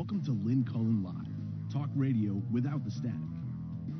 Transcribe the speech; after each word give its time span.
Welcome 0.00 0.24
to 0.24 0.32
Lynn 0.32 0.64
Cullen 0.64 1.02
Live, 1.02 1.12
talk 1.70 1.90
radio 1.94 2.40
without 2.50 2.82
the 2.86 2.90
static. 2.90 3.20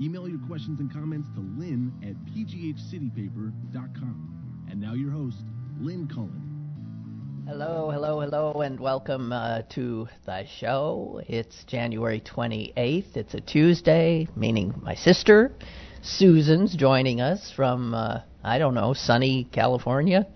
Email 0.01 0.31
your 0.31 0.39
questions 0.49 0.81
and 0.81 0.91
comments 0.91 1.29
to 1.35 1.41
lynn 1.41 1.93
at 2.03 2.15
pghcitypaper.com. 2.25 4.65
And 4.71 4.81
now 4.81 4.95
your 4.95 5.11
host, 5.11 5.45
Lynn 5.79 6.09
Cullen. 6.09 7.45
Hello, 7.47 7.91
hello, 7.91 8.23
hello, 8.23 8.63
and 8.63 8.81
welcome 8.81 9.31
uh, 9.31 9.61
to 9.75 10.09
the 10.25 10.47
show. 10.59 11.21
It's 11.29 11.65
January 11.65 12.23
28th. 12.23 13.19
It's 13.19 13.35
a 13.35 13.41
Tuesday, 13.43 14.27
meaning 14.35 14.73
my 14.83 14.95
sister, 14.95 15.53
Susan's 16.01 16.75
joining 16.75 17.21
us 17.21 17.53
from, 17.55 17.93
uh, 17.93 18.23
I 18.43 18.57
don't 18.57 18.73
know, 18.73 18.95
sunny 18.95 19.45
California. 19.53 20.27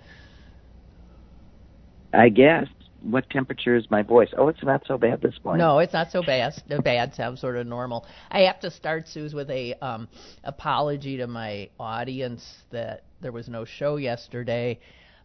I 2.13 2.29
guess. 2.29 2.67
What 3.05 3.29
temperature 3.29 3.77
is 3.77 3.91
my 3.91 4.03
voice? 4.03 4.31
Oh, 4.37 4.49
it's 4.49 4.63
not 4.63 4.83
so 4.87 4.97
bad 4.97 5.21
this 5.21 5.35
morning. 5.45 5.59
No, 5.59 5.79
it's 5.79 5.93
not 5.93 6.11
so 6.11 6.23
bad. 6.23 6.55
The 6.69 6.81
bad 6.81 7.15
sounds 7.15 7.41
sort 7.41 7.57
of 7.57 7.67
normal. 7.67 8.07
I 8.31 8.41
have 8.41 8.61
to 8.61 8.71
start, 8.71 9.09
Suze, 9.09 9.35
with 9.35 9.51
a 9.51 9.75
um, 9.85 10.09
apology 10.43 11.19
to 11.19 11.27
my 11.27 11.69
audience 11.79 12.43
that 12.71 13.05
there 13.21 13.33
was 13.33 13.49
no 13.49 13.67
show 13.67 13.97
yesterday. 13.97 14.81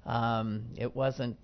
Um, 0.05 0.65
it 0.77 0.93
wasn't 0.93 1.37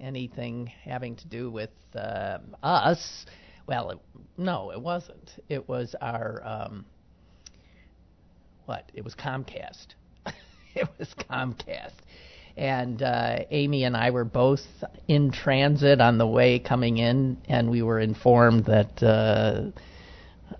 anything 0.00 0.70
having 0.84 1.16
to 1.16 1.26
do 1.26 1.50
with 1.50 1.70
uh, 1.96 2.38
us. 2.62 3.26
Well, 3.66 3.90
it, 3.90 3.98
no, 4.36 4.70
it 4.70 4.80
wasn't. 4.80 5.32
It 5.48 5.68
was 5.68 5.96
our 6.00 6.40
um, 6.44 6.84
what? 8.66 8.90
It 8.94 9.02
was 9.02 9.16
Comcast. 9.16 9.94
it 10.74 10.88
was 10.98 11.08
Comcast 11.28 11.94
and 12.60 13.02
uh, 13.02 13.38
Amy 13.50 13.84
and 13.84 13.96
I 13.96 14.10
were 14.10 14.26
both 14.26 14.60
in 15.08 15.30
transit 15.30 15.98
on 16.02 16.18
the 16.18 16.26
way 16.26 16.58
coming 16.58 16.98
in, 16.98 17.38
and 17.48 17.70
we 17.70 17.80
were 17.80 17.98
informed 17.98 18.66
that 18.66 19.02
uh, 19.02 19.62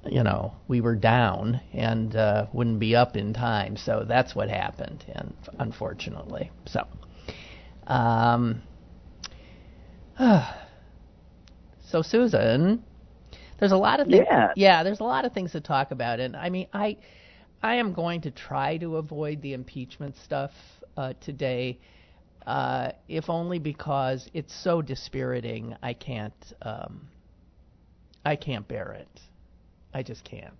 you 0.09 0.23
know 0.23 0.55
we 0.67 0.81
were 0.81 0.97
down 0.97 1.61
and 1.75 2.17
uh, 2.17 2.47
wouldn't 2.55 2.81
be 2.81 2.97
up 2.97 3.19
in 3.19 3.35
time. 3.35 3.77
So 3.77 4.07
that's 4.09 4.35
what 4.35 4.49
happened, 4.49 5.05
and 5.15 5.35
unfortunately, 5.59 6.51
so. 6.67 6.87
Um, 7.87 8.63
so 11.91 12.01
Susan, 12.01 12.83
there's 13.59 13.73
a 13.73 13.77
lot 13.77 14.01
of 14.01 14.07
things. 14.07 14.25
Yeah. 14.27 14.53
yeah, 14.57 14.83
there's 14.85 15.01
a 15.01 15.05
lot 15.05 15.27
of 15.27 15.35
things 15.35 15.53
to 15.53 15.61
talk 15.61 15.91
about, 15.91 16.19
and 16.19 16.35
I 16.35 16.49
mean, 16.49 16.67
I, 16.73 16.97
I 17.63 17.75
am 17.75 17.93
going 17.93 18.23
to 18.23 18.31
try 18.31 18.79
to 18.79 18.97
avoid 18.97 19.43
the 19.43 19.53
impeachment 19.53 20.17
stuff 20.25 20.53
uh, 20.97 21.15
today, 21.21 21.79
uh, 22.47 22.93
if 23.09 23.29
only 23.29 23.59
because 23.59 24.29
it's 24.35 24.55
so 24.63 24.83
dispiriting. 24.83 25.77
I 25.83 25.93
can't. 25.93 26.53
Um, 26.63 27.09
I 28.25 28.37
can't 28.37 28.67
bear 28.69 28.93
it. 28.93 29.21
I 29.95 30.03
just 30.03 30.25
can't. 30.25 30.55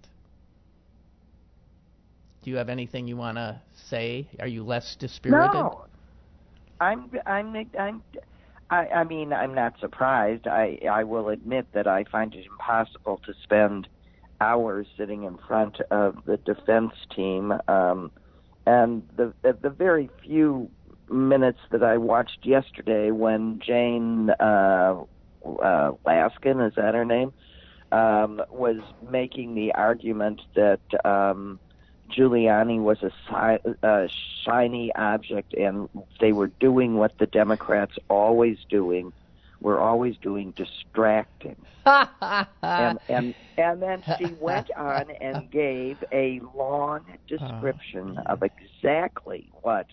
Do 2.43 2.51
you 2.51 2.57
have 2.57 2.69
anything 2.69 3.07
you 3.07 3.17
want 3.17 3.37
to 3.37 3.61
say? 3.89 4.27
Are 4.39 4.47
you 4.47 4.65
less 4.65 4.97
dispirited? 4.99 5.53
No. 5.53 5.85
I'm. 6.81 7.11
I'm. 7.27 7.67
I'm. 7.79 8.03
I, 8.71 8.87
I 8.87 9.05
mean, 9.05 9.33
I'm 9.33 9.55
not 9.55 9.79
surprised. 9.81 10.47
I. 10.47 10.79
I 10.91 11.05
will 11.05 11.29
admit 11.29 11.67
that 11.75 11.87
I 11.87 12.05
find 12.05 12.35
it 12.35 12.47
impossible 12.47 13.21
to 13.27 13.35
spend 13.43 13.89
hours 14.41 14.87
sitting 14.97 15.25
in 15.25 15.39
front 15.47 15.81
of 15.91 16.17
the 16.25 16.39
defense 16.39 16.93
team. 17.15 17.53
Um, 17.69 18.11
and 18.67 19.03
the 19.17 19.33
the 19.43 19.71
very 19.71 20.11
few 20.23 20.71
minutes 21.11 21.59
that 21.71 21.83
I 21.83 21.97
watched 21.97 22.45
yesterday 22.45 23.11
when 23.11 23.61
Jane 23.65 24.31
uh, 24.39 25.03
uh, 25.45 25.93
Laskin, 26.07 26.67
is 26.67 26.75
that 26.77 26.95
her 26.95 27.05
name, 27.05 27.33
um, 27.93 28.41
was 28.51 28.77
making 29.11 29.55
the 29.55 29.75
argument 29.75 30.41
that 30.55 30.81
um, 31.05 31.59
Giuliani 32.11 32.81
was 32.81 32.99
a, 33.03 33.11
si- 33.29 33.75
a 33.83 34.09
shiny 34.45 34.93
object 34.95 35.55
and 35.55 35.89
they 36.21 36.33
were 36.33 36.51
doing 36.61 36.95
what 36.95 37.13
the 37.19 37.27
Democrats 37.27 37.95
always 38.09 38.59
doing, 38.69 39.13
were 39.61 39.79
always 39.81 40.17
doing 40.23 40.53
distracting. 40.57 41.57
and, 41.87 42.99
and 43.09 43.35
and 43.59 43.83
then 43.83 44.03
she 44.19 44.33
went 44.41 44.71
on 44.77 45.11
and 45.21 45.51
gave 45.51 46.03
a 46.13 46.41
long 46.57 47.05
description 47.29 48.19
oh, 48.19 48.33
of 48.33 48.43
exactly 48.43 49.51
what 49.63 49.87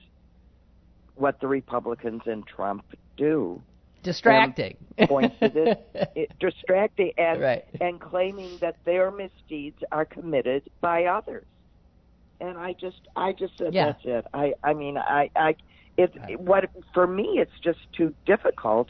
what 1.16 1.40
the 1.42 1.48
Republicans 1.48 2.22
and 2.26 2.46
Trump 2.48 2.84
do. 3.18 3.62
Distracting. 4.04 4.78
pointed 5.08 5.58
it, 5.58 5.88
it 6.16 6.32
distracting 6.40 7.12
and 7.18 7.42
Right. 7.42 7.66
and 7.82 8.00
claiming 8.00 8.58
that 8.62 8.78
their 8.86 9.12
misdeeds 9.12 9.78
are 9.92 10.06
committed 10.06 10.64
by 10.82 11.06
others. 11.06 11.46
And 12.40 12.58
I 12.58 12.74
just 12.80 13.02
I 13.16 13.34
just 13.34 13.58
said 13.58 13.74
Yeah. 13.74 13.88
that's 13.88 14.06
it. 14.06 14.26
I 14.34 14.54
I 14.64 14.74
mean 14.74 14.98
I 14.98 15.30
I 15.36 15.56
it 15.98 16.40
what 16.40 16.70
for 16.94 17.08
me 17.08 17.40
it's 17.40 17.60
just 17.64 17.80
too 17.92 18.14
difficult 18.26 18.90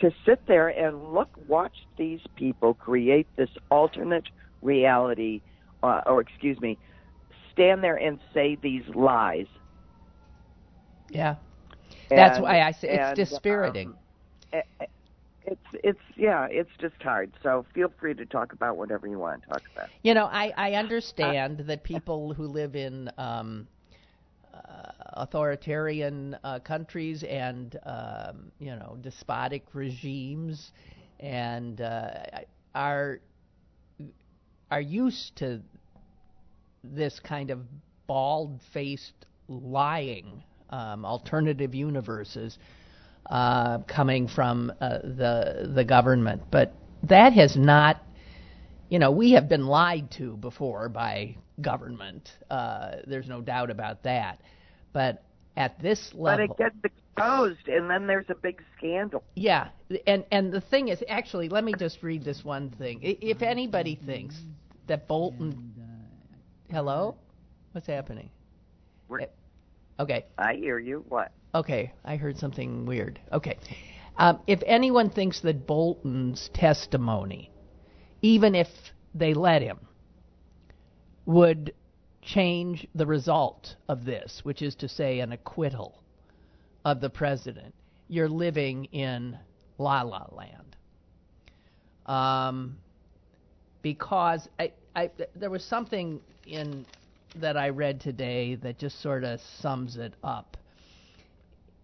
to 0.00 0.10
sit 0.26 0.46
there 0.46 0.68
and 0.68 1.12
look 1.12 1.30
watch 1.36 1.74
these 1.96 2.20
people 2.36 2.74
create 2.74 3.28
this 3.36 3.50
alternate 3.70 4.26
reality 4.62 5.42
uh, 5.82 6.00
or 6.06 6.20
excuse 6.20 6.60
me 6.60 6.78
stand 7.52 7.82
there 7.82 7.96
and 7.96 8.18
say 8.32 8.56
these 8.62 8.82
lies 8.94 9.46
yeah. 11.10 11.36
That's 12.14 12.38
And- 12.38 12.44
why 12.44 12.60
I 12.60 12.70
say 12.72 12.88
it's 12.94 13.10
and, 13.10 13.20
dispiriting. 13.20 13.88
um, 13.88 13.98
eh, 14.52 14.62
eh, 14.80 14.86
it's 15.42 15.64
it's 15.82 16.00
yeah, 16.16 16.46
it's 16.50 16.70
just 16.80 17.00
hard. 17.02 17.32
So 17.42 17.64
feel 17.74 17.88
free 17.98 18.14
to 18.14 18.26
talk 18.26 18.52
about 18.52 18.76
whatever 18.76 19.06
you 19.06 19.18
want 19.18 19.42
to 19.42 19.48
talk 19.48 19.62
about. 19.74 19.90
You 20.02 20.14
know, 20.14 20.26
I, 20.26 20.52
I 20.56 20.72
understand 20.74 21.58
that 21.60 21.84
people 21.84 22.34
who 22.34 22.46
live 22.46 22.74
in 22.76 23.10
um, 23.18 23.68
uh, 23.68 23.77
authoritarian 25.14 26.36
uh, 26.44 26.58
countries 26.60 27.24
and 27.28 27.78
um, 27.84 28.52
you 28.58 28.70
know 28.70 28.96
despotic 29.00 29.64
regimes. 29.74 30.72
And 31.20 31.80
uh, 31.80 32.10
are 32.74 33.20
are 34.70 34.80
used 34.80 35.36
to 35.36 35.60
this 36.84 37.18
kind 37.20 37.50
of 37.50 37.60
bald-faced 38.06 39.26
lying, 39.48 40.42
um, 40.70 41.04
alternative 41.04 41.74
universes 41.74 42.58
uh, 43.30 43.78
coming 43.78 44.28
from 44.28 44.72
uh, 44.80 44.98
the 44.98 45.70
the 45.74 45.84
government, 45.84 46.42
but 46.50 46.72
that 47.02 47.32
has 47.32 47.56
not 47.56 48.00
you 48.88 48.98
know, 48.98 49.10
we 49.10 49.32
have 49.32 49.48
been 49.48 49.66
lied 49.66 50.10
to 50.12 50.36
before 50.36 50.88
by 50.88 51.36
government. 51.60 52.30
Uh, 52.50 52.96
there's 53.06 53.28
no 53.28 53.40
doubt 53.40 53.70
about 53.70 54.02
that. 54.04 54.40
But 54.92 55.22
at 55.56 55.78
this 55.80 56.12
level, 56.14 56.54
But 56.56 56.68
it 56.70 56.72
gets 56.82 56.94
exposed, 57.16 57.68
and 57.68 57.90
then 57.90 58.06
there's 58.06 58.30
a 58.30 58.34
big 58.34 58.62
scandal. 58.76 59.22
yeah, 59.34 59.68
and 60.06 60.24
and 60.30 60.52
the 60.52 60.60
thing 60.60 60.88
is, 60.88 61.02
actually, 61.08 61.48
let 61.48 61.64
me 61.64 61.74
just 61.78 62.02
read 62.02 62.24
this 62.24 62.44
one 62.44 62.70
thing. 62.70 63.00
If 63.02 63.42
anybody 63.42 63.96
thinks 64.06 64.36
that 64.86 65.08
Bolton, 65.08 65.74
hello, 66.70 67.16
what's 67.72 67.86
happening? 67.86 68.30
We're- 69.08 69.26
Okay, 70.00 70.26
I 70.38 70.54
hear 70.54 70.78
you. 70.78 71.04
What? 71.08 71.32
Okay, 71.54 71.92
I 72.04 72.16
heard 72.16 72.38
something 72.38 72.86
weird. 72.86 73.18
Okay. 73.32 73.58
Um, 74.16 74.38
if 74.46 74.62
anyone 74.64 75.10
thinks 75.10 75.40
that 75.40 75.66
Bolton's 75.66 76.50
testimony, 76.54 77.50
even 78.22 78.54
if 78.54 78.68
they 79.14 79.34
let 79.34 79.62
him, 79.62 79.78
would 81.26 81.74
change 82.22 82.86
the 82.94 83.06
result 83.06 83.76
of 83.88 84.04
this, 84.04 84.40
which 84.44 84.62
is 84.62 84.74
to 84.76 84.88
say 84.88 85.20
an 85.20 85.32
acquittal 85.32 86.02
of 86.84 87.00
the 87.00 87.10
president, 87.10 87.74
you're 88.08 88.28
living 88.28 88.86
in 88.86 89.38
la 89.78 90.02
la 90.02 90.26
land. 90.32 90.76
Um, 92.06 92.78
because 93.82 94.48
I, 94.58 94.72
I, 94.96 95.10
there 95.36 95.50
was 95.50 95.64
something 95.64 96.20
in 96.46 96.86
that 97.36 97.56
I 97.56 97.68
read 97.68 98.00
today 98.00 98.54
that 98.56 98.78
just 98.78 99.00
sort 99.02 99.24
of 99.24 99.40
sums 99.60 99.96
it 99.96 100.14
up. 100.24 100.56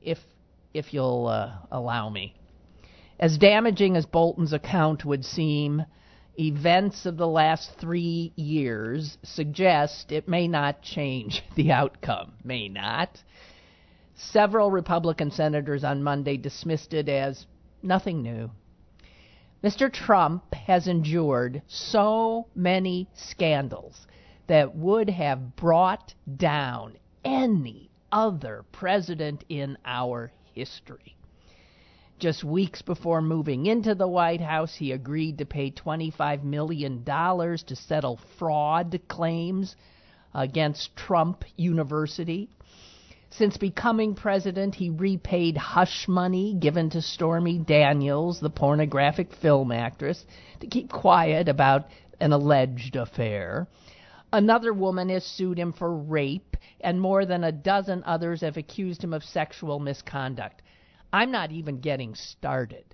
If 0.01 0.19
if 0.73 0.93
you'll 0.93 1.29
uh, 1.29 1.53
allow 1.71 2.09
me, 2.09 2.35
as 3.21 3.39
damaging 3.39 3.97
as 3.97 4.07
Bolton's 4.07 4.53
account 4.53 5.05
would 5.05 5.25
seem, 5.25 5.85
events 6.39 7.07
of 7.07 7.17
the 7.17 7.29
last 7.29 7.71
three 7.79 8.33
years 8.37 9.19
suggest 9.23 10.13
it 10.13 10.29
may 10.29 10.49
not 10.49 10.83
change 10.83 11.43
the 11.55 11.73
outcome. 11.73 12.33
May 12.45 12.69
not. 12.69 13.23
Several 14.15 14.71
Republican 14.71 15.31
senators 15.31 15.85
on 15.85 16.03
Monday 16.03 16.37
dismissed 16.37 16.95
it 16.95 17.09
as 17.09 17.47
nothing 17.83 18.23
new. 18.23 18.51
Mr. 19.63 19.93
Trump 19.93 20.55
has 20.55 20.87
endured 20.87 21.63
so 21.67 22.47
many 22.55 23.09
scandals 23.15 24.07
that 24.47 24.77
would 24.77 25.09
have 25.09 25.57
brought 25.57 26.15
down 26.37 26.97
any 27.25 27.91
other 28.13 28.65
president 28.73 29.43
in 29.49 29.77
our 29.85 30.31
history. 30.55 31.14
Just 32.19 32.45
weeks 32.45 32.81
before 32.81 33.21
moving 33.21 33.67
into 33.67 33.95
the 33.95 34.07
White 34.07 34.41
House, 34.41 34.77
he 34.77 34.93
agreed 34.93 35.39
to 35.39 35.45
pay 35.45 35.71
$25 35.71 36.45
million 36.45 37.05
to 37.05 37.77
settle 37.77 38.21
fraud 38.39 39.01
claims 39.09 39.75
against 40.33 40.95
Trump 40.97 41.45
University. 41.57 42.49
Since 43.31 43.57
becoming 43.57 44.15
president, 44.15 44.77
he 44.77 44.91
repaid 44.91 45.57
hush 45.57 46.07
money 46.07 46.55
given 46.55 46.89
to 46.91 47.03
Stormy 47.03 47.59
Daniels, 47.59 48.39
the 48.39 48.49
pornographic 48.49 49.33
film 49.33 49.73
actress, 49.73 50.25
to 50.61 50.69
keep 50.69 50.93
quiet 50.93 51.49
about 51.49 51.89
an 52.21 52.33
alleged 52.33 52.95
affair. 52.95 53.67
Another 54.33 54.73
woman 54.73 55.09
has 55.09 55.25
sued 55.25 55.59
him 55.59 55.73
for 55.73 55.93
rape, 55.97 56.57
and 56.81 57.01
more 57.01 57.27
than 57.27 57.43
a 57.43 57.51
dozen 57.51 58.05
others 58.05 58.41
have 58.43 58.57
accused 58.57 59.03
him 59.03 59.13
of 59.13 59.25
sexual 59.25 59.81
misconduct. 59.81 60.63
I'm 61.15 61.31
not 61.31 61.53
even 61.53 61.79
getting 61.79 62.17
started. 62.17 62.85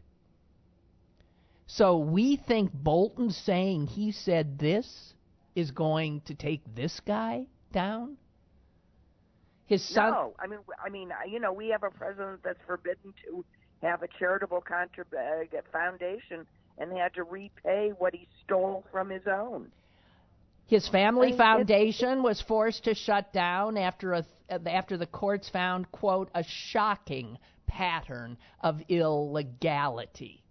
So 1.67 1.97
we 1.97 2.37
think 2.37 2.71
Bolton 2.71 3.31
saying 3.31 3.87
he 3.87 4.13
said 4.13 4.59
this 4.59 5.15
is 5.55 5.71
going 5.71 6.21
to 6.27 6.35
take 6.35 6.61
this 6.75 7.01
guy 7.07 7.47
down? 7.73 8.19
His 9.65 9.83
son. 9.89 10.11
No, 10.11 10.35
I 10.39 10.49
mean, 10.49 10.59
I 10.85 10.91
mean, 10.91 11.11
you 11.31 11.41
know, 11.41 11.53
we 11.53 11.69
have 11.69 11.83
a 11.83 11.91
president 11.91 12.41
that's 12.45 12.59
forbidden 12.67 13.15
to 13.25 13.43
have 13.83 14.03
a 14.03 14.09
charitable 14.19 14.65
contrib- 14.69 15.17
uh, 15.17 15.63
foundation 15.73 16.47
and 16.77 16.93
had 16.99 17.15
to 17.15 17.23
repay 17.23 17.93
what 17.97 18.15
he 18.15 18.29
stole 18.45 18.85
from 18.93 19.09
his 19.09 19.23
own. 19.27 19.73
His 20.67 20.87
family 20.89 21.29
I 21.29 21.31
mean, 21.31 21.39
foundation 21.39 22.23
was 22.23 22.43
forced 22.43 22.85
to 22.85 22.95
shut 22.95 23.33
down 23.33 23.79
after 23.79 24.13
a 24.13 24.25
after 24.67 24.97
the 24.97 25.07
courts 25.07 25.49
found 25.49 25.91
quote 25.91 26.29
a 26.35 26.45
shocking 26.45 27.39
pattern 27.71 28.37
of 28.61 28.83
illegality. 28.89 30.43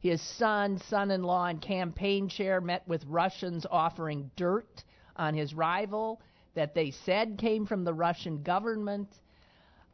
His 0.00 0.20
son, 0.20 0.78
son-in-law, 0.78 1.46
and 1.46 1.62
campaign 1.62 2.28
chair 2.28 2.60
met 2.60 2.86
with 2.88 3.04
Russians 3.06 3.66
offering 3.70 4.30
dirt 4.36 4.84
on 5.16 5.34
his 5.34 5.54
rival 5.54 6.20
that 6.54 6.74
they 6.74 6.90
said 6.90 7.38
came 7.38 7.66
from 7.66 7.84
the 7.84 7.94
Russian 7.94 8.42
government. 8.42 9.08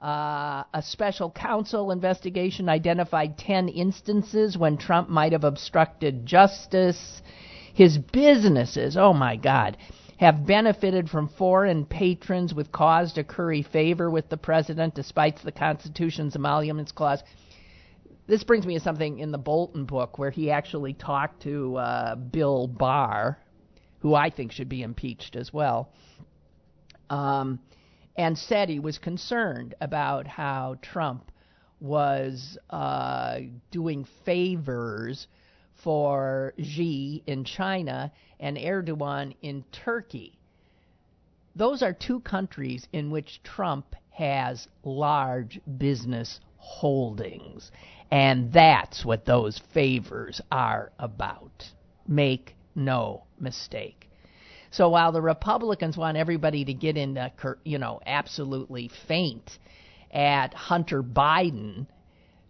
Uh, 0.02 0.64
a 0.72 0.82
special 0.82 1.30
counsel 1.30 1.90
investigation 1.90 2.68
identified 2.68 3.38
10 3.38 3.68
instances 3.68 4.56
when 4.56 4.78
Trump 4.78 5.08
might 5.08 5.32
have 5.32 5.44
obstructed 5.44 6.26
justice. 6.26 7.22
His 7.74 7.98
businesses, 7.98 8.96
oh 8.96 9.12
my 9.12 9.36
God, 9.36 9.76
have 10.18 10.46
benefited 10.46 11.10
from 11.10 11.28
foreign 11.28 11.84
patrons 11.84 12.54
with 12.54 12.70
cause 12.70 13.12
to 13.14 13.24
curry 13.24 13.62
favor 13.62 14.10
with 14.10 14.28
the 14.28 14.36
president 14.36 14.94
despite 14.94 15.36
the 15.42 15.52
Constitution's 15.52 16.36
emoluments 16.36 16.92
clause. 16.92 17.22
This 18.26 18.44
brings 18.44 18.66
me 18.66 18.74
to 18.74 18.80
something 18.80 19.18
in 19.18 19.32
the 19.32 19.38
Bolton 19.38 19.84
book 19.84 20.18
where 20.18 20.30
he 20.30 20.50
actually 20.50 20.94
talked 20.94 21.42
to 21.42 21.76
uh, 21.76 22.14
Bill 22.14 22.66
Barr, 22.66 23.38
who 24.00 24.14
I 24.14 24.30
think 24.30 24.52
should 24.52 24.68
be 24.68 24.82
impeached 24.82 25.36
as 25.36 25.52
well 25.52 25.90
um, 27.10 27.60
and 28.16 28.36
said 28.36 28.68
he 28.68 28.78
was 28.78 28.98
concerned 28.98 29.74
about 29.80 30.26
how 30.26 30.76
Trump 30.82 31.30
was 31.80 32.56
uh, 32.70 33.40
doing 33.70 34.06
favors 34.24 35.26
for 35.84 36.54
Xi 36.58 37.22
in 37.26 37.44
China 37.44 38.10
and 38.40 38.56
Erdogan 38.56 39.36
in 39.42 39.64
Turkey. 39.70 40.38
Those 41.54 41.82
are 41.82 41.92
two 41.92 42.20
countries 42.20 42.88
in 42.92 43.10
which 43.10 43.40
Trump 43.44 43.94
has 44.10 44.66
large 44.82 45.60
business 45.78 46.40
holdings. 46.56 47.70
And 48.10 48.52
that's 48.52 49.04
what 49.04 49.26
those 49.26 49.60
favors 49.72 50.40
are 50.50 50.90
about. 50.98 51.70
Make 52.08 52.56
no 52.74 53.24
mistake. 53.38 54.08
So 54.70 54.88
while 54.88 55.12
the 55.12 55.22
Republicans 55.22 55.96
want 55.96 56.16
everybody 56.16 56.64
to 56.64 56.74
get 56.74 56.96
into, 56.96 57.30
you 57.64 57.78
know, 57.78 58.00
absolutely 58.06 58.90
faint 59.06 59.58
at 60.10 60.54
Hunter 60.54 61.02
Biden 61.02 61.86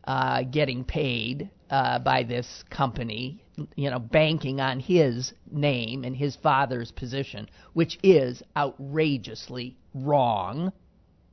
uh, 0.05 0.43
getting 0.45 0.85
paid 0.85 1.51
uh, 1.75 1.99
by 1.99 2.23
this 2.23 2.63
company, 2.71 3.43
you 3.75 3.91
know, 3.91 3.99
banking 3.99 4.61
on 4.61 4.79
his 4.79 5.33
name 5.51 6.05
and 6.05 6.15
his 6.15 6.37
father's 6.37 6.93
position, 6.93 7.51
which 7.73 7.99
is 8.05 8.45
outrageously 8.57 9.77
wrong, 9.93 10.73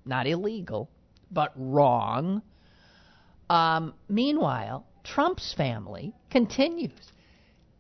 not 0.04 0.26
illegal, 0.26 0.90
but 1.30 1.54
wrong. 1.56 2.42
Um, 3.52 3.94
meanwhile, 4.10 4.88
Trump's 5.04 5.54
family 5.54 6.12
continues, 6.32 7.12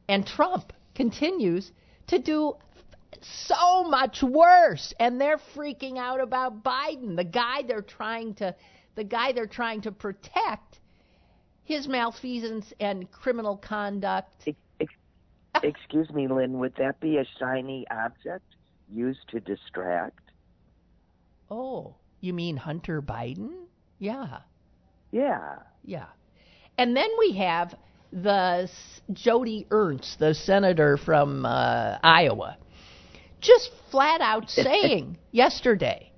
and 0.07 0.23
Trump 0.23 0.71
continues 0.93 1.71
to 2.05 2.19
do 2.19 2.53
so 3.21 3.83
much 3.85 4.21
worse 4.21 4.93
and 4.99 5.19
they're 5.19 5.41
freaking 5.55 5.97
out 5.97 6.21
about 6.21 6.63
Biden 6.63 7.15
the 7.15 7.23
guy 7.23 7.63
they're 7.67 7.81
trying 7.81 8.35
to 8.35 8.55
the 8.95 9.03
guy 9.03 9.31
they're 9.31 9.47
trying 9.47 9.81
to 9.81 9.91
protect 9.91 10.79
his 11.63 11.87
malfeasance 11.87 12.73
and 12.79 13.09
criminal 13.11 13.57
conduct. 13.57 14.49
Excuse 15.63 16.09
me 16.11 16.27
Lynn 16.27 16.59
would 16.59 16.73
that 16.77 16.99
be 16.99 17.17
a 17.17 17.25
shiny 17.39 17.85
object 17.91 18.45
used 18.89 19.27
to 19.29 19.39
distract? 19.39 20.31
Oh 21.49 21.95
you 22.21 22.33
mean 22.33 22.55
Hunter 22.55 23.01
Biden? 23.01 23.65
Yeah. 23.97 24.39
Yeah. 25.11 25.57
Yeah. 25.83 26.05
And 26.77 26.95
then 26.95 27.09
we 27.19 27.33
have 27.37 27.75
the 28.13 28.69
Jody 29.11 29.65
Ernst, 29.71 30.19
the 30.19 30.33
senator 30.33 30.97
from 30.97 31.45
uh, 31.45 31.97
Iowa, 32.03 32.57
just 33.41 33.71
flat 33.89 34.21
out 34.21 34.49
saying 34.49 35.17
yesterday 35.31 36.10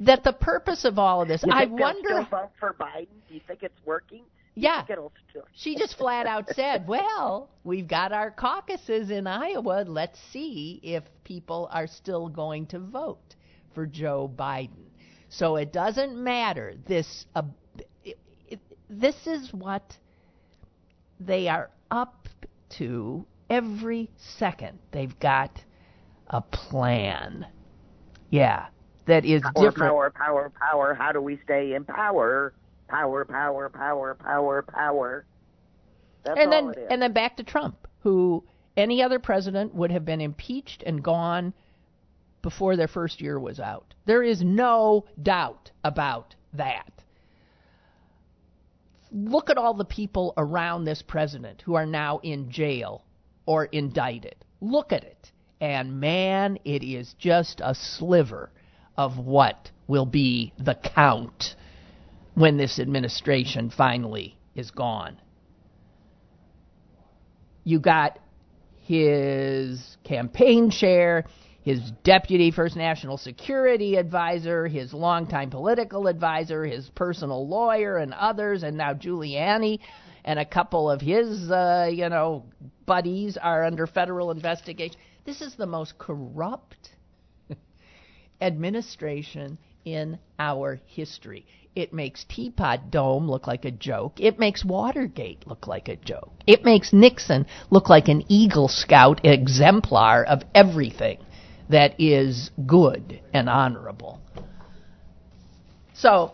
that 0.00 0.24
the 0.24 0.32
purpose 0.32 0.84
of 0.84 0.98
all 0.98 1.22
of 1.22 1.28
this. 1.28 1.44
I 1.50 1.66
wonder. 1.66 2.24
Still 2.26 2.50
for 2.58 2.74
Biden? 2.78 3.08
Do 3.28 3.34
you 3.34 3.40
think 3.46 3.62
it's 3.62 3.78
working? 3.84 4.24
Yeah. 4.56 4.84
she 5.52 5.76
just 5.76 5.98
flat 5.98 6.26
out 6.26 6.48
said, 6.54 6.86
"Well, 6.88 7.50
we've 7.64 7.88
got 7.88 8.12
our 8.12 8.30
caucuses 8.30 9.10
in 9.10 9.26
Iowa. 9.26 9.84
Let's 9.86 10.18
see 10.32 10.80
if 10.82 11.02
people 11.24 11.68
are 11.72 11.88
still 11.88 12.28
going 12.28 12.66
to 12.66 12.78
vote 12.78 13.34
for 13.74 13.86
Joe 13.86 14.30
Biden." 14.34 14.84
So 15.28 15.56
it 15.56 15.72
doesn't 15.72 16.16
matter. 16.16 16.74
This 16.86 17.26
uh, 17.34 17.42
it, 18.04 18.18
it, 18.46 18.60
this 18.88 19.26
is 19.26 19.52
what 19.52 19.96
they 21.18 21.48
are 21.48 21.70
up 21.90 22.28
to 22.78 23.26
every 23.50 24.10
second. 24.38 24.78
They've 24.92 25.18
got 25.18 25.50
a 26.28 26.40
plan. 26.40 27.46
Yeah, 28.30 28.66
that 29.06 29.24
is 29.24 29.42
power, 29.42 29.52
different. 29.54 29.90
Power, 29.90 30.10
power, 30.10 30.52
power. 30.58 30.94
How 30.94 31.12
do 31.12 31.20
we 31.20 31.38
stay 31.44 31.74
in 31.74 31.84
power? 31.84 32.54
Power, 32.88 33.24
power, 33.24 33.68
power, 33.68 34.14
power, 34.14 34.62
power. 34.62 35.24
That's 36.24 36.40
and 36.40 36.52
then 36.52 36.74
and 36.90 37.02
then 37.02 37.12
back 37.12 37.36
to 37.36 37.42
Trump, 37.42 37.86
who 38.00 38.44
any 38.76 39.02
other 39.02 39.18
president 39.18 39.74
would 39.74 39.90
have 39.90 40.04
been 40.04 40.20
impeached 40.20 40.82
and 40.84 41.02
gone 41.02 41.52
before 42.42 42.76
their 42.76 42.88
first 42.88 43.20
year 43.20 43.38
was 43.38 43.60
out. 43.60 43.94
There 44.06 44.22
is 44.22 44.42
no 44.42 45.06
doubt 45.22 45.70
about 45.82 46.34
that. 46.52 46.90
Look 49.10 49.48
at 49.48 49.58
all 49.58 49.74
the 49.74 49.84
people 49.84 50.34
around 50.36 50.84
this 50.84 51.02
president 51.02 51.62
who 51.62 51.74
are 51.74 51.86
now 51.86 52.18
in 52.22 52.50
jail 52.50 53.04
or 53.46 53.66
indicted. 53.66 54.34
Look 54.60 54.92
at 54.92 55.04
it. 55.04 55.30
And 55.60 56.00
man, 56.00 56.58
it 56.64 56.82
is 56.82 57.14
just 57.18 57.60
a 57.64 57.74
sliver 57.74 58.50
of 58.96 59.18
what 59.18 59.70
will 59.86 60.06
be 60.06 60.52
the 60.58 60.74
count 60.74 61.56
when 62.34 62.56
this 62.56 62.78
administration 62.78 63.70
finally 63.70 64.38
is 64.54 64.70
gone. 64.70 65.20
You 67.64 67.80
got 67.80 68.18
his 68.82 69.96
campaign 70.04 70.70
chair, 70.70 71.24
his 71.62 71.80
deputy 72.02 72.50
first 72.50 72.76
national 72.76 73.16
security 73.16 73.96
advisor, 73.96 74.66
his 74.66 74.92
longtime 74.92 75.50
political 75.50 76.06
advisor, 76.06 76.64
his 76.64 76.90
personal 76.90 77.48
lawyer, 77.48 77.96
and 77.96 78.12
others, 78.12 78.62
and 78.62 78.76
now 78.76 78.92
Giuliani 78.92 79.78
and 80.24 80.38
a 80.38 80.44
couple 80.44 80.90
of 80.90 81.00
his, 81.00 81.50
uh, 81.50 81.88
you 81.90 82.08
know, 82.08 82.44
buddies 82.86 83.36
are 83.36 83.64
under 83.64 83.86
federal 83.86 84.30
investigation. 84.30 84.96
This 85.24 85.40
is 85.40 85.54
the 85.54 85.66
most 85.66 85.98
corrupt 85.98 86.90
administration 88.40 89.58
in 89.84 90.18
our 90.38 90.80
history. 90.86 91.46
It 91.74 91.92
makes 91.92 92.24
Teapot 92.24 92.90
Dome 92.90 93.28
look 93.28 93.46
like 93.46 93.64
a 93.64 93.70
joke. 93.70 94.20
It 94.20 94.38
makes 94.38 94.64
Watergate 94.64 95.46
look 95.46 95.66
like 95.66 95.88
a 95.88 95.96
joke. 95.96 96.32
It 96.46 96.64
makes 96.64 96.92
Nixon 96.92 97.46
look 97.70 97.88
like 97.88 98.08
an 98.08 98.24
Eagle 98.28 98.68
Scout 98.68 99.20
exemplar 99.24 100.24
of 100.24 100.42
everything 100.54 101.18
that 101.68 102.00
is 102.00 102.50
good 102.66 103.20
and 103.32 103.48
honorable. 103.48 104.20
So 105.94 106.32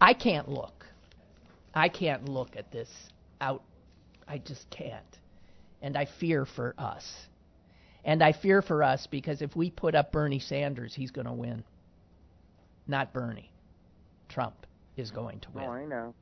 I 0.00 0.14
can't 0.14 0.48
look 0.48 0.78
I 1.78 1.88
can't 1.88 2.28
look 2.28 2.56
at 2.56 2.72
this 2.72 2.88
out. 3.40 3.62
I 4.26 4.38
just 4.38 4.68
can't. 4.68 5.04
And 5.80 5.96
I 5.96 6.06
fear 6.18 6.44
for 6.44 6.74
us. 6.76 7.08
And 8.04 8.22
I 8.22 8.32
fear 8.32 8.62
for 8.62 8.82
us 8.82 9.06
because 9.10 9.42
if 9.42 9.54
we 9.56 9.70
put 9.70 9.94
up 9.94 10.12
Bernie 10.12 10.38
Sanders, 10.38 10.94
he's 10.94 11.10
going 11.10 11.26
to 11.26 11.32
win. 11.32 11.64
Not 12.86 13.12
Bernie. 13.12 13.50
Trump 14.28 14.66
is 14.96 15.10
going 15.10 15.40
to 15.40 15.48
win. 15.52 15.64
Oh, 15.64 15.70
I 15.70 15.84
know. 15.84 16.14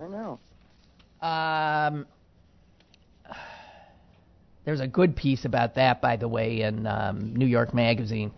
I 0.00 0.08
know. 0.08 0.38
Um, 1.26 2.06
there's 4.64 4.80
a 4.80 4.86
good 4.86 5.16
piece 5.16 5.44
about 5.44 5.76
that, 5.76 6.00
by 6.00 6.16
the 6.16 6.28
way, 6.28 6.62
in 6.62 6.86
um, 6.86 7.34
New 7.34 7.46
York 7.46 7.72
Magazine 7.74 8.32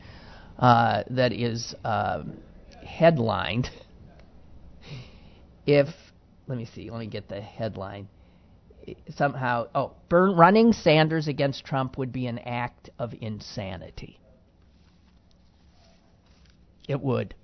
uh, 0.59 1.05
that 1.11 1.33
is 1.33 1.75
um, 1.85 2.38
headlined. 2.85 3.71
If 5.71 5.88
let 6.47 6.57
me 6.57 6.65
see, 6.65 6.88
let 6.91 6.99
me 6.99 7.09
get 7.09 7.29
the 7.29 7.43
headline. 7.43 8.09
Somehow, 9.11 9.68
oh, 9.75 9.92
burn, 10.09 10.37
running 10.37 10.73
Sanders 10.73 11.28
against 11.28 11.64
Trump 11.64 11.99
would 11.99 12.12
be 12.12 12.26
an 12.26 12.38
act 12.38 12.90
of 12.99 13.14
insanity. 13.21 14.18
It 16.88 17.00
would. 17.00 17.35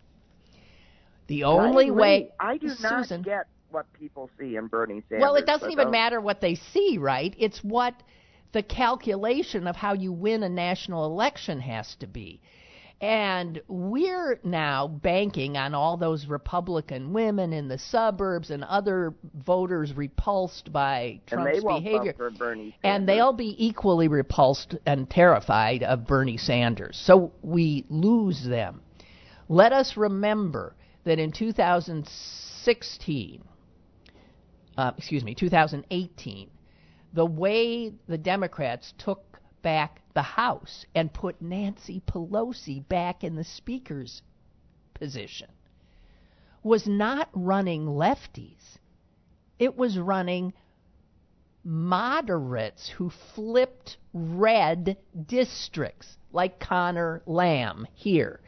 The 1.26 1.44
only 1.44 1.88
I 1.88 1.90
way 1.90 2.30
I 2.40 2.56
do 2.56 2.68
not 2.80 3.06
Susan, 3.06 3.22
get 3.22 3.46
what 3.70 3.86
people 3.92 4.30
see 4.38 4.56
in 4.56 4.68
Bernie 4.68 5.02
Sanders. 5.08 5.22
well, 5.22 5.34
it 5.36 5.46
doesn't 5.46 5.70
even 5.70 5.86
those- 5.86 5.92
matter 5.92 6.20
what 6.20 6.40
they 6.40 6.54
see, 6.54 6.98
right? 6.98 7.34
It's 7.38 7.62
what 7.62 7.94
the 8.52 8.62
calculation 8.62 9.66
of 9.66 9.76
how 9.76 9.94
you 9.94 10.12
win 10.12 10.42
a 10.42 10.48
national 10.48 11.06
election 11.06 11.60
has 11.60 11.94
to 11.96 12.06
be. 12.06 12.40
And 13.04 13.60
we're 13.68 14.40
now 14.44 14.88
banking 14.88 15.58
on 15.58 15.74
all 15.74 15.98
those 15.98 16.24
Republican 16.24 17.12
women 17.12 17.52
in 17.52 17.68
the 17.68 17.76
suburbs 17.76 18.48
and 18.48 18.64
other 18.64 19.12
voters 19.34 19.92
repulsed 19.92 20.72
by 20.72 21.20
And 21.30 21.42
Trump's 21.42 21.62
won't 21.62 21.84
behavior. 21.84 22.12
vote 22.12 22.16
for 22.16 22.30
Bernie 22.30 22.74
And 22.82 23.06
they'll 23.06 23.34
be 23.34 23.54
equally 23.58 24.08
repulsed 24.08 24.76
and 24.86 25.10
terrified 25.10 25.82
of 25.82 26.06
Bernie 26.06 26.38
Sanders. 26.38 26.98
So 27.04 27.32
we 27.42 27.84
lose 27.90 28.42
them. 28.42 28.80
Let 29.50 29.74
us 29.74 29.98
remember 29.98 30.74
that 31.04 31.18
in 31.18 31.30
2016, 31.30 33.44
uh, 34.78 34.92
excuse 34.96 35.22
me, 35.22 35.34
2018, 35.34 36.48
the 37.12 37.26
way 37.26 37.92
the 38.08 38.16
Democrats 38.16 38.94
took 38.96 39.38
back 39.60 40.00
the 40.14 40.22
House 40.22 40.86
and 40.94 41.12
put 41.12 41.42
Nancy 41.42 42.00
Pelosi 42.06 42.86
back 42.88 43.24
in 43.24 43.34
the 43.34 43.44
Speaker's 43.44 44.22
position 44.94 45.48
was 46.62 46.86
not 46.86 47.28
running 47.34 47.86
lefties. 47.86 48.78
It 49.58 49.76
was 49.76 49.98
running 49.98 50.54
moderates 51.64 52.88
who 52.88 53.10
flipped 53.34 53.96
red 54.12 54.96
districts, 55.26 56.16
like 56.32 56.60
Connor 56.60 57.22
Lamb 57.26 57.86
here. 57.94 58.40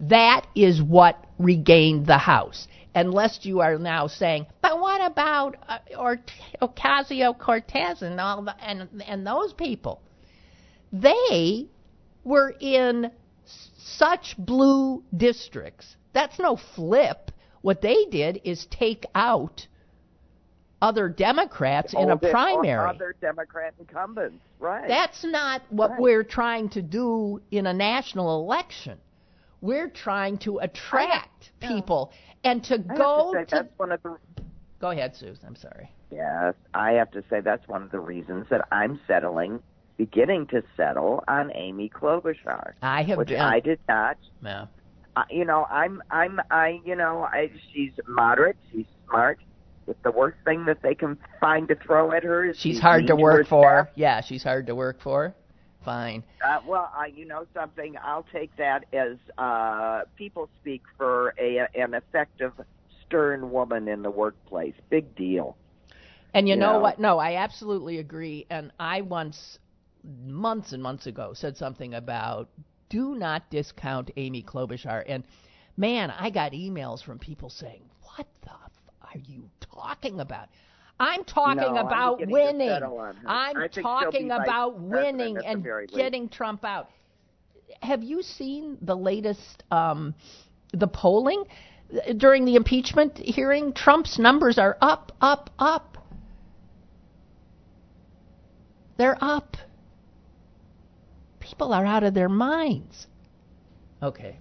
That 0.00 0.46
is 0.54 0.82
what 0.82 1.24
regained 1.38 2.06
the 2.06 2.18
House. 2.18 2.66
Unless 2.96 3.44
you 3.44 3.60
are 3.60 3.76
now 3.76 4.06
saying, 4.06 4.46
but 4.62 4.80
what 4.80 5.04
about 5.04 5.56
uh, 5.68 5.78
Ocasio 6.62 7.36
Cortez 7.36 8.02
and 8.02 8.20
all 8.20 8.42
the, 8.42 8.54
and 8.64 8.88
and 9.04 9.26
those 9.26 9.52
people? 9.52 10.00
They 10.94 11.66
were 12.22 12.54
in 12.60 13.10
such 13.76 14.36
blue 14.38 15.02
districts. 15.16 15.96
That's 16.12 16.38
no 16.38 16.56
flip. 16.56 17.32
What 17.62 17.80
they 17.80 18.04
did 18.06 18.40
is 18.44 18.66
take 18.66 19.04
out 19.14 19.66
other 20.80 21.08
Democrats 21.08 21.94
in 21.94 21.98
a 22.10 22.12
All 22.12 22.16
the- 22.18 22.26
all 22.26 22.32
primary. 22.32 22.88
Other 22.90 23.14
Democrat 23.20 23.74
incumbents, 23.80 24.40
right? 24.60 24.86
That's 24.86 25.24
not 25.24 25.62
what 25.70 25.92
Right. 25.92 26.00
we're 26.00 26.22
trying 26.24 26.68
to 26.70 26.82
do 26.82 27.40
in 27.50 27.66
a 27.66 27.72
national 27.74 28.40
election. 28.42 28.98
We're 29.60 29.88
trying 29.88 30.38
to 30.38 30.58
attract 30.58 31.50
yeah. 31.60 31.68
people 31.68 32.12
and 32.44 32.62
to 32.64 32.74
I 32.74 32.94
go 32.96 33.32
to 33.32 33.38
say, 33.40 33.44
to. 33.46 33.54
that's 33.56 33.78
one 33.78 33.90
of 33.92 34.02
the 34.02 34.16
Go 34.78 34.90
ahead, 34.90 35.16
Susan. 35.16 35.44
I'm 35.46 35.56
sorry. 35.56 35.90
Yes, 36.10 36.54
I 36.74 36.92
have 36.92 37.10
to 37.12 37.22
say 37.30 37.40
that's 37.40 37.66
one 37.66 37.82
of 37.82 37.90
the 37.90 37.98
reasons 38.00 38.46
that 38.50 38.68
I'm 38.70 39.00
settling, 39.08 39.60
beginning 39.96 40.46
to 40.48 40.62
settle 40.76 41.22
on 41.28 41.52
Amy 41.54 41.88
Klobuchar, 41.88 42.72
I 42.82 43.02
have 43.02 43.18
which 43.18 43.28
been. 43.28 43.40
I 43.40 43.60
did 43.60 43.78
not. 43.88 44.16
yeah. 44.42 44.66
Uh, 45.16 45.22
you 45.30 45.44
know, 45.44 45.64
I'm, 45.70 46.02
I'm, 46.10 46.40
I, 46.50 46.80
you 46.84 46.96
know, 46.96 47.22
I, 47.22 47.50
she's 47.72 47.92
moderate, 48.08 48.56
she's 48.72 48.86
smart. 49.08 49.38
If 49.86 50.02
the 50.02 50.10
worst 50.10 50.38
thing 50.44 50.64
that 50.64 50.82
they 50.82 50.94
can 50.94 51.18
find 51.40 51.68
to 51.68 51.74
throw 51.76 52.10
at 52.10 52.24
her 52.24 52.44
is 52.46 52.58
She's 52.58 52.80
hard 52.80 53.06
to 53.06 53.16
work 53.16 53.46
for. 53.46 53.62
staff, 53.62 53.88
Yeah, 53.94 54.22
she's 54.22 54.42
hard 54.42 54.66
to 54.66 54.74
work 54.74 55.00
for. 55.00 55.34
Fine. 55.84 56.24
Uh, 56.42 56.60
well, 56.66 56.90
uh, 56.98 57.04
you 57.04 57.26
know 57.26 57.46
something. 57.52 57.94
I'll 58.02 58.24
take 58.32 58.56
that 58.56 58.86
as 58.94 59.18
uh, 59.36 60.02
people 60.16 60.48
speak 60.62 60.82
for 60.96 61.34
a 61.38 61.66
an 61.74 61.92
effective, 61.92 62.52
stern 63.06 63.50
woman 63.50 63.88
in 63.88 64.02
the 64.02 64.10
workplace. 64.10 64.74
Big 64.90 65.14
deal. 65.14 65.56
And 66.32 66.48
you 66.48 66.56
know 66.56 66.78
what? 66.78 66.98
No, 66.98 67.18
I 67.18 67.36
absolutely 67.36 67.98
agree. 67.98 68.46
And 68.50 68.72
I 68.80 69.02
once, 69.02 69.58
months 70.04 70.72
and 70.72 70.82
months 70.82 71.06
ago, 71.06 71.32
said 71.34 71.56
something 71.56 71.94
about 71.94 72.48
do 72.88 73.14
not 73.14 73.48
discount 73.50 74.10
Amy 74.16 74.42
Klobuchar. 74.42 75.04
And 75.06 75.24
man, 75.76 76.10
I 76.10 76.30
got 76.30 76.52
emails 76.52 77.02
from 77.02 77.18
people 77.18 77.50
saying, 77.50 77.82
"What 78.02 78.26
the 78.42 78.50
f- 78.50 79.12
are 79.14 79.18
you 79.18 79.50
talking 79.60 80.20
about?" 80.20 80.48
I'm 81.00 81.24
talking 81.24 81.56
No, 81.56 81.76
I'm 81.76 81.86
about 81.86 82.26
winning. 82.26 82.68
settle 82.68 82.98
on 82.98 83.16
her. 83.16 83.28
I'm 83.28 83.56
I 83.56 83.60
think 83.62 83.72
she'll 83.74 83.82
talking 83.82 84.30
about 84.30 84.78
winning 84.78 85.38
and 85.44 85.66
getting 85.92 86.28
Trump 86.28 86.64
out. 86.64 86.88
Have 87.82 88.04
you 88.04 88.22
seen 88.22 88.78
the 88.82 88.94
latest 88.96 89.64
um, 89.72 90.14
the 90.72 90.86
polling 90.86 91.44
during 92.16 92.44
the 92.44 92.54
impeachment 92.54 93.18
hearing? 93.18 93.72
Trump's 93.72 94.18
numbers 94.18 94.58
are 94.58 94.76
up, 94.80 95.12
up, 95.20 95.50
up. 95.58 95.98
They're 98.96 99.18
up. 99.20 99.56
People 101.44 101.74
are 101.74 101.84
out 101.84 102.02
of 102.04 102.14
their 102.14 102.30
minds. 102.30 103.06
Okay. 104.02 104.38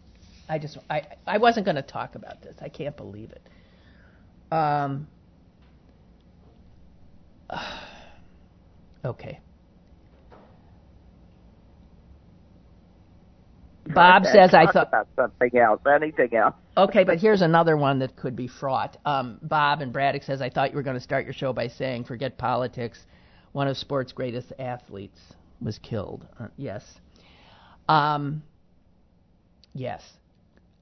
I 0.47 0.57
just 0.57 0.77
I 0.89 1.01
I 1.27 1.37
wasn't 1.37 1.65
going 1.65 1.75
to 1.75 1.81
talk 1.81 2.15
about 2.15 2.41
this. 2.41 2.55
I 2.61 2.69
can't 2.69 2.95
believe 2.95 3.31
it. 3.31 3.41
Um 4.51 5.07
Okay. 9.05 9.41
Bob 13.93 14.21
Okay, 14.23 14.31
says 14.31 14.53
I 14.53 14.65
thought 14.71 14.87
about 14.87 15.09
something 15.17 15.57
else. 15.59 15.81
Anything 15.85 16.33
else? 16.37 16.55
Okay, 16.77 17.03
but 17.03 17.17
here's 17.17 17.41
another 17.41 17.75
one 17.75 17.99
that 17.99 18.15
could 18.15 18.33
be 18.33 18.47
fraught. 18.47 18.95
Um, 19.05 19.39
Bob 19.41 19.81
and 19.81 19.91
Braddock 19.91 20.23
says, 20.23 20.41
I 20.41 20.49
thought 20.49 20.69
you 20.71 20.77
were 20.77 20.83
going 20.83 20.95
to 20.95 21.03
start 21.03 21.25
your 21.25 21.33
show 21.33 21.51
by 21.51 21.67
saying, 21.67 22.05
forget 22.05 22.37
politics. 22.37 23.05
One 23.51 23.67
of 23.67 23.75
sports' 23.75 24.13
greatest 24.13 24.53
athletes 24.57 25.19
was 25.63 25.79
killed. 25.79 26.27
Uh, 26.39 26.47
yes. 26.57 26.83
Um, 27.87 28.43
yes. 29.73 30.01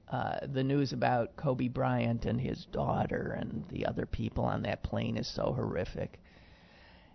Uh, 0.08 0.46
the 0.52 0.62
news 0.62 0.92
about 0.92 1.36
Kobe 1.36 1.68
Bryant 1.68 2.26
and 2.26 2.40
his 2.40 2.66
daughter 2.66 3.36
and 3.38 3.64
the 3.70 3.86
other 3.86 4.04
people 4.04 4.44
on 4.44 4.62
that 4.62 4.82
plane 4.82 5.16
is 5.16 5.26
so 5.26 5.52
horrific. 5.52 6.20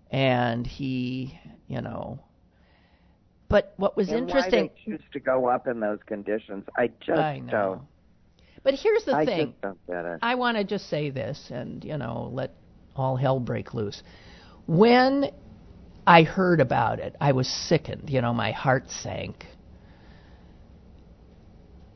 And 0.10 0.66
he, 0.66 1.40
you 1.68 1.82
know. 1.82 2.20
But 3.50 3.74
what 3.78 3.96
was 3.96 4.10
and 4.10 4.20
interesting. 4.20 4.64
Why 4.64 4.68
they 4.68 4.92
choose 4.92 5.04
to 5.14 5.20
go 5.20 5.48
up 5.48 5.68
in 5.68 5.80
those 5.80 6.00
conditions? 6.06 6.66
I 6.76 6.88
just 7.00 7.20
I 7.20 7.40
know. 7.40 7.52
don't. 7.52 7.82
But 8.64 8.74
here's 8.74 9.06
the 9.06 9.16
I 9.16 9.26
thing. 9.26 9.48
just 9.50 9.62
don't 9.62 9.88
get 9.88 10.04
it. 10.04 10.20
I 10.22 10.36
want 10.36 10.58
to 10.58 10.64
just 10.64 10.90
say 10.90 11.10
this 11.10 11.52
and, 11.52 11.84
you 11.86 11.98
know, 11.98 12.30
let 12.34 12.56
all 12.96 13.16
hell 13.16 13.40
break 13.40 13.74
loose. 13.74 14.02
When 14.66 15.32
I 16.08 16.24
heard 16.24 16.62
about 16.62 17.00
it, 17.00 17.16
I 17.20 17.34
was 17.34 17.48
sickened. 17.48 18.10
You 18.10 18.22
know, 18.22 18.34
my 18.34 18.52
heart 18.52 18.90
sank. 18.90 19.46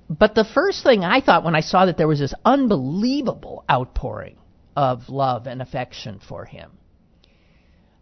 But 0.09 0.35
the 0.35 0.43
first 0.43 0.83
thing 0.83 1.05
I 1.05 1.21
thought 1.21 1.45
when 1.45 1.55
I 1.55 1.61
saw 1.61 1.85
that 1.85 1.97
there 1.97 2.07
was 2.07 2.19
this 2.19 2.33
unbelievable 2.43 3.63
outpouring 3.71 4.37
of 4.75 5.07
love 5.07 5.47
and 5.47 5.61
affection 5.61 6.19
for 6.27 6.43
him. 6.43 6.71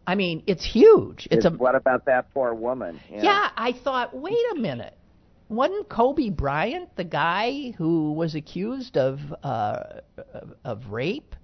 I 0.08 0.16
mean, 0.16 0.42
it's 0.48 0.66
huge. 0.66 1.28
It's 1.30 1.46
a 1.46 1.52
what 1.52 1.76
about 1.76 2.06
that 2.06 2.34
poor 2.34 2.56
woman? 2.56 3.00
yeah, 3.12 3.50
I 3.56 3.74
thought, 3.74 4.16
wait 4.16 4.34
a 4.54 4.56
minute. 4.56 4.96
Wasn't 5.50 5.88
Kobe 5.88 6.30
Bryant 6.30 6.96
the 6.96 7.04
guy 7.04 7.74
who 7.78 8.14
was 8.14 8.34
accused 8.34 8.98
of 8.98 9.20
uh, 9.44 9.84
of, 10.34 10.54
of 10.66 10.88
rape 10.90 11.36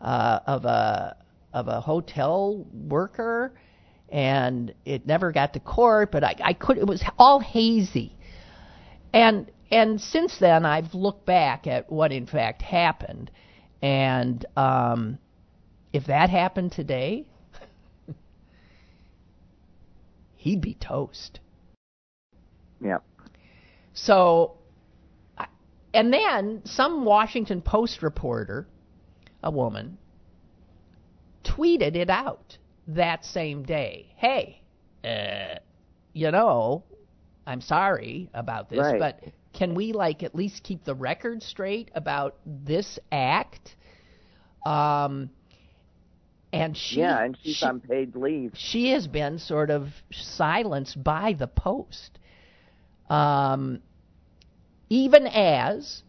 uh, 0.00 0.40
of 0.46 0.64
a 0.64 1.16
of 1.52 1.68
a 1.68 1.80
hotel 1.80 2.66
worker, 2.72 3.52
and 4.10 4.74
it 4.84 5.06
never 5.06 5.32
got 5.32 5.54
to 5.54 5.60
court? 5.60 6.10
But 6.10 6.24
I, 6.24 6.34
I 6.42 6.52
could. 6.52 6.78
It 6.78 6.86
was 6.86 7.02
all 7.18 7.40
hazy, 7.40 8.16
and 9.12 9.50
and 9.70 10.00
since 10.00 10.38
then 10.38 10.64
I've 10.66 10.94
looked 10.94 11.26
back 11.26 11.66
at 11.66 11.90
what 11.90 12.12
in 12.12 12.26
fact 12.26 12.62
happened, 12.62 13.30
And 13.82 14.44
um, 14.56 15.18
if 15.92 16.06
that 16.06 16.28
happened 16.28 16.72
today, 16.72 17.26
he'd 20.36 20.60
be 20.60 20.74
toast. 20.74 21.40
Yeah. 22.80 22.98
So, 23.94 24.56
and 25.94 26.12
then 26.12 26.62
some 26.64 27.04
Washington 27.04 27.62
Post 27.62 28.02
reporter, 28.02 28.66
a 29.42 29.50
woman, 29.50 29.98
tweeted 31.44 31.96
it 31.96 32.10
out 32.10 32.58
that 32.94 33.24
same 33.24 33.62
day. 33.62 34.12
Hey, 34.16 34.62
uh, 35.04 35.58
you 36.12 36.30
know, 36.30 36.84
I'm 37.46 37.60
sorry 37.60 38.30
about 38.34 38.68
this, 38.68 38.80
Right. 38.80 38.98
but 38.98 39.20
can 39.52 39.74
we 39.74 39.92
like 39.92 40.22
at 40.22 40.34
least 40.34 40.62
keep 40.62 40.84
the 40.84 40.94
record 40.94 41.42
straight 41.42 41.90
about 41.94 42.36
this 42.46 42.98
act? 43.10 43.76
Um, 44.64 45.30
and 46.52 46.76
she, 46.76 47.00
yeah, 47.00 47.22
and 47.24 47.36
she's 47.42 47.56
she, 47.56 47.64
on 47.66 47.80
paid 47.80 48.16
leave. 48.16 48.52
she 48.56 48.90
has 48.90 49.06
been 49.06 49.38
sort 49.38 49.70
of 49.70 49.88
silenced 50.10 51.02
by 51.02 51.34
the 51.38 51.46
Post. 51.46 52.18
Um, 53.08 53.80
even 54.88 55.26
as, 55.26 56.02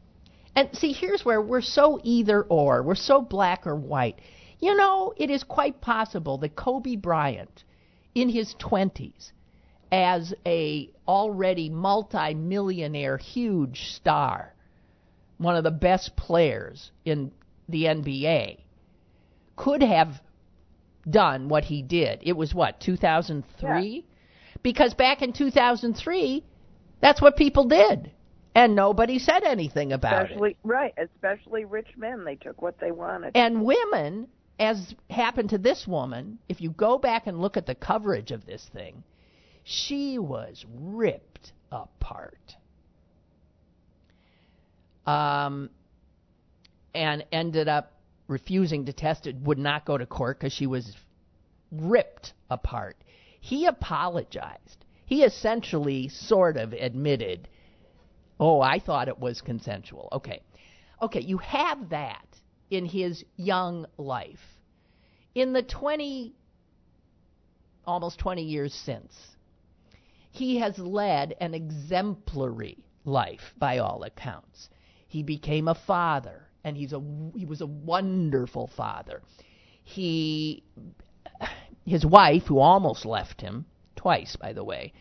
and 0.55 0.69
see, 0.75 0.91
here's 0.93 1.23
where 1.23 1.41
we're 1.41 1.61
so 1.61 1.99
either 2.03 2.41
or, 2.43 2.83
we're 2.83 2.95
so 2.95 3.21
black 3.21 3.65
or 3.67 3.75
white. 3.75 4.19
You 4.61 4.77
know, 4.77 5.13
it 5.17 5.29
is 5.29 5.43
quite 5.43 5.81
possible 5.81 6.37
that 6.37 6.55
Kobe 6.55 6.95
Bryant, 6.95 7.63
in 8.13 8.29
his 8.29 8.55
20s, 8.55 9.31
as 9.91 10.33
a 10.45 10.89
already 11.07 11.69
multi-millionaire 11.69 13.17
huge 13.17 13.91
star, 13.95 14.53
one 15.37 15.55
of 15.55 15.63
the 15.63 15.71
best 15.71 16.15
players 16.15 16.91
in 17.03 17.31
the 17.67 17.85
NBA, 17.85 18.59
could 19.55 19.81
have 19.81 20.21
done 21.09 21.49
what 21.49 21.63
he 21.65 21.81
did. 21.81 22.19
It 22.21 22.33
was 22.33 22.53
what, 22.53 22.79
2003? 22.79 24.05
Because 24.61 24.93
back 24.93 25.23
in 25.23 25.33
2003, 25.33 26.43
that's 27.01 27.21
what 27.21 27.35
people 27.35 27.65
did. 27.65 28.11
And 28.53 28.75
nobody 28.75 29.17
said 29.17 29.43
anything 29.43 29.91
about 29.93 30.29
it. 30.29 30.57
Right, 30.63 30.93
especially 30.97 31.65
rich 31.65 31.87
men. 31.97 32.25
They 32.25 32.35
took 32.35 32.61
what 32.61 32.79
they 32.79 32.91
wanted. 32.91 33.31
And 33.35 33.63
women, 33.63 34.27
as 34.59 34.93
happened 35.09 35.49
to 35.49 35.57
this 35.57 35.87
woman, 35.87 36.39
if 36.47 36.61
you 36.61 36.69
go 36.69 36.97
back 36.97 37.27
and 37.27 37.39
look 37.39 37.57
at 37.57 37.65
the 37.65 37.75
coverage 37.75 38.31
of 38.31 38.45
this 38.45 38.69
thing, 38.73 39.03
she 39.63 40.19
was 40.19 40.65
ripped 40.79 41.53
apart. 41.71 42.55
Um, 45.05 45.69
and 46.93 47.25
ended 47.31 47.67
up 47.67 47.93
refusing 48.27 48.85
to 48.85 48.93
test 48.93 49.27
it, 49.27 49.35
would 49.37 49.57
not 49.57 49.85
go 49.85 49.97
to 49.97 50.05
court 50.05 50.39
because 50.39 50.53
she 50.53 50.67
was 50.67 50.95
ripped 51.71 52.33
apart. 52.49 52.97
He 53.39 53.65
apologized. 53.65 54.85
He 55.05 55.23
essentially 55.23 56.07
sort 56.07 56.55
of 56.57 56.73
admitted, 56.73 57.47
oh, 58.39 58.61
I 58.61 58.79
thought 58.79 59.07
it 59.07 59.19
was 59.19 59.41
consensual. 59.41 60.07
Okay. 60.11 60.41
Okay, 61.01 61.21
you 61.21 61.39
have 61.39 61.89
that 61.89 62.30
in 62.71 62.85
his 62.85 63.23
young 63.35 63.85
life. 63.97 64.57
In 65.35 65.53
the 65.53 65.61
20, 65.61 66.33
almost 67.85 68.17
20 68.17 68.41
years 68.41 68.73
since, 68.73 69.35
he 70.31 70.57
has 70.57 70.79
led 70.79 71.35
an 71.39 71.53
exemplary 71.53 72.77
life 73.03 73.53
by 73.57 73.77
all 73.77 74.03
accounts. 74.03 74.69
He 75.07 75.21
became 75.21 75.67
a 75.67 75.75
father, 75.75 76.47
and 76.63 76.77
he's 76.77 76.93
a 76.93 77.01
he 77.35 77.45
was 77.45 77.59
a 77.59 77.65
wonderful 77.65 78.67
father. 78.67 79.21
He 79.83 80.63
his 81.85 82.05
wife, 82.05 82.43
who 82.43 82.59
almost 82.59 83.05
left 83.05 83.41
him 83.41 83.65
twice, 83.95 84.37
by 84.37 84.53
the 84.53 84.63
way, 84.63 84.93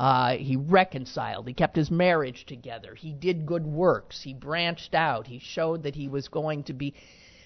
uh, 0.00 0.38
he 0.38 0.56
reconciled. 0.56 1.46
He 1.46 1.52
kept 1.52 1.76
his 1.76 1.90
marriage 1.90 2.46
together. 2.46 2.94
He 2.94 3.12
did 3.12 3.44
good 3.44 3.66
works. 3.66 4.22
He 4.22 4.32
branched 4.32 4.94
out. 4.94 5.26
He 5.26 5.38
showed 5.38 5.82
that 5.82 5.94
he 5.94 6.08
was 6.08 6.26
going 6.26 6.62
to 6.64 6.72
be. 6.72 6.94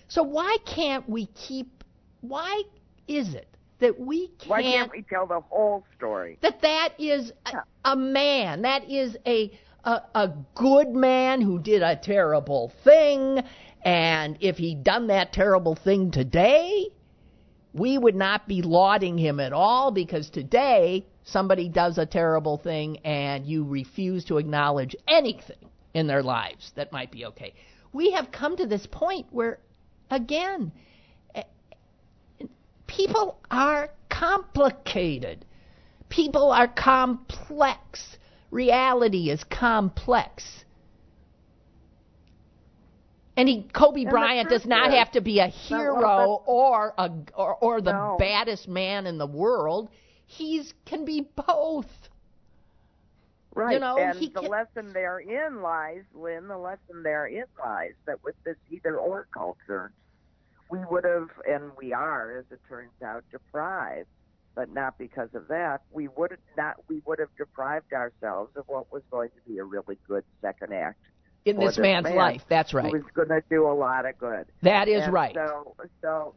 So 0.07 0.23
why 0.23 0.59
can't 0.65 1.09
we 1.09 1.27
keep? 1.27 1.83
Why 2.21 2.63
is 3.09 3.35
it 3.35 3.49
that 3.81 3.99
we 3.99 4.29
can't? 4.39 4.51
Why 4.51 4.63
can't 4.63 4.93
we 4.93 5.03
tell 5.03 5.27
the 5.27 5.41
whole 5.41 5.85
story? 5.97 6.39
that 6.43 6.63
that 6.63 6.91
is 6.97 7.33
a, 7.45 7.91
a 7.91 7.97
man 7.97 8.63
that 8.63 8.89
is 8.89 9.17
a, 9.27 9.51
a 9.83 10.03
a 10.15 10.33
good 10.55 10.91
man 10.91 11.41
who 11.41 11.59
did 11.59 11.83
a 11.83 11.97
terrible 11.97 12.73
thing 12.85 13.43
and 13.83 14.39
if 14.39 14.59
he'd 14.59 14.85
done 14.85 15.09
that 15.09 15.33
terrible 15.33 15.75
thing 15.75 16.13
today 16.13 16.87
we 17.73 17.99
would 17.99 18.15
not 18.15 18.47
be 18.47 18.63
lauding 18.63 19.19
him 19.19 19.41
at 19.41 19.53
all 19.53 19.91
because 19.91 20.31
today 20.31 21.05
somebody 21.25 21.69
does 21.69 21.99
a 21.99 22.07
terrible 22.07 22.59
thing 22.59 22.99
and 22.99 23.47
you 23.47 23.65
refuse 23.65 24.25
to 24.25 24.39
acknowledge 24.39 24.95
anything 25.09 25.57
in 25.95 26.07
their 26.07 26.23
lives 26.23 26.73
that 26.77 26.93
might 26.93 27.11
be 27.11 27.25
okay 27.27 27.53
we 27.93 28.13
have 28.13 28.31
come 28.31 28.57
to 28.57 28.67
this 28.67 28.87
point 28.91 29.27
where 29.31 29.59
again 30.11 30.71
eh, 31.35 31.43
people 32.87 33.39
are 33.51 33.91
complicated 34.11 35.45
people 36.15 36.53
are 36.53 36.69
complex. 36.69 38.17
Reality 38.51 39.31
is 39.31 39.43
complex. 39.45 40.45
And 43.37 43.49
he, 43.49 43.69
Kobe 43.75 44.05
the 44.05 44.11
Bryant 44.11 44.49
does 44.49 44.65
not 44.65 44.91
is- 44.91 44.95
have 44.95 45.11
to 45.13 45.21
be 45.21 45.41
a 45.41 45.49
hero 45.49 46.43
or 46.47 46.95
a 46.97 47.11
or, 47.35 47.57
or 47.57 47.81
the 47.81 47.93
No. 47.93 48.17
baddest 48.19 48.69
man 48.69 49.07
in 49.07 49.19
the 49.19 49.27
world. 49.27 49.89
He's 50.37 50.75
can 50.85 51.05
be 51.05 51.27
both. 51.37 51.87
Right. 53.55 53.75
You 53.75 53.79
know, 53.81 53.97
and 53.99 54.19
he 54.19 54.29
the 54.29 54.41
can- 54.41 54.51
lesson 54.51 54.93
therein 54.93 55.63
lies, 55.63 56.03
Lynn, 56.13 56.49
the 56.49 56.59
lesson 56.59 57.05
therein 57.05 57.45
lies 57.59 57.93
that 58.07 58.23
with 58.25 58.35
this 58.45 58.57
either 58.71 58.97
or 58.97 59.29
culture, 59.33 59.93
we 60.71 60.81
would 60.91 61.05
have, 61.05 61.29
and 61.49 61.71
we 61.81 61.93
are, 61.93 62.39
as 62.39 62.45
it 62.51 62.61
turns 62.69 62.91
out, 63.05 63.23
deprived, 63.31 64.09
but 64.57 64.73
not 64.73 64.99
because 64.99 65.29
of 65.35 65.47
that. 65.49 65.83
We 65.93 66.09
would 66.09 66.37
not, 66.57 66.77
we 66.89 67.01
would 67.07 67.21
have 67.21 67.29
deprived 67.39 67.93
ourselves 67.93 68.57
of 68.57 68.65
what 68.67 68.93
was 68.93 69.03
going 69.11 69.29
to 69.31 69.51
be 69.51 69.59
a 69.59 69.65
really 69.65 69.99
good 70.09 70.25
second 70.41 70.73
act 70.73 70.99
In 71.45 71.55
for 71.57 71.67
this 71.69 71.79
man's 71.79 72.05
man 72.05 72.17
life, 72.17 72.43
that's 72.49 72.75
right. 72.75 72.87
who 72.93 72.99
was 72.99 73.07
going 73.15 73.29
to 73.29 73.43
do 73.49 73.69
a 73.69 73.75
lot 73.75 74.05
of 74.05 74.19
good. 74.19 74.47
That 74.63 74.89
is 74.89 75.05
And 75.05 75.13
right. 75.13 75.35
So, 75.35 75.77
so, 76.03 76.35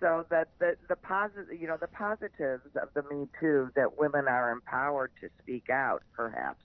so 0.00 0.24
that 0.30 0.48
the 0.58 0.76
the 0.88 0.96
positive, 0.96 1.60
you 1.60 1.66
know, 1.66 1.76
the 1.80 1.88
positives 1.88 2.64
of 2.80 2.88
the 2.94 3.02
Me 3.12 3.28
Too 3.40 3.70
that 3.76 3.98
women 3.98 4.28
are 4.28 4.50
empowered 4.50 5.10
to 5.20 5.28
speak 5.42 5.70
out, 5.70 6.02
perhaps. 6.14 6.62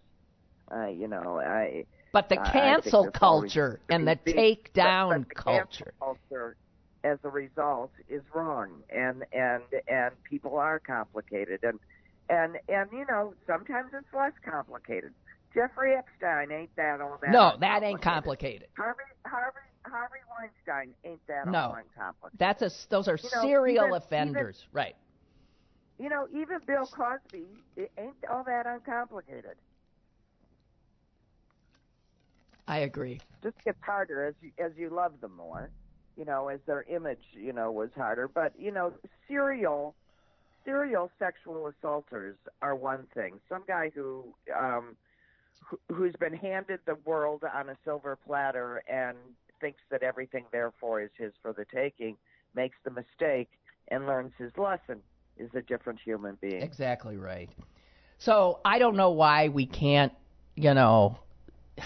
Uh, 0.72 0.88
you 0.88 1.08
know, 1.08 1.40
I. 1.40 1.86
But 2.12 2.30
the 2.30 2.40
I- 2.40 2.44
I 2.44 2.52
think 2.52 2.54
cancel 2.84 3.00
always 3.00 3.14
culture 3.54 3.80
and 3.90 4.08
the 4.08 4.20
the- 4.24 4.34
take 4.34 4.74
down 4.74 5.10
but 5.28 5.30
the 5.30 5.36
cancel 5.36 5.86
culture. 5.86 5.94
culture, 6.00 6.56
as 7.04 7.20
a 7.24 7.30
result, 7.30 7.92
is 8.08 8.22
wrong, 8.34 8.84
and 8.90 9.26
and 9.34 9.64
and 9.88 10.12
people 10.24 10.58
are 10.58 10.80
complicated, 10.80 11.64
and 11.64 11.80
and 12.30 12.58
and 12.70 12.90
you 12.92 13.06
know, 13.10 13.34
sometimes 13.48 13.92
it's 13.94 14.14
less 14.14 14.34
complicated. 14.46 15.14
Jeffrey 15.54 15.96
Epstein 15.96 16.52
ain't 16.52 16.76
that 16.78 17.00
all 17.02 17.20
that. 17.22 17.32
No, 17.32 17.56
that 17.60 17.84
ain't 17.84 18.02
complicated. 18.02 18.68
Harvey 18.76 19.04
Harvey 19.26 19.58
Harvey 19.86 20.20
Weinstein 20.30 20.94
ain't 21.04 21.26
that 21.28 21.48
No. 21.48 21.76
uncomplicated. 21.78 22.40
That's 22.40 22.62
a 22.62 22.90
those 22.90 23.08
are 23.08 23.18
You 23.18 23.30
know, 23.36 23.42
serial 23.42 23.86
even- 23.88 23.96
offenders, 23.98 24.68
right? 24.72 24.96
you 26.00 26.10
know, 26.10 26.28
even 26.34 26.60
Bill 26.66 26.86
Cosby, 26.88 27.46
it 27.76 27.92
ain't 27.98 28.16
all 28.30 28.44
that 28.46 28.66
uncomplicated. 28.66 29.58
I 32.68 32.80
agree. 32.80 33.20
Just 33.44 33.62
gets 33.64 33.82
harder 33.82 34.26
as 34.26 34.36
you 34.42 34.52
as 34.58 34.72
you 34.78 34.90
love 34.90 35.20
them 35.22 35.36
more. 35.36 35.70
You 36.16 36.26
know, 36.26 36.48
as 36.48 36.60
their 36.66 36.84
image, 36.84 37.24
you 37.34 37.52
know, 37.52 37.72
was 37.72 37.90
harder. 37.96 38.28
But 38.28 38.54
you 38.58 38.72
know, 38.72 38.94
serial 39.28 39.96
serial 40.64 41.12
sexual 41.20 41.68
assaulters 41.68 42.38
are 42.62 42.76
one 42.76 43.06
thing. 43.14 43.42
Some 43.50 43.64
guy 43.68 43.90
who 43.94 44.34
um 44.58 44.96
who, 45.66 45.80
who's 45.94 46.16
been 46.16 46.34
handed 46.34 46.80
the 46.86 46.96
world 46.96 47.44
on 47.44 47.70
a 47.70 47.76
silver 47.84 48.16
platter 48.16 48.78
and 48.88 49.18
thinks 49.64 49.80
that 49.90 50.04
everything 50.04 50.44
therefore 50.52 51.02
is 51.02 51.10
his 51.18 51.32
for 51.42 51.54
the 51.54 51.64
taking 51.74 52.18
makes 52.54 52.76
the 52.84 52.92
mistake 52.92 53.50
and 53.88 54.06
learns 54.06 54.34
his 54.38 54.52
lesson 54.58 55.02
is 55.38 55.50
a 55.56 55.62
different 55.62 56.00
human 56.04 56.38
being. 56.42 56.62
Exactly 56.62 57.16
right. 57.16 57.50
So 58.20 58.60
I 58.66 58.78
don't 58.78 58.98
know 58.98 59.12
why 59.12 59.48
we 59.48 59.66
can't, 59.66 60.12
you 60.56 60.74
know, 60.74 61.18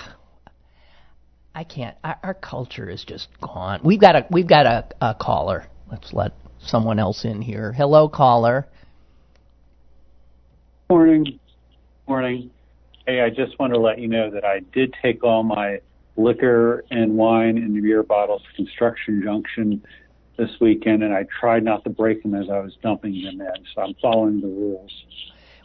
I 1.56 1.64
can't. 1.64 1.96
Our, 2.04 2.18
our 2.24 2.34
culture 2.34 2.90
is 2.90 3.04
just 3.04 3.28
gone. 3.42 3.82
We've 3.84 4.02
got 4.02 4.16
a 4.16 4.26
we've 4.32 4.48
got 4.48 4.66
a, 4.66 4.88
a 5.00 5.16
caller. 5.16 5.68
Let's 5.90 6.14
let 6.14 6.34
someone 6.60 6.98
else 6.98 7.26
in 7.26 7.44
here. 7.44 7.74
Hello, 7.74 8.10
caller. 8.10 8.68
Morning. 10.90 11.40
Morning. 12.08 12.50
Hey, 13.06 13.22
I 13.22 13.30
just 13.30 13.58
want 13.60 13.74
to 13.74 13.80
let 13.80 14.00
you 14.00 14.08
know 14.08 14.32
that 14.32 14.44
I 14.44 14.62
did 14.74 14.96
take 15.02 15.24
all 15.24 15.44
my 15.44 15.80
liquor 16.18 16.84
and 16.90 17.16
wine 17.16 17.58
in 17.58 17.82
beer 17.82 18.04
bottles 18.04 18.42
to 18.42 18.56
Construction 18.56 19.22
Junction 19.24 19.84
this 20.38 20.50
weekend, 20.60 21.04
and 21.04 21.14
I 21.14 21.26
tried 21.40 21.64
not 21.64 21.84
to 21.86 21.90
break 21.90 22.24
them 22.24 22.36
as 22.36 22.50
I 22.50 22.60
was 22.60 22.76
dumping 22.84 23.22
them 23.24 23.42
in. 23.42 23.66
So 23.74 23.82
I'm 23.82 23.96
following 24.02 24.42
the 24.42 24.48
rules. 24.48 24.92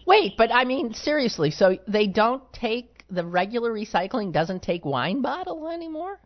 Wait, 0.06 0.34
but 0.36 0.52
I 0.52 0.64
mean 0.64 0.94
seriously, 0.94 1.50
so 1.50 1.78
they 1.86 2.06
don't 2.06 2.42
take 2.52 3.04
the 3.10 3.24
regular 3.24 3.72
recycling 3.72 4.32
doesn't 4.32 4.62
take 4.62 4.84
wine 4.84 5.20
bottle 5.20 5.68
anymore? 5.68 6.18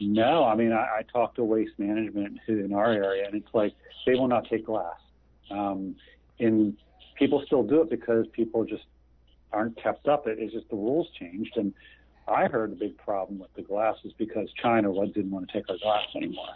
No, 0.00 0.44
I 0.44 0.56
mean 0.56 0.72
I, 0.72 0.98
I 0.98 1.02
talked 1.12 1.36
to 1.36 1.44
waste 1.44 1.78
management 1.78 2.40
in 2.48 2.72
our 2.72 2.92
area, 2.92 3.26
and 3.26 3.34
it's 3.34 3.54
like 3.54 3.72
they 4.04 4.14
will 4.14 4.28
not 4.28 4.48
take 4.48 4.66
glass. 4.66 4.98
Um, 5.50 5.94
and 6.40 6.76
people 7.16 7.42
still 7.46 7.62
do 7.62 7.82
it 7.82 7.90
because 7.90 8.26
people 8.32 8.64
just 8.64 8.84
aren't 9.52 9.80
kept 9.80 10.08
up. 10.08 10.24
It's 10.26 10.52
just 10.52 10.68
the 10.70 10.76
rules 10.76 11.08
changed, 11.18 11.56
and 11.56 11.72
I 12.28 12.46
heard 12.46 12.72
the 12.72 12.76
big 12.76 12.96
problem 12.98 13.38
with 13.38 13.52
the 13.54 13.62
glass 13.62 13.96
is 14.04 14.12
because 14.14 14.48
China 14.60 14.92
didn't 15.06 15.30
want 15.30 15.48
to 15.48 15.52
take 15.52 15.68
our 15.68 15.78
glass 15.78 16.04
anymore. 16.14 16.46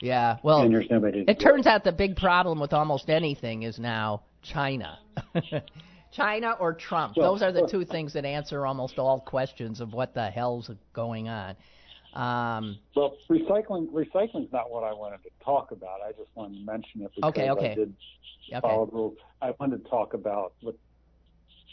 Yeah, 0.00 0.38
well, 0.42 0.62
and 0.62 0.74
there's 0.74 0.90
nobody 0.90 1.24
it 1.28 1.38
turns 1.38 1.66
out 1.66 1.84
the 1.84 1.92
big 1.92 2.16
problem 2.16 2.58
with 2.58 2.72
almost 2.72 3.08
anything 3.08 3.62
is 3.62 3.78
now 3.78 4.22
China. 4.42 4.98
China 6.12 6.56
or 6.60 6.74
Trump. 6.74 7.16
Well, 7.16 7.32
Those 7.32 7.42
are 7.42 7.52
the 7.52 7.66
two 7.66 7.84
things 7.84 8.12
that 8.12 8.24
answer 8.24 8.66
almost 8.66 8.98
all 8.98 9.20
questions 9.20 9.80
of 9.80 9.92
what 9.92 10.12
the 10.12 10.28
hell's 10.28 10.70
going 10.92 11.28
on. 11.28 11.56
Um, 12.14 12.78
well, 12.94 13.16
recycling 13.30 13.90
recycling's 13.90 14.52
not 14.52 14.70
what 14.70 14.84
I 14.84 14.92
wanted 14.92 15.22
to 15.22 15.30
talk 15.42 15.70
about. 15.70 16.00
I 16.06 16.12
just 16.12 16.28
wanted 16.34 16.58
to 16.58 16.64
mention 16.64 17.02
it 17.02 17.10
because 17.14 17.30
okay, 17.30 17.50
okay. 17.50 17.70
I 17.70 17.74
did 17.74 17.94
follow 18.60 18.86
the 18.86 18.92
rules. 18.92 19.16
I 19.40 19.54
wanted 19.58 19.82
to 19.82 19.90
talk 19.90 20.12
about 20.12 20.52
what 20.60 20.76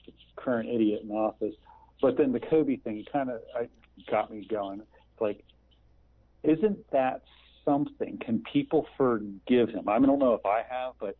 the 0.06 0.13
current 0.38 0.69
idiot 0.69 1.02
in 1.04 1.12
office, 1.12 1.56
but 2.01 2.17
then 2.17 2.31
the 2.31 2.39
Kobe 2.39 2.77
thing 2.77 3.03
kind 3.12 3.29
of 3.29 3.41
got 4.09 4.31
me 4.31 4.47
going. 4.49 4.81
Like, 5.19 5.43
isn't 6.43 6.79
that 6.91 7.23
something? 7.65 8.19
Can 8.23 8.43
people 8.51 8.88
forgive 8.97 9.69
him? 9.69 9.88
I, 9.88 9.99
mean, 9.99 10.05
I 10.05 10.07
don't 10.07 10.19
know 10.19 10.33
if 10.33 10.45
I 10.45 10.62
have, 10.69 10.93
but 10.99 11.17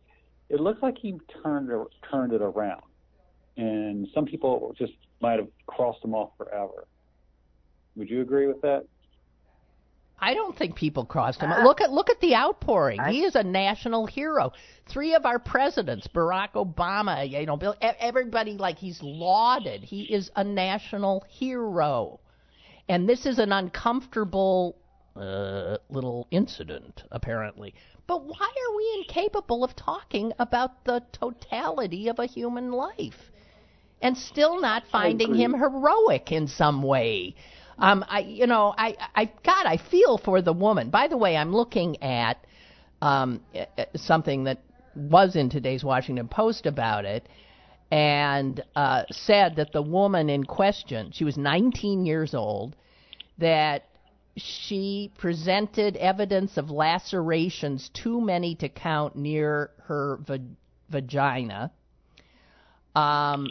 it 0.48 0.60
looks 0.60 0.82
like 0.82 0.96
he 0.98 1.18
turned 1.42 1.70
turned 2.10 2.32
it 2.32 2.42
around, 2.42 2.82
and 3.56 4.08
some 4.14 4.24
people 4.24 4.74
just 4.78 4.92
might 5.20 5.38
have 5.38 5.48
crossed 5.66 6.04
him 6.04 6.14
off 6.14 6.30
forever. 6.36 6.86
Would 7.96 8.08
you 8.08 8.20
agree 8.22 8.46
with 8.46 8.60
that? 8.62 8.86
I 10.20 10.34
don't 10.34 10.56
think 10.56 10.74
people 10.76 11.04
crossed 11.04 11.40
him. 11.40 11.50
Uh, 11.50 11.62
look 11.64 11.80
at 11.80 11.90
look 11.92 12.10
at 12.10 12.20
the 12.20 12.34
outpouring. 12.34 13.00
I, 13.00 13.10
he 13.12 13.24
is 13.24 13.34
a 13.34 13.42
national 13.42 14.06
hero. 14.06 14.52
Three 14.88 15.14
of 15.14 15.24
our 15.24 15.38
presidents, 15.38 16.06
Barack 16.08 16.52
Obama, 16.52 17.28
you 17.28 17.46
know, 17.46 17.56
Bill, 17.56 17.74
everybody 17.80 18.52
like 18.52 18.78
he's 18.78 19.02
lauded. 19.02 19.82
He 19.82 20.02
is 20.02 20.30
a 20.36 20.44
national 20.44 21.24
hero, 21.28 22.20
and 22.88 23.08
this 23.08 23.24
is 23.24 23.38
an 23.38 23.52
uncomfortable 23.52 24.76
uh, 25.16 25.78
little 25.88 26.26
incident, 26.30 27.02
apparently. 27.10 27.74
But 28.06 28.24
why 28.24 28.48
are 28.48 28.76
we 28.76 29.04
incapable 29.06 29.64
of 29.64 29.74
talking 29.76 30.32
about 30.38 30.84
the 30.84 31.02
totality 31.12 32.08
of 32.08 32.18
a 32.18 32.26
human 32.26 32.72
life, 32.72 33.30
and 34.02 34.16
still 34.16 34.60
not 34.60 34.82
finding 34.90 35.34
him 35.34 35.54
heroic 35.54 36.30
in 36.32 36.46
some 36.46 36.82
way? 36.82 37.36
Um, 37.80 38.04
I, 38.08 38.20
you 38.20 38.46
know, 38.46 38.74
I, 38.76 38.96
I, 39.14 39.24
God, 39.24 39.64
I 39.64 39.78
feel 39.90 40.18
for 40.18 40.42
the 40.42 40.52
woman. 40.52 40.90
By 40.90 41.08
the 41.08 41.16
way, 41.16 41.36
I'm 41.36 41.52
looking 41.52 42.02
at 42.02 42.44
um, 43.00 43.40
something 43.96 44.44
that 44.44 44.60
was 44.94 45.34
in 45.34 45.48
today's 45.48 45.82
Washington 45.82 46.28
Post 46.28 46.66
about 46.66 47.06
it, 47.06 47.26
and 47.90 48.62
uh, 48.76 49.04
said 49.10 49.56
that 49.56 49.72
the 49.72 49.82
woman 49.82 50.28
in 50.28 50.44
question, 50.44 51.10
she 51.12 51.24
was 51.24 51.38
19 51.38 52.04
years 52.04 52.34
old, 52.34 52.76
that 53.38 53.84
she 54.36 55.10
presented 55.18 55.96
evidence 55.96 56.56
of 56.56 56.70
lacerations 56.70 57.90
too 57.94 58.20
many 58.20 58.54
to 58.56 58.68
count 58.68 59.16
near 59.16 59.70
her 59.84 60.18
va- 60.26 60.38
vagina. 60.90 61.72
Um, 62.94 63.48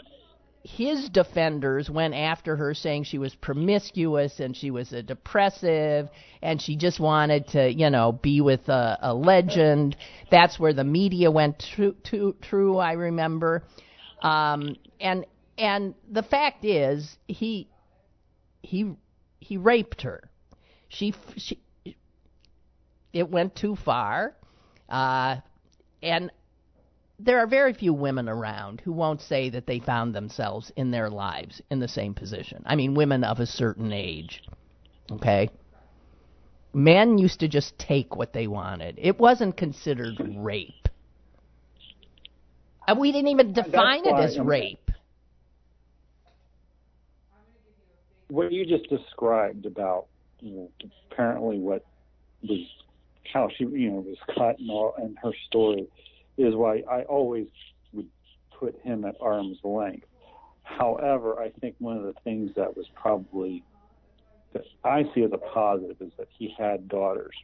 his 0.62 1.08
defenders 1.08 1.88
went 1.88 2.14
after 2.14 2.56
her 2.56 2.74
saying 2.74 3.04
she 3.04 3.18
was 3.18 3.34
promiscuous 3.34 4.40
and 4.40 4.54
she 4.54 4.70
was 4.70 4.92
a 4.92 5.02
depressive 5.02 6.08
and 6.42 6.60
she 6.60 6.76
just 6.76 7.00
wanted 7.00 7.48
to, 7.48 7.72
you 7.72 7.88
know, 7.88 8.12
be 8.12 8.40
with 8.40 8.68
a, 8.68 8.98
a 9.00 9.14
legend. 9.14 9.96
That's 10.30 10.58
where 10.58 10.74
the 10.74 10.84
media 10.84 11.30
went 11.30 11.64
to, 11.76 12.34
true 12.42 12.76
I 12.76 12.92
remember. 12.92 13.62
Um, 14.22 14.76
and 15.00 15.24
and 15.56 15.94
the 16.10 16.22
fact 16.22 16.64
is, 16.64 17.16
he 17.26 17.68
he 18.62 18.94
he 19.40 19.56
raped 19.56 20.02
her. 20.02 20.30
She 20.88 21.14
she 21.36 21.58
it 23.12 23.30
went 23.30 23.56
too 23.56 23.76
far. 23.76 24.34
Uh, 24.88 25.36
and 26.02 26.30
there 27.22 27.38
are 27.38 27.46
very 27.46 27.74
few 27.74 27.92
women 27.92 28.28
around 28.28 28.80
who 28.80 28.92
won't 28.92 29.20
say 29.20 29.50
that 29.50 29.66
they 29.66 29.78
found 29.78 30.14
themselves 30.14 30.72
in 30.76 30.90
their 30.90 31.10
lives 31.10 31.60
in 31.70 31.78
the 31.78 31.88
same 31.88 32.14
position. 32.14 32.62
I 32.66 32.76
mean, 32.76 32.94
women 32.94 33.24
of 33.24 33.40
a 33.40 33.46
certain 33.46 33.92
age. 33.92 34.42
Okay? 35.10 35.50
Men 36.72 37.18
used 37.18 37.40
to 37.40 37.48
just 37.48 37.78
take 37.78 38.16
what 38.16 38.32
they 38.32 38.46
wanted, 38.46 38.96
it 38.98 39.18
wasn't 39.18 39.56
considered 39.56 40.14
rape. 40.36 40.88
And 42.86 42.98
we 42.98 43.12
didn't 43.12 43.28
even 43.28 43.52
define 43.52 44.06
it 44.06 44.14
as 44.14 44.38
rape. 44.38 44.90
What 48.28 48.52
you 48.52 48.64
just 48.64 48.88
described 48.88 49.66
about 49.66 50.06
you 50.40 50.52
know, 50.52 50.70
apparently 51.10 51.58
what 51.58 51.84
was 52.42 52.60
how 53.32 53.48
she 53.56 53.64
you 53.64 53.90
know 53.90 54.00
was 54.00 54.16
cut 54.34 54.58
and 54.58 54.70
all 54.70 54.94
and 54.96 55.18
her 55.22 55.32
story 55.46 55.86
is 56.42 56.54
why 56.54 56.82
I 56.90 57.02
always 57.02 57.48
would 57.92 58.08
put 58.58 58.78
him 58.82 59.04
at 59.04 59.16
arm's 59.20 59.58
length. 59.64 60.06
However, 60.62 61.40
I 61.40 61.50
think 61.60 61.76
one 61.78 61.96
of 61.96 62.04
the 62.04 62.14
things 62.24 62.52
that 62.56 62.76
was 62.76 62.86
probably 62.94 63.64
that 64.52 64.64
I 64.84 65.04
see 65.14 65.22
as 65.22 65.32
a 65.32 65.38
positive 65.38 65.96
is 66.00 66.12
that 66.18 66.28
he 66.36 66.54
had 66.58 66.88
daughters. 66.88 67.34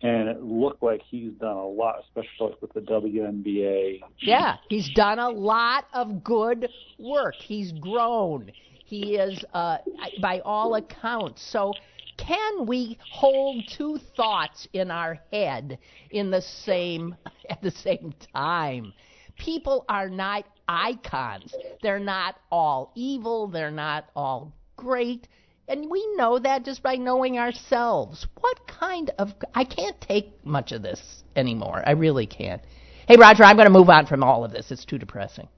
And 0.00 0.28
it 0.28 0.42
looked 0.42 0.82
like 0.82 1.02
he's 1.02 1.32
done 1.32 1.56
a 1.56 1.66
lot, 1.66 2.04
especially 2.04 2.54
with 2.60 2.72
the 2.72 2.80
WNBA. 2.80 4.00
Yeah, 4.20 4.56
he's 4.68 4.88
done 4.90 5.18
a 5.18 5.28
lot 5.28 5.86
of 5.92 6.22
good 6.22 6.68
work. 6.98 7.34
He's 7.34 7.72
grown. 7.72 8.52
He 8.84 9.16
is, 9.16 9.44
uh, 9.52 9.78
by 10.22 10.40
all 10.40 10.76
accounts. 10.76 11.42
So 11.42 11.74
can 12.18 12.66
we 12.66 12.98
hold 13.10 13.62
two 13.68 13.98
thoughts 14.16 14.68
in 14.74 14.90
our 14.90 15.18
head 15.32 15.78
in 16.10 16.30
the 16.30 16.42
same 16.42 17.16
at 17.50 17.62
the 17.62 17.70
same 17.70 18.12
time? 18.34 18.92
People 19.38 19.84
are 19.88 20.10
not 20.10 20.44
icons. 20.66 21.54
They're 21.82 22.00
not 22.00 22.36
all 22.50 22.92
evil, 22.94 23.46
they're 23.48 23.70
not 23.70 24.10
all 24.14 24.52
great. 24.76 25.28
And 25.68 25.90
we 25.90 26.06
know 26.16 26.38
that 26.38 26.64
just 26.64 26.82
by 26.82 26.96
knowing 26.96 27.38
ourselves. 27.38 28.26
What 28.40 28.66
kind 28.66 29.10
of 29.18 29.34
I 29.54 29.64
can't 29.64 30.00
take 30.00 30.44
much 30.44 30.72
of 30.72 30.82
this 30.82 31.24
anymore. 31.36 31.82
I 31.86 31.92
really 31.92 32.26
can't. 32.26 32.62
Hey 33.06 33.16
Roger, 33.16 33.44
I'm 33.44 33.56
going 33.56 33.66
to 33.68 33.72
move 33.72 33.90
on 33.90 34.06
from 34.06 34.22
all 34.22 34.44
of 34.44 34.50
this. 34.50 34.70
It's 34.70 34.84
too 34.84 34.98
depressing. 34.98 35.48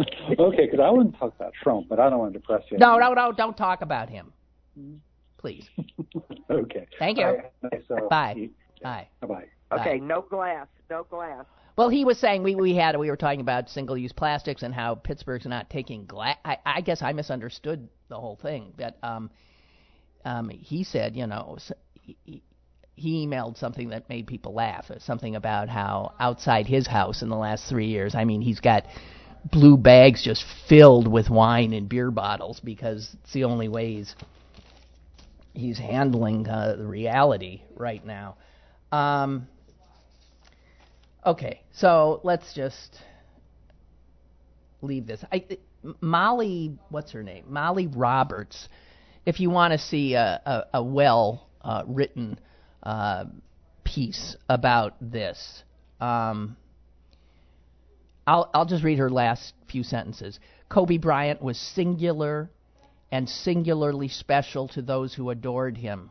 okay, 0.00 0.64
because 0.64 0.80
I 0.80 0.90
want 0.90 1.12
to 1.12 1.18
talk 1.18 1.34
about 1.36 1.52
Trump, 1.62 1.88
but 1.88 2.00
I 2.00 2.08
don't 2.08 2.18
want 2.20 2.32
to 2.32 2.38
depress 2.38 2.62
you. 2.70 2.78
No, 2.78 2.96
no, 2.96 3.12
no, 3.12 3.32
don't 3.32 3.56
talk 3.56 3.82
about 3.82 4.08
him. 4.08 4.32
Mm-hmm. 4.78 4.96
Please. 5.40 5.66
okay. 6.50 6.86
Thank 6.98 7.18
you. 7.18 7.24
Right. 7.24 7.82
So, 7.88 8.08
Bye. 8.10 8.50
Bye. 8.82 9.08
Bye. 9.22 9.46
Okay. 9.72 9.98
No 9.98 10.20
glass. 10.20 10.66
No 10.90 11.04
glass. 11.04 11.46
Well, 11.78 11.88
he 11.88 12.04
was 12.04 12.18
saying 12.18 12.42
we 12.42 12.54
we 12.54 12.74
had 12.74 12.98
we 12.98 13.08
were 13.08 13.16
talking 13.16 13.40
about 13.40 13.70
single-use 13.70 14.12
plastics 14.12 14.62
and 14.62 14.74
how 14.74 14.96
Pittsburgh's 14.96 15.46
not 15.46 15.70
taking 15.70 16.04
glass. 16.04 16.36
I, 16.44 16.58
I 16.66 16.80
guess 16.82 17.00
I 17.00 17.12
misunderstood 17.12 17.88
the 18.08 18.16
whole 18.16 18.36
thing. 18.36 18.74
But 18.76 18.98
um, 19.02 19.30
um, 20.26 20.50
he 20.50 20.84
said, 20.84 21.16
you 21.16 21.26
know, 21.26 21.56
he, 22.02 22.42
he 22.96 23.26
emailed 23.26 23.56
something 23.56 23.88
that 23.90 24.10
made 24.10 24.26
people 24.26 24.52
laugh. 24.52 24.90
Something 24.98 25.36
about 25.36 25.70
how 25.70 26.12
outside 26.20 26.66
his 26.66 26.86
house 26.86 27.22
in 27.22 27.30
the 27.30 27.36
last 27.36 27.66
three 27.66 27.86
years, 27.86 28.14
I 28.14 28.24
mean, 28.24 28.42
he's 28.42 28.60
got 28.60 28.84
blue 29.50 29.78
bags 29.78 30.22
just 30.22 30.44
filled 30.68 31.10
with 31.10 31.30
wine 31.30 31.72
and 31.72 31.88
beer 31.88 32.10
bottles 32.10 32.60
because 32.60 33.16
it's 33.22 33.32
the 33.32 33.44
only 33.44 33.68
ways 33.68 34.14
he's 35.54 35.78
handling 35.78 36.48
uh, 36.48 36.76
the 36.76 36.86
reality 36.86 37.62
right 37.74 38.04
now. 38.04 38.36
Um, 38.92 39.48
okay, 41.24 41.62
so 41.72 42.20
let's 42.24 42.54
just 42.54 42.98
leave 44.82 45.06
this. 45.06 45.22
I, 45.32 45.44
Molly, 46.00 46.78
what's 46.88 47.12
her 47.12 47.22
name? 47.22 47.44
Molly 47.48 47.86
Roberts. 47.86 48.68
If 49.26 49.40
you 49.40 49.50
want 49.50 49.72
to 49.72 49.78
see 49.78 50.14
a, 50.14 50.40
a, 50.44 50.78
a 50.78 50.82
well 50.82 51.48
uh, 51.60 51.82
written 51.86 52.38
uh, 52.82 53.26
piece 53.84 54.36
about 54.48 54.94
this, 55.00 55.62
um, 56.00 56.56
I'll, 58.26 58.50
I'll 58.54 58.66
just 58.66 58.84
read 58.84 58.98
her 58.98 59.10
last 59.10 59.54
few 59.70 59.82
sentences. 59.82 60.38
Kobe 60.68 60.98
Bryant 60.98 61.42
was 61.42 61.58
singular 61.58 62.50
and 63.10 63.28
singularly 63.28 64.08
special 64.08 64.68
to 64.68 64.82
those 64.82 65.14
who 65.14 65.30
adored 65.30 65.76
him. 65.76 66.10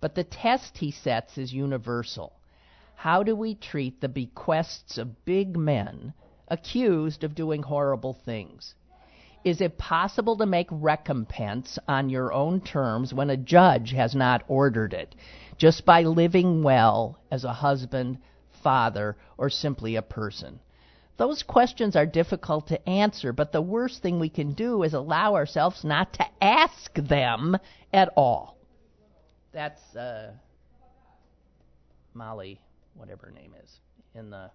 But 0.00 0.14
the 0.14 0.24
test 0.24 0.78
he 0.78 0.90
sets 0.90 1.38
is 1.38 1.52
universal. 1.52 2.32
How 2.96 3.22
do 3.22 3.34
we 3.34 3.54
treat 3.54 4.00
the 4.00 4.08
bequests 4.08 4.98
of 4.98 5.24
big 5.24 5.56
men 5.56 6.12
accused 6.48 7.24
of 7.24 7.34
doing 7.34 7.62
horrible 7.62 8.12
things? 8.12 8.74
Is 9.42 9.62
it 9.62 9.78
possible 9.78 10.36
to 10.36 10.44
make 10.44 10.68
recompense 10.70 11.78
on 11.88 12.10
your 12.10 12.30
own 12.32 12.60
terms 12.60 13.14
when 13.14 13.30
a 13.30 13.38
judge 13.38 13.92
has 13.92 14.14
not 14.14 14.42
ordered 14.48 14.92
it, 14.92 15.14
just 15.56 15.86
by 15.86 16.02
living 16.02 16.62
well 16.62 17.18
as 17.30 17.44
a 17.44 17.52
husband, 17.54 18.18
father, 18.62 19.16
or 19.38 19.48
simply 19.48 19.96
a 19.96 20.02
person? 20.02 20.60
Those 21.20 21.42
questions 21.42 21.96
are 21.96 22.06
difficult 22.06 22.68
to 22.68 22.88
answer, 22.88 23.34
but 23.34 23.52
the 23.52 23.60
worst 23.60 24.00
thing 24.00 24.18
we 24.18 24.30
can 24.30 24.54
do 24.54 24.84
is 24.84 24.94
allow 24.94 25.34
ourselves 25.34 25.84
not 25.84 26.14
to 26.14 26.24
ask 26.40 26.94
them 26.94 27.58
at 27.92 28.08
all. 28.16 28.56
That's 29.52 29.94
uh, 29.94 30.32
Molly, 32.14 32.58
whatever 32.94 33.26
her 33.26 33.32
name 33.32 33.52
is, 33.62 33.80
in 34.14 34.30
the. 34.30 34.50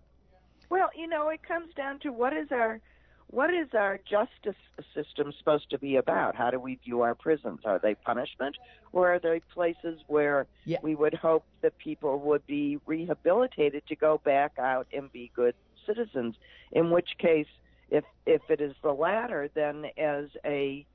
Well, 0.71 0.89
you 0.95 1.05
know, 1.05 1.29
it 1.29 1.43
comes 1.43 1.71
down 1.75 1.99
to 1.99 2.09
what 2.11 2.33
is 2.33 2.47
our 2.51 2.81
what 3.27 3.53
is 3.53 3.67
our 3.75 3.99
justice 3.99 4.59
system 4.95 5.33
supposed 5.37 5.69
to 5.69 5.77
be 5.77 5.97
about? 5.97 6.35
How 6.35 6.49
do 6.49 6.59
we 6.59 6.79
view 6.83 7.01
our 7.01 7.13
prisons? 7.13 7.59
Are 7.65 7.77
they 7.77 7.93
punishment, 7.93 8.57
or 8.91 9.13
are 9.13 9.19
they 9.19 9.39
places 9.53 9.99
where 10.07 10.47
yeah. 10.63 10.79
we 10.81 10.95
would 10.95 11.13
hope 11.13 11.45
that 11.61 11.77
people 11.77 12.17
would 12.21 12.47
be 12.47 12.79
rehabilitated 12.87 13.85
to 13.85 13.95
go 13.95 14.19
back 14.25 14.53
out 14.57 14.87
and 14.91 15.11
be 15.11 15.31
good 15.35 15.53
citizens? 15.85 16.35
In 16.71 16.91
which 16.91 17.09
case, 17.17 17.47
if 17.89 18.03
if 18.25 18.41
it 18.49 18.61
is 18.61 18.73
the 18.81 18.91
latter, 18.91 19.49
then 19.53 19.85
as 19.97 20.25
a 20.43 20.85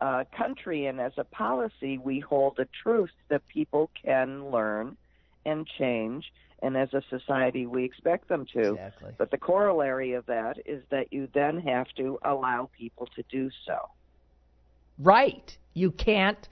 uh, 0.00 0.24
country 0.36 0.86
and 0.86 1.00
as 1.00 1.12
a 1.18 1.24
policy, 1.24 1.98
we 1.98 2.20
hold 2.20 2.58
a 2.58 2.66
truth 2.82 3.10
that 3.28 3.46
people 3.48 3.90
can 4.02 4.50
learn 4.50 4.96
and 5.44 5.66
change 5.78 6.32
and 6.62 6.76
as 6.76 6.92
a 6.92 7.02
society 7.08 7.66
we 7.66 7.84
expect 7.84 8.28
them 8.28 8.46
to. 8.52 8.72
Exactly. 8.72 9.12
But 9.18 9.30
the 9.30 9.38
corollary 9.38 10.12
of 10.12 10.26
that 10.26 10.58
is 10.66 10.82
that 10.90 11.12
you 11.12 11.28
then 11.32 11.60
have 11.60 11.86
to 11.96 12.18
allow 12.24 12.68
people 12.76 13.08
to 13.16 13.22
do 13.30 13.50
so. 13.66 13.88
Right. 14.98 15.56
You 15.74 15.90
can't 15.90 16.48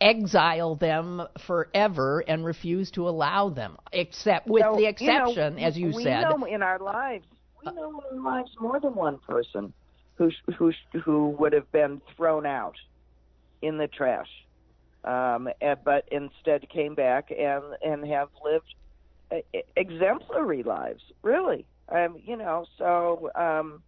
exile 0.00 0.74
them 0.74 1.22
forever 1.46 2.24
and 2.26 2.44
refuse 2.44 2.90
to 2.92 3.08
allow 3.08 3.48
them, 3.48 3.76
except 3.92 4.48
with 4.48 4.64
so, 4.64 4.76
the 4.76 4.86
exception, 4.86 5.54
you 5.54 5.60
know, 5.60 5.66
as 5.66 5.78
you 5.78 5.86
we 5.88 6.02
said. 6.02 6.22
know 6.22 6.44
in 6.44 6.62
our 6.62 6.80
lives, 6.80 7.24
we 7.64 7.72
know 7.72 8.02
in 8.10 8.22
lives 8.22 8.50
more 8.60 8.80
than 8.80 8.94
one 8.94 9.18
person 9.18 9.72
who 10.16 10.30
who 10.56 10.72
who 11.04 11.28
would 11.38 11.52
have 11.52 11.70
been 11.72 12.00
thrown 12.16 12.46
out 12.46 12.76
in 13.62 13.78
the 13.78 13.86
trash, 13.86 14.28
um, 15.04 15.48
but 15.84 16.08
instead 16.10 16.68
came 16.68 16.94
back 16.94 17.30
and 17.30 17.62
and 17.84 18.06
have 18.06 18.28
lived 18.44 18.74
exemplary 19.76 20.62
lives, 20.62 21.02
really. 21.22 21.66
Um, 21.88 22.16
you 22.24 22.36
know, 22.36 22.64
so 22.78 23.30
um, 23.34 23.82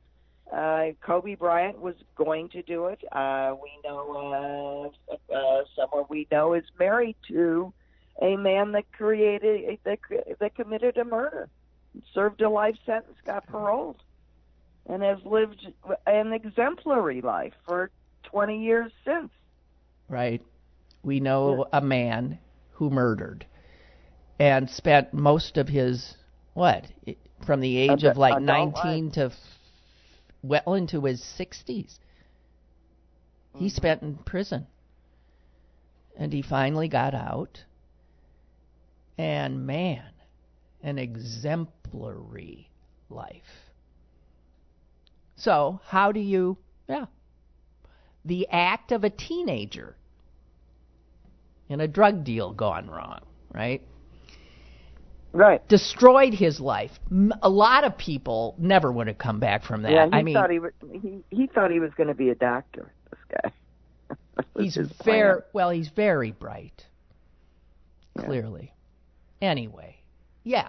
uh, 0.52 0.88
Kobe 1.00 1.34
Bryant 1.34 1.80
was 1.80 1.94
going 2.16 2.48
to 2.50 2.62
do 2.62 2.86
it. 2.86 3.00
Uh, 3.12 3.54
we 3.62 3.70
know 3.84 4.92
uh, 5.10 5.34
uh, 5.34 5.62
someone 5.76 6.04
we 6.08 6.26
know 6.30 6.54
is 6.54 6.64
married 6.78 7.16
to 7.28 7.72
a 8.20 8.36
man 8.36 8.72
that 8.72 8.84
created 8.92 9.78
that, 9.84 9.98
that 10.38 10.54
committed 10.54 10.96
a 10.98 11.04
murder, 11.04 11.48
served 12.12 12.42
a 12.42 12.48
life 12.48 12.76
sentence, 12.84 13.16
got 13.24 13.46
paroled, 13.46 14.02
and 14.86 15.02
has 15.02 15.18
lived 15.24 15.66
an 16.06 16.32
exemplary 16.32 17.20
life 17.20 17.54
for 17.66 17.90
20 18.24 18.62
years 18.62 18.92
since. 19.04 19.30
Right. 20.08 20.42
We 21.02 21.20
know 21.20 21.66
a 21.72 21.80
man 21.80 22.38
who 22.72 22.90
murdered 22.90 23.46
and 24.38 24.68
spent 24.68 25.14
most 25.14 25.56
of 25.56 25.68
his 25.68 26.16
what 26.54 26.86
from 27.46 27.60
the 27.60 27.76
age 27.76 28.04
of 28.04 28.16
like 28.16 28.34
life. 28.34 28.74
19 28.84 29.10
to 29.12 29.32
well 30.42 30.74
into 30.74 31.04
his 31.04 31.20
60s. 31.38 31.66
He 31.66 31.86
mm-hmm. 33.54 33.68
spent 33.68 34.02
in 34.02 34.16
prison. 34.16 34.66
And 36.16 36.32
he 36.32 36.42
finally 36.42 36.88
got 36.88 37.14
out. 37.14 37.64
And 39.18 39.66
man, 39.66 40.04
an 40.82 40.98
exemplary 40.98 41.73
life. 43.08 43.42
So, 45.36 45.80
how 45.86 46.12
do 46.12 46.20
you, 46.20 46.56
yeah, 46.88 47.06
the 48.24 48.48
act 48.50 48.92
of 48.92 49.04
a 49.04 49.10
teenager 49.10 49.96
in 51.68 51.80
a 51.80 51.88
drug 51.88 52.24
deal 52.24 52.52
gone 52.52 52.88
wrong, 52.88 53.20
right? 53.52 53.82
Right. 55.32 55.66
Destroyed 55.68 56.32
his 56.32 56.60
life. 56.60 56.92
A 57.42 57.48
lot 57.48 57.82
of 57.82 57.98
people 57.98 58.54
never 58.56 58.92
would 58.92 59.08
have 59.08 59.18
come 59.18 59.40
back 59.40 59.64
from 59.64 59.82
that. 59.82 59.90
Yeah, 59.90 60.06
he 60.06 60.12
I 60.12 60.22
mean, 60.22 60.34
thought 60.34 60.50
he 60.50 60.60
was, 60.60 60.72
he 60.92 61.24
he 61.30 61.48
thought 61.48 61.72
he 61.72 61.80
was 61.80 61.90
going 61.96 62.06
to 62.06 62.14
be 62.14 62.30
a 62.30 62.36
doctor. 62.36 62.92
This 63.10 63.20
guy. 63.42 63.52
He's 64.62 64.78
very 65.04 65.40
well. 65.52 65.70
He's 65.70 65.88
very 65.88 66.30
bright. 66.30 66.86
Yeah. 68.16 68.26
Clearly. 68.26 68.72
Anyway, 69.42 69.96
yeah, 70.44 70.68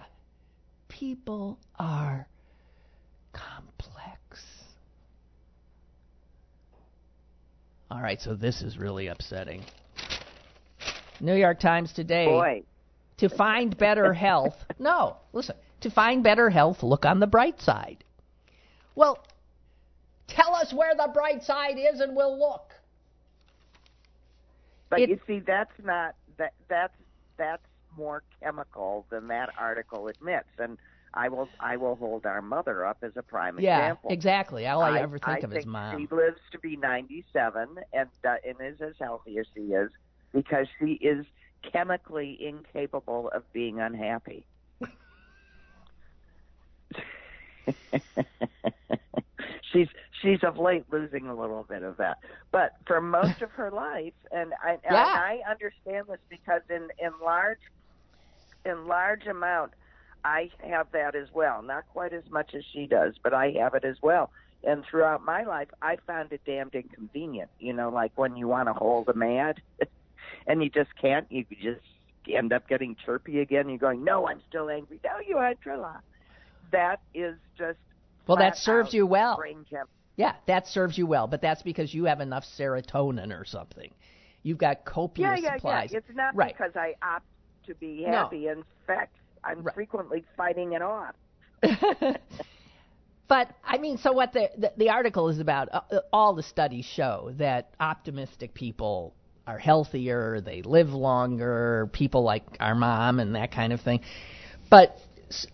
people 0.97 1.59
are 1.77 2.25
complex. 3.33 4.43
All 7.91 8.01
right, 8.01 8.19
so 8.21 8.33
this 8.35 8.61
is 8.61 8.77
really 8.77 9.07
upsetting. 9.07 9.63
New 11.19 11.35
York 11.35 11.59
Times 11.59 11.91
today. 11.93 12.25
Boy, 12.25 12.63
To 13.17 13.29
find 13.29 13.77
better 13.77 14.13
health. 14.13 14.55
No, 14.79 15.17
listen. 15.33 15.55
To 15.81 15.89
find 15.91 16.23
better 16.23 16.49
health, 16.49 16.81
look 16.83 17.05
on 17.05 17.19
the 17.19 17.27
bright 17.27 17.61
side. 17.61 18.03
Well, 18.95 19.19
tell 20.27 20.55
us 20.55 20.73
where 20.73 20.95
the 20.95 21.09
bright 21.13 21.43
side 21.43 21.75
is 21.77 21.99
and 21.99 22.15
we'll 22.15 22.37
look. 22.39 22.71
but 24.89 24.99
It- 25.01 25.09
you 25.09 25.19
see, 25.27 25.39
that's 25.39 25.71
not 25.83 26.15
that 26.37 26.53
that's 26.67 26.93
that's 27.37 27.63
more 27.97 28.23
chemical 28.41 29.05
than 29.11 29.27
that 29.27 29.49
article 29.57 30.07
admits, 30.07 30.49
and 30.57 30.77
I 31.13 31.29
will 31.29 31.51
I 31.59 31.77
will 31.77 31.95
hold 31.95 32.25
our 32.25 32.41
mother 32.41 32.85
up 32.85 32.97
as 33.03 33.11
a 33.17 33.23
prime 33.23 33.57
Yeah, 33.57 33.59
example. 33.59 34.09
exactly. 34.09 34.67
All 34.67 34.83
I, 34.83 35.01
ever 35.01 35.17
think 35.17 35.37
I 35.37 35.43
of 35.43 35.51
think 35.51 35.53
is 35.53 35.65
mom. 35.65 36.07
She 36.09 36.15
lives 36.15 36.39
to 36.51 36.59
be 36.59 36.75
97 36.77 37.77
and 37.93 38.09
uh, 38.27 38.35
and 38.43 38.55
is 38.61 38.81
as 38.81 38.95
healthy 38.99 39.37
as 39.39 39.45
she 39.55 39.61
is 39.73 39.89
because 40.33 40.67
she 40.79 40.93
is 40.93 41.25
chemically 41.71 42.37
incapable 42.41 43.31
of 43.33 43.43
being 43.53 43.79
unhappy. 43.79 44.45
she's 49.73 49.87
she's 50.21 50.39
of 50.43 50.57
late 50.57 50.83
losing 50.91 51.27
a 51.27 51.35
little 51.35 51.65
bit 51.67 51.83
of 51.83 51.97
that, 51.97 52.17
but 52.51 52.71
for 52.87 53.01
most 53.01 53.41
of 53.41 53.51
her 53.51 53.71
life, 53.71 54.13
and 54.31 54.53
I 54.63 54.71
and 54.83 54.91
Yeah. 54.91 55.13
I 55.13 55.39
understand 55.49 56.07
this 56.09 56.19
because 56.29 56.61
in 56.69 56.87
in 56.99 57.11
large 57.23 57.59
in 58.65 58.87
large 58.87 59.25
amount, 59.27 59.73
I 60.23 60.49
have 60.67 60.87
that 60.93 61.15
as 61.15 61.27
well. 61.33 61.61
Not 61.61 61.83
quite 61.93 62.13
as 62.13 62.23
much 62.29 62.53
as 62.55 62.63
she 62.73 62.87
does, 62.87 63.13
but 63.23 63.33
I 63.33 63.51
have 63.59 63.75
it 63.75 63.85
as 63.85 63.97
well. 64.01 64.31
And 64.63 64.83
throughout 64.89 65.23
my 65.23 65.43
life, 65.43 65.67
I 65.81 65.97
found 66.07 66.31
it 66.33 66.41
damned 66.45 66.73
inconvenient. 66.73 67.49
You 67.59 67.73
know, 67.73 67.89
like 67.89 68.11
when 68.15 68.35
you 68.35 68.47
want 68.47 68.67
to 68.67 68.73
hold 68.73 69.07
a 69.09 69.13
mad, 69.13 69.61
and 70.47 70.63
you 70.63 70.69
just 70.69 70.89
can't. 70.99 71.27
You 71.31 71.45
just 71.61 71.81
end 72.33 72.51
up 72.51 72.67
getting 72.67 72.95
chirpy 73.05 73.39
again. 73.41 73.69
You're 73.69 73.77
going, 73.77 74.03
"No, 74.03 74.27
I'm 74.27 74.41
still 74.49 74.69
angry." 74.69 74.99
No, 75.03 75.11
you 75.25 75.37
had 75.37 75.61
Trilla. 75.61 75.99
That 76.71 76.99
is 77.13 77.35
just 77.57 77.77
Well, 78.27 78.37
that 78.37 78.57
serves 78.57 78.93
you 78.93 79.05
well. 79.05 79.39
Yeah, 80.17 80.33
that 80.47 80.67
serves 80.67 80.97
you 80.97 81.05
well, 81.05 81.27
but 81.27 81.41
that's 81.41 81.61
because 81.61 81.93
you 81.93 82.05
have 82.05 82.21
enough 82.21 82.45
serotonin 82.57 83.37
or 83.39 83.45
something. 83.45 83.93
You've 84.41 84.57
got 84.57 84.85
copious 84.85 85.39
Yeah, 85.41 85.49
yeah, 85.51 85.55
supplies. 85.55 85.89
yeah. 85.91 85.97
It's 85.99 86.15
not 86.15 86.35
Right. 86.35 86.55
because 86.57 86.75
I 86.75 86.95
opt 87.03 87.25
to 87.67 87.75
be 87.75 88.03
No. 88.05 88.11
happy. 88.11 88.47
In 88.47 88.63
fact, 88.87 89.15
I'm 89.43 89.63
Right. 89.63 89.75
frequently 89.75 90.23
fighting 90.37 90.73
it 90.73 90.81
off. 90.81 91.15
but 93.27 93.49
I 93.63 93.77
mean, 93.77 93.97
so 93.97 94.11
what 94.11 94.33
the 94.33 94.49
the, 94.57 94.73
the 94.77 94.89
article 94.89 95.29
is 95.29 95.39
about? 95.39 95.69
Uh, 95.71 95.99
all 96.13 96.33
the 96.35 96.43
studies 96.43 96.85
show 96.85 97.31
that 97.37 97.71
optimistic 97.79 98.53
people 98.53 99.13
are 99.47 99.59
healthier, 99.59 100.41
they 100.41 100.61
live 100.63 100.89
longer. 100.89 101.89
People 101.93 102.23
like 102.23 102.43
our 102.59 102.75
mom 102.75 103.19
and 103.19 103.35
that 103.35 103.51
kind 103.51 103.73
of 103.73 103.81
thing. 103.81 104.01
But 104.69 104.97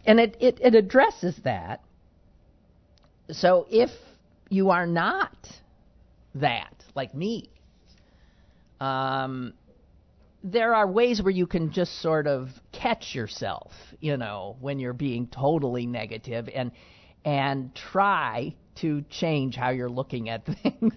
and 0.05 0.19
it 0.19 0.37
it, 0.39 0.59
it 0.61 0.75
addresses 0.75 1.35
that. 1.43 1.81
So 3.29 3.65
if 3.69 3.89
you 4.49 4.69
are 4.71 4.85
not 4.85 5.37
that, 6.35 6.83
like 6.95 7.13
me, 7.15 7.49
um, 8.81 9.53
there 10.43 10.73
are 10.73 10.87
ways 10.87 11.21
where 11.21 11.31
you 11.31 11.45
can 11.45 11.71
just 11.71 12.01
sort 12.01 12.27
of 12.27 12.49
catch 12.71 13.13
yourself, 13.13 13.71
you 13.99 14.17
know, 14.17 14.57
when 14.59 14.79
you're 14.79 14.93
being 14.93 15.27
totally 15.27 15.85
negative 15.85 16.49
and 16.53 16.71
and 17.23 17.75
try 17.75 18.55
to 18.73 19.03
change 19.09 19.55
how 19.55 19.69
you're 19.69 19.89
looking 19.89 20.29
at 20.29 20.45
things. 20.63 20.93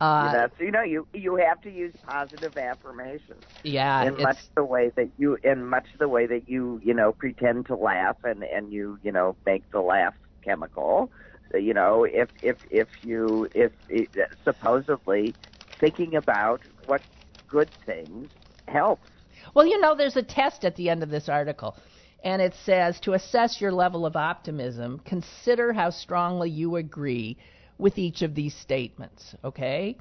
Uh, 0.00 0.32
That's 0.32 0.60
you 0.60 0.70
know 0.70 0.82
you 0.82 1.06
you 1.14 1.36
have 1.36 1.60
to 1.62 1.70
use 1.70 1.94
positive 2.04 2.56
affirmations 2.56 3.42
yeah, 3.62 4.02
in 4.02 4.14
it's, 4.14 4.22
much 4.22 4.38
the 4.54 4.64
way 4.64 4.90
that 4.96 5.10
you 5.16 5.38
in 5.42 5.64
much 5.66 5.86
the 5.98 6.08
way 6.08 6.26
that 6.26 6.48
you 6.48 6.80
you 6.84 6.92
know 6.92 7.12
pretend 7.12 7.66
to 7.66 7.76
laugh 7.76 8.16
and 8.24 8.42
and 8.42 8.72
you 8.72 8.98
you 9.02 9.12
know 9.12 9.36
make 9.46 9.70
the 9.70 9.80
laugh 9.80 10.14
chemical. 10.44 11.10
You 11.54 11.72
know 11.72 12.04
if 12.04 12.28
if 12.42 12.56
if 12.70 12.88
you 13.02 13.48
if 13.54 13.72
it, 13.88 14.10
supposedly 14.44 15.34
thinking 15.80 16.14
about 16.14 16.60
what 16.84 17.00
good 17.48 17.70
things 17.86 18.28
helps. 18.68 19.08
Well, 19.54 19.66
you 19.66 19.80
know, 19.80 19.94
there's 19.94 20.16
a 20.16 20.22
test 20.22 20.64
at 20.64 20.76
the 20.76 20.90
end 20.90 21.02
of 21.02 21.10
this 21.10 21.28
article, 21.28 21.76
and 22.22 22.42
it 22.42 22.54
says 22.64 23.00
to 23.00 23.14
assess 23.14 23.60
your 23.60 23.72
level 23.72 24.04
of 24.06 24.16
optimism, 24.16 25.00
consider 25.04 25.72
how 25.72 25.90
strongly 25.90 26.50
you 26.50 26.76
agree 26.76 27.36
with 27.78 27.98
each 27.98 28.22
of 28.22 28.34
these 28.34 28.54
statements, 28.54 29.34
okay? 29.44 29.96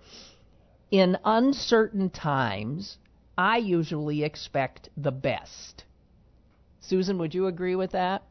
In 0.91 1.17
uncertain 1.23 2.09
times, 2.09 2.97
I 3.37 3.57
usually 3.57 4.23
expect 4.23 4.89
the 4.97 5.11
best. 5.11 5.83
Susan, 6.81 7.17
would 7.19 7.33
you 7.33 7.47
agree 7.47 7.75
with 7.75 7.91
that? 7.91 8.23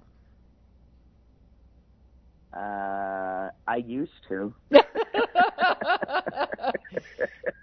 Uh, 2.56 3.50
I 3.66 3.76
used 3.76 4.12
to. 4.28 4.54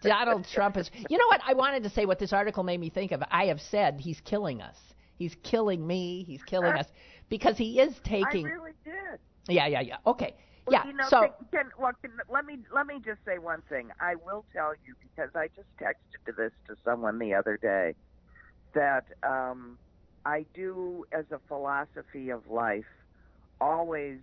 Donald 0.03 0.45
Trump 0.53 0.77
is. 0.77 0.91
You 1.09 1.17
know 1.17 1.25
what? 1.27 1.41
I 1.47 1.53
wanted 1.53 1.81
to 1.83 1.89
say 1.89 2.05
what 2.05 2.19
this 2.19 2.31
article 2.31 2.63
made 2.63 2.79
me 2.79 2.89
think 2.89 3.11
of. 3.11 3.23
I 3.31 3.45
have 3.45 3.59
said 3.59 3.99
he's 3.99 4.19
killing 4.21 4.61
us. 4.61 4.77
He's 5.15 5.35
killing 5.41 5.85
me. 5.85 6.23
He's 6.27 6.43
killing 6.43 6.73
us 6.73 6.85
because 7.29 7.57
he 7.57 7.79
is 7.79 7.95
taking. 8.03 8.45
I 8.45 8.49
really 8.49 8.73
did. 8.83 9.19
Yeah, 9.47 9.65
yeah, 9.67 9.81
yeah. 9.81 9.97
Okay. 10.05 10.35
Well, 10.67 10.73
yeah. 10.73 10.85
You 10.85 10.93
know, 10.93 11.05
so 11.09 11.21
can, 11.21 11.31
can, 11.51 11.71
well, 11.79 11.93
can, 12.01 12.11
let 12.29 12.45
me 12.45 12.59
let 12.71 12.85
me 12.85 13.01
just 13.03 13.19
say 13.25 13.39
one 13.39 13.63
thing. 13.69 13.89
I 13.99 14.15
will 14.15 14.45
tell 14.53 14.73
you 14.85 14.93
because 15.01 15.31
I 15.35 15.47
just 15.55 15.67
texted 15.81 16.23
to 16.27 16.31
this 16.33 16.51
to 16.67 16.75
someone 16.85 17.17
the 17.17 17.33
other 17.33 17.57
day 17.57 17.95
that 18.75 19.05
um, 19.23 19.79
I 20.25 20.45
do, 20.53 21.05
as 21.11 21.25
a 21.31 21.39
philosophy 21.47 22.29
of 22.29 22.47
life, 22.47 22.85
always 23.59 24.19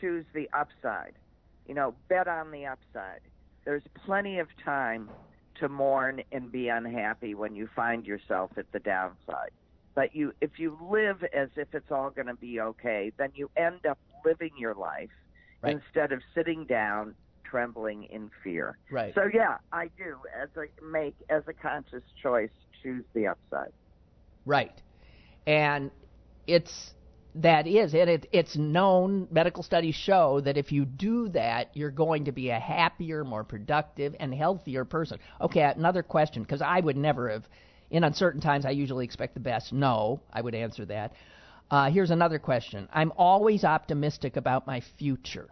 choose 0.00 0.24
the 0.34 0.48
upside. 0.52 1.14
You 1.66 1.74
know, 1.74 1.94
bet 2.08 2.26
on 2.28 2.50
the 2.50 2.66
upside. 2.66 3.20
There's 3.64 3.82
plenty 4.06 4.38
of 4.38 4.48
time 4.64 5.10
to 5.60 5.68
mourn 5.68 6.22
and 6.32 6.50
be 6.50 6.68
unhappy 6.68 7.34
when 7.34 7.54
you 7.54 7.68
find 7.76 8.06
yourself 8.06 8.50
at 8.56 8.70
the 8.72 8.78
downside. 8.80 9.50
But 9.94 10.14
you, 10.14 10.32
if 10.40 10.58
you 10.58 10.78
live 10.90 11.22
as 11.34 11.48
if 11.56 11.74
it's 11.74 11.90
all 11.90 12.10
going 12.10 12.28
to 12.28 12.34
be 12.34 12.60
okay, 12.60 13.12
then 13.18 13.30
you 13.34 13.50
end 13.56 13.84
up 13.86 13.98
living 14.24 14.52
your 14.58 14.74
life 14.74 15.10
Right. 15.62 15.76
instead 15.76 16.12
of 16.12 16.22
sitting 16.34 16.64
down 16.64 17.14
trembling 17.44 18.04
in 18.04 18.30
fear. 18.42 18.78
right. 18.90 19.12
So 19.14 19.28
yeah, 19.34 19.58
I 19.72 19.90
do 19.98 20.16
as 20.40 20.48
a 20.56 20.66
make 20.82 21.14
as 21.28 21.42
a 21.48 21.52
conscious 21.52 22.02
choice 22.22 22.48
choose 22.82 23.04
the 23.12 23.26
upside. 23.26 23.72
Right. 24.46 24.80
And 25.46 25.90
it's 26.46 26.94
that 27.36 27.66
is 27.66 27.94
it, 27.94 28.08
it 28.08 28.26
it's 28.32 28.56
known 28.56 29.28
medical 29.30 29.62
studies 29.62 29.94
show 29.94 30.40
that 30.40 30.56
if 30.56 30.72
you 30.72 30.84
do 30.84 31.28
that 31.28 31.70
you're 31.74 31.90
going 31.90 32.24
to 32.24 32.32
be 32.32 32.50
a 32.50 32.58
happier 32.58 33.24
more 33.24 33.44
productive 33.44 34.16
and 34.18 34.34
healthier 34.34 34.84
person. 34.84 35.18
Okay 35.40 35.60
another 35.60 36.02
question 36.02 36.42
because 36.42 36.62
i 36.62 36.80
would 36.80 36.96
never 36.96 37.30
have 37.30 37.46
in 37.90 38.04
uncertain 38.04 38.40
times 38.40 38.66
i 38.66 38.70
usually 38.70 39.04
expect 39.04 39.34
the 39.34 39.40
best. 39.40 39.72
No 39.72 40.20
i 40.32 40.40
would 40.40 40.54
answer 40.54 40.84
that. 40.86 41.12
Uh, 41.70 41.88
here's 41.88 42.10
another 42.10 42.40
question. 42.40 42.88
I'm 42.92 43.12
always 43.16 43.62
optimistic 43.62 44.36
about 44.36 44.66
my 44.66 44.82
future. 44.98 45.48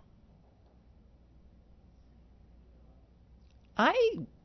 I 3.76 3.94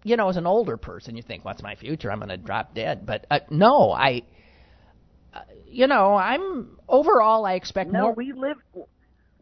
you 0.03 0.17
know 0.17 0.29
as 0.29 0.37
an 0.37 0.45
older 0.45 0.77
person 0.77 1.15
you 1.15 1.23
think 1.23 1.43
what's 1.43 1.63
my 1.63 1.73
future? 1.75 2.11
I'm 2.11 2.19
going 2.19 2.29
to 2.29 2.37
drop 2.37 2.75
dead. 2.75 3.07
But 3.07 3.25
uh, 3.31 3.39
no 3.49 3.91
i 3.91 4.21
you 5.67 5.87
know, 5.87 6.15
I'm 6.15 6.77
overall. 6.87 7.45
I 7.45 7.53
expect 7.53 7.91
No, 7.91 8.01
more. 8.03 8.13
we 8.13 8.31
live 8.33 8.57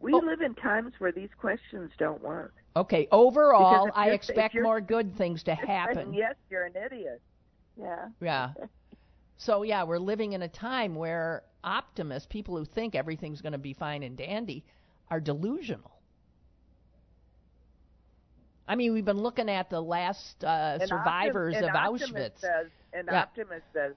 we 0.00 0.12
Oh. 0.12 0.18
live 0.18 0.40
in 0.40 0.54
times 0.54 0.94
where 0.98 1.12
these 1.12 1.28
questions 1.38 1.90
don't 1.98 2.20
work. 2.22 2.54
okay, 2.74 3.06
overall, 3.12 3.90
I 3.94 4.10
expect 4.10 4.54
more 4.54 4.80
good 4.80 5.14
things 5.16 5.42
to 5.44 5.54
happen. 5.54 6.12
yes, 6.14 6.34
you're 6.50 6.64
an 6.64 6.74
idiot. 6.76 7.20
Yeah. 7.76 8.08
Yeah. 8.20 8.52
So 9.38 9.62
yeah, 9.64 9.82
we're 9.82 9.98
living 9.98 10.34
in 10.34 10.42
a 10.42 10.48
time 10.48 10.94
where 10.94 11.42
optimists, 11.64 12.28
people 12.30 12.56
who 12.56 12.64
think 12.64 12.94
everything's 12.94 13.40
going 13.40 13.54
to 13.54 13.58
be 13.58 13.72
fine 13.72 14.04
and 14.04 14.16
dandy, 14.16 14.62
are 15.10 15.18
delusional. 15.18 15.90
I 18.68 18.76
mean, 18.76 18.92
we've 18.92 19.04
been 19.04 19.20
looking 19.20 19.50
at 19.50 19.68
the 19.68 19.80
last 19.80 20.44
uh, 20.44 20.78
survivors 20.86 21.56
optim- 21.56 21.68
of 21.68 21.74
Auschwitz. 21.74 22.38
Says, 22.38 22.68
an 22.92 23.06
Yeah. 23.10 23.22
optimist 23.22 23.64
says 23.72 23.94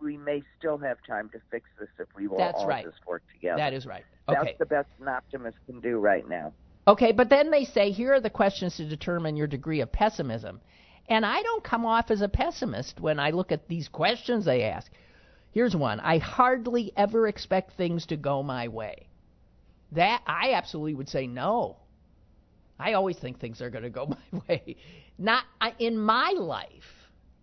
we, 0.00 0.16
may 0.16 0.42
still 0.58 0.78
have 0.78 0.98
time 1.06 1.28
to 1.30 1.38
fix 1.50 1.68
this 1.78 1.88
if 1.98 2.08
we 2.16 2.28
will 2.28 2.38
That's 2.38 2.58
all 2.58 2.66
right. 2.66 2.84
just 2.84 3.06
work 3.06 3.22
together. 3.32 3.58
That 3.58 3.72
is 3.72 3.86
right. 3.86 4.04
That's 4.28 4.40
Okay. 4.40 4.56
the 4.58 4.66
best 4.66 4.88
an 5.00 5.08
optimist 5.08 5.56
can 5.66 5.80
do 5.80 5.98
right 5.98 6.28
now. 6.28 6.52
Okay, 6.88 7.12
but 7.12 7.28
then 7.28 7.50
they 7.50 7.64
say 7.64 7.90
here 7.90 8.14
are 8.14 8.20
the 8.20 8.30
questions 8.30 8.76
to 8.76 8.88
determine 8.88 9.36
your 9.36 9.46
degree 9.48 9.80
of 9.80 9.90
pessimism. 9.90 10.60
And 11.08 11.24
I 11.26 11.42
don't 11.42 11.62
come 11.64 11.84
off 11.86 12.10
as 12.10 12.20
a 12.20 12.28
pessimist 12.28 13.00
when 13.00 13.18
I 13.18 13.30
look 13.30 13.52
at 13.52 13.68
these 13.68 13.88
questions 13.88 14.44
they 14.44 14.62
ask. 14.64 14.90
Here's 15.52 15.74
one 15.74 16.00
I 16.00 16.18
hardly 16.18 16.92
ever 16.96 17.26
expect 17.28 17.72
things 17.76 18.06
to 18.06 18.16
go 18.16 18.42
my 18.42 18.68
way. 18.68 19.08
That 19.92 20.22
I 20.26 20.52
absolutely 20.54 20.94
would 20.94 21.08
say 21.08 21.26
no. 21.26 21.76
I 22.78 22.92
always 22.92 23.16
think 23.18 23.38
things 23.40 23.62
are 23.62 23.70
going 23.70 23.84
to 23.84 23.90
go 23.90 24.06
my 24.32 24.40
way. 24.48 24.76
Not 25.18 25.44
I- 25.60 25.74
in 25.78 25.96
my 25.98 26.34
life, 26.36 26.95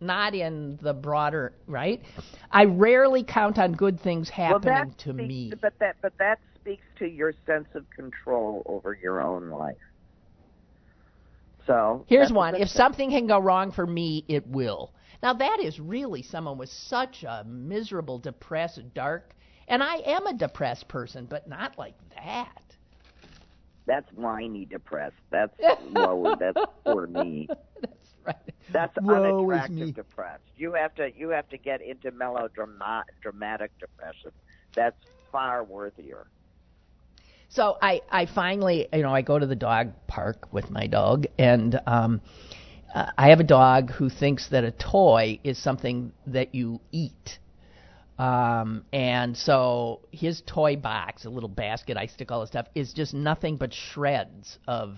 not 0.04 0.36
in 0.36 0.78
the 0.82 0.94
broader, 0.94 1.54
right? 1.68 2.02
I 2.52 2.66
rarely 2.66 3.24
count 3.24 3.58
on 3.58 3.74
good 3.74 4.00
things 4.00 4.30
happening 4.30 4.74
well, 4.74 4.96
to 5.00 5.14
speaks, 5.14 5.28
me. 5.28 5.54
But 5.62 5.74
that 5.80 5.96
but 6.02 6.14
that 6.20 6.40
speaks 6.56 6.86
to 7.00 7.08
your 7.08 7.34
sense 7.46 7.68
of 7.76 7.86
control 7.96 8.64
over 8.66 8.98
your 9.02 9.22
own 9.22 9.50
life. 9.50 9.76
So 11.66 12.06
Here's 12.08 12.32
one. 12.32 12.56
If 12.56 12.70
something 12.70 13.10
can 13.10 13.28
go 13.28 13.40
wrong 13.40 13.72
for 13.72 13.88
me, 13.88 14.26
it 14.28 14.46
will. 14.48 14.94
Now 15.22 15.34
that 15.34 15.60
is 15.62 15.80
really 15.80 16.22
someone 16.22 16.58
with 16.58 16.70
such 16.70 17.24
a 17.24 17.44
miserable, 17.46 18.20
depressed, 18.20 18.94
dark, 18.94 19.34
and 19.68 19.82
I 19.82 19.96
am 20.06 20.28
a 20.28 20.34
depressed 20.34 20.88
person, 20.90 21.26
but 21.26 21.48
not 21.48 21.78
like 21.78 21.96
that. 22.16 22.62
that's 23.86 24.12
whiny 24.14 24.66
depressed. 24.66 25.16
That's 25.32 25.54
low. 25.92 26.36
That's 26.40 26.60
poor 26.86 27.08
me. 27.08 27.48
That's 27.82 27.94
right. 28.28 28.36
That's 28.70 28.96
Woe 29.02 29.14
unattractive 29.14 29.96
depressed. 29.96 30.44
You 30.56 30.74
have 30.74 30.96
to 30.96 31.12
you 31.16 31.30
have 31.30 31.50
to 31.50 31.58
get 31.58 31.82
into 31.82 32.12
melodrama 32.12 33.04
dramatic 33.22 33.72
depression. 33.80 34.32
That's 34.76 34.98
far 35.32 35.64
worthier. 35.64 36.28
So 37.50 37.78
I, 37.80 38.02
I 38.10 38.26
finally, 38.26 38.88
you 38.92 39.04
know, 39.04 39.14
I 39.14 39.22
go 39.22 39.38
to 39.38 39.46
the 39.46 39.56
dog 39.56 39.94
park 40.08 40.52
with 40.52 40.72
my 40.72 40.88
dog, 40.88 41.28
and 41.38 41.80
um, 41.86 42.20
uh, 42.96 43.12
I 43.16 43.30
have 43.30 43.40
a 43.40 43.44
dog 43.44 43.92
who 43.92 44.10
thinks 44.10 44.50
that 44.50 44.64
a 44.64 44.72
toy 44.72 45.40
is 45.44 45.60
something 45.60 46.14
that 46.26 46.56
you 46.56 46.82
eat. 46.92 47.38
Um, 48.18 48.86
and 48.92 49.38
so 49.38 50.02
his 50.12 50.42
toy 50.48 50.78
box, 50.78 51.26
a 51.26 51.30
little 51.30 51.50
basket, 51.50 51.96
I 51.96 52.08
stick 52.08 52.32
all 52.32 52.42
the 52.42 52.48
stuff, 52.48 52.68
is 52.74 52.92
just 52.92 53.14
nothing 53.14 53.58
but 53.58 53.72
shreds 53.72 54.58
of 54.68 54.98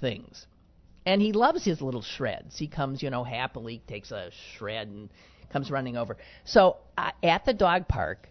things. 0.00 0.46
And 1.06 1.22
he 1.22 1.32
loves 1.32 1.64
his 1.64 1.80
little 1.80 2.02
shreds. 2.02 2.58
He 2.58 2.68
comes, 2.68 3.02
you 3.02 3.10
know, 3.10 3.24
happily, 3.24 3.82
takes 3.86 4.10
a 4.10 4.30
shred 4.56 4.88
and 4.88 5.08
comes 5.50 5.70
running 5.70 5.96
over. 5.96 6.16
So 6.44 6.76
uh, 6.96 7.10
at 7.22 7.44
the 7.44 7.52
dog 7.52 7.88
park, 7.88 8.28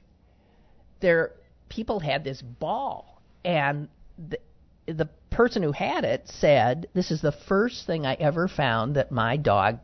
there 0.99 1.31
people 1.67 1.99
had 1.99 2.23
this 2.23 2.41
ball, 2.41 3.21
and 3.43 3.89
the, 4.17 4.39
the 4.85 5.09
person 5.29 5.63
who 5.63 5.71
had 5.71 6.03
it 6.03 6.27
said, 6.27 6.87
"This 6.93 7.11
is 7.11 7.21
the 7.21 7.31
first 7.31 7.85
thing 7.85 8.05
I 8.05 8.13
ever 8.15 8.47
found 8.47 8.95
that 8.95 9.11
my 9.11 9.37
dog 9.37 9.79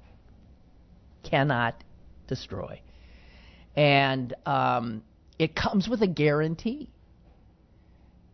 cannot 1.24 1.84
destroy." 2.28 2.82
And 3.76 4.34
um, 4.46 5.04
it 5.38 5.56
comes 5.56 5.88
with 5.88 6.02
a 6.02 6.08
guarantee. 6.08 6.90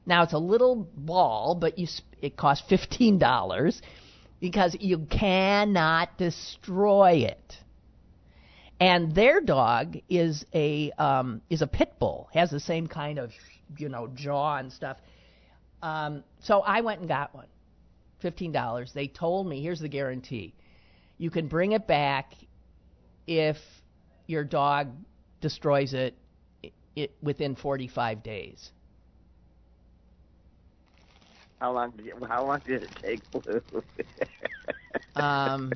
Now 0.06 0.24
it's 0.24 0.34
a 0.34 0.40
little 0.40 0.76
ball, 0.96 1.56
but 1.56 1.78
you 1.78 1.88
sp- 1.88 2.18
it 2.22 2.38
costs 2.38 2.68
fifteen 2.68 3.20
dollars 3.20 3.82
because 4.42 4.76
you 4.80 5.06
cannot 5.10 6.18
destroy 6.18 7.26
it. 7.30 7.56
And 8.82 9.14
their 9.14 9.40
dog 9.40 9.98
is 10.10 10.44
a 10.54 10.92
um, 10.98 11.42
is 11.52 11.62
a 11.62 11.68
pit 11.68 11.94
bull, 12.00 12.28
has 12.34 12.50
the 12.50 12.60
same 12.60 12.88
kind 12.88 13.20
of 13.20 13.32
you 13.78 13.88
know 13.88 14.08
jaw 14.08 14.58
and 14.58 14.74
stuff. 14.74 14.98
Um, 15.84 16.24
so 16.42 16.62
I 16.62 16.82
went 16.82 17.00
and 17.00 17.08
got 17.08 17.34
one, 17.34 17.46
fifteen 18.20 18.52
dollars. 18.52 18.92
They 18.94 19.08
told 19.08 19.48
me 19.48 19.62
here's 19.62 19.80
the 19.80 19.88
guarantee: 19.88 20.56
you 21.20 21.30
can 21.30 21.48
bring 21.48 21.74
it 21.74 21.86
back 21.86 22.34
if 23.28 23.58
your 24.26 24.44
dog 24.44 24.88
destroys 25.42 25.94
it, 25.94 26.16
it 26.96 27.12
within 27.22 27.56
45 27.56 28.24
days. 28.24 28.72
How 31.62 31.72
long 31.72 31.92
did 31.92 32.08
you, 32.08 32.16
how 32.28 32.44
long 32.48 32.60
did 32.66 32.82
it 32.82 32.90
take, 33.02 33.22
Blue? 33.32 33.62
Um, 35.14 35.74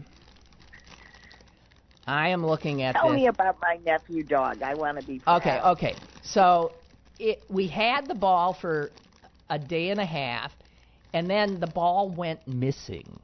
I 2.07 2.29
am 2.29 2.45
looking 2.45 2.81
at 2.81 2.95
Tell 2.95 3.09
this. 3.09 3.17
me 3.17 3.27
about 3.27 3.57
my 3.61 3.77
nephew 3.85 4.23
dog. 4.23 4.63
I 4.63 4.75
want 4.75 4.97
to 4.97 5.03
be. 5.03 5.19
Proud. 5.19 5.41
Okay, 5.41 5.59
okay. 5.59 5.95
So 6.23 6.71
it, 7.19 7.43
we 7.49 7.67
had 7.67 8.07
the 8.07 8.15
ball 8.15 8.53
for 8.53 8.91
a 9.49 9.59
day 9.59 9.89
and 9.89 9.99
a 9.99 10.05
half, 10.05 10.53
and 11.13 11.29
then 11.29 11.59
the 11.59 11.67
ball 11.67 12.09
went 12.09 12.47
missing. 12.47 13.19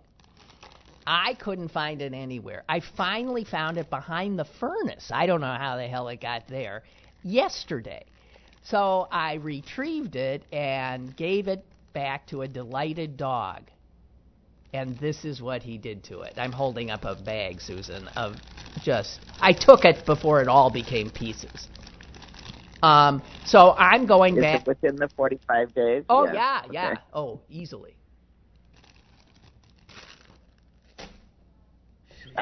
I 1.08 1.34
couldn't 1.36 1.70
find 1.70 2.02
it 2.02 2.14
anywhere. 2.14 2.64
I 2.68 2.82
finally 2.82 3.46
found 3.46 3.80
it 3.80 3.90
behind 3.90 4.38
the 4.38 4.46
furnace. 4.46 5.10
I 5.12 5.26
don't 5.26 5.42
know 5.42 5.56
how 5.58 5.78
the 5.78 5.88
hell 5.88 6.10
it 6.10 6.20
got 6.20 6.48
there 6.48 6.84
yesterday. 7.24 8.04
So 8.64 9.08
I 9.12 9.36
retrieved 9.36 10.16
it 10.16 10.44
and 10.52 11.16
gave 11.16 11.48
it 11.48 11.66
back 11.94 12.28
to 12.28 12.42
a 12.42 12.48
delighted 12.48 13.18
dog. 13.18 13.64
And 14.74 14.98
this 15.00 15.26
is 15.26 15.42
what 15.42 15.64
he 15.64 15.78
did 15.78 16.04
to 16.06 16.22
it. 16.22 16.34
I'm 16.38 16.52
holding 16.54 16.92
up 16.92 17.04
a 17.06 17.16
bag, 17.16 17.60
Susan, 17.62 18.08
of 18.10 18.38
just. 18.84 19.20
I 19.42 19.52
took 19.54 19.84
it 19.86 20.06
before 20.06 20.42
it 20.42 20.48
all 20.48 20.70
became 20.70 21.10
pieces. 21.10 21.68
Um, 22.82 23.22
so 23.46 23.74
I'm 23.78 24.06
going 24.06 24.36
Is 24.36 24.42
back. 24.42 24.56
it 24.62 24.68
within 24.68 24.96
the 24.96 25.10
45 25.18 25.74
days? 25.74 26.04
Oh 26.10 26.26
Yeah. 26.26 26.32
yeah, 26.32 26.62
Okay. 26.70 26.74
yeah. 26.74 26.98
Oh, 27.14 27.42
easily. 27.50 27.96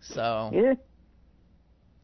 so 0.00 0.50
Yeah. 0.52 0.74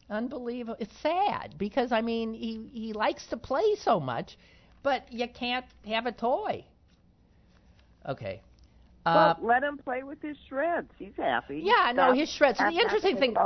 Unbelievable. 0.09 0.77
It's 0.79 0.95
sad 1.01 1.55
because 1.57 1.91
I 1.91 2.01
mean 2.01 2.33
he 2.33 2.69
he 2.73 2.93
likes 2.93 3.27
to 3.27 3.37
play 3.37 3.75
so 3.81 3.99
much, 3.99 4.37
but 4.83 5.11
you 5.11 5.27
can't 5.27 5.65
have 5.85 6.05
a 6.05 6.11
toy. 6.11 6.65
Okay. 8.07 8.41
Uh, 9.05 9.35
well, 9.39 9.47
let 9.47 9.63
him 9.63 9.77
play 9.77 10.03
with 10.03 10.21
his 10.21 10.35
shreds. 10.49 10.91
He's 10.99 11.15
happy. 11.15 11.61
yeah, 11.63 11.93
no, 11.95 12.11
his 12.11 12.29
shreds. 12.29 12.57
The 12.57 12.67
interesting 12.67 13.17
thing, 13.17 13.37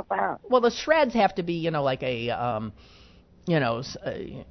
well, 0.50 0.62
the 0.62 0.72
shreds 0.72 1.14
have 1.14 1.36
to 1.36 1.44
be, 1.44 1.54
you 1.54 1.70
know, 1.70 1.84
like 1.84 2.02
a, 2.02 2.32
um, 2.32 2.74
you 3.46 3.60
know, 3.60 3.84
a, 4.04 4.44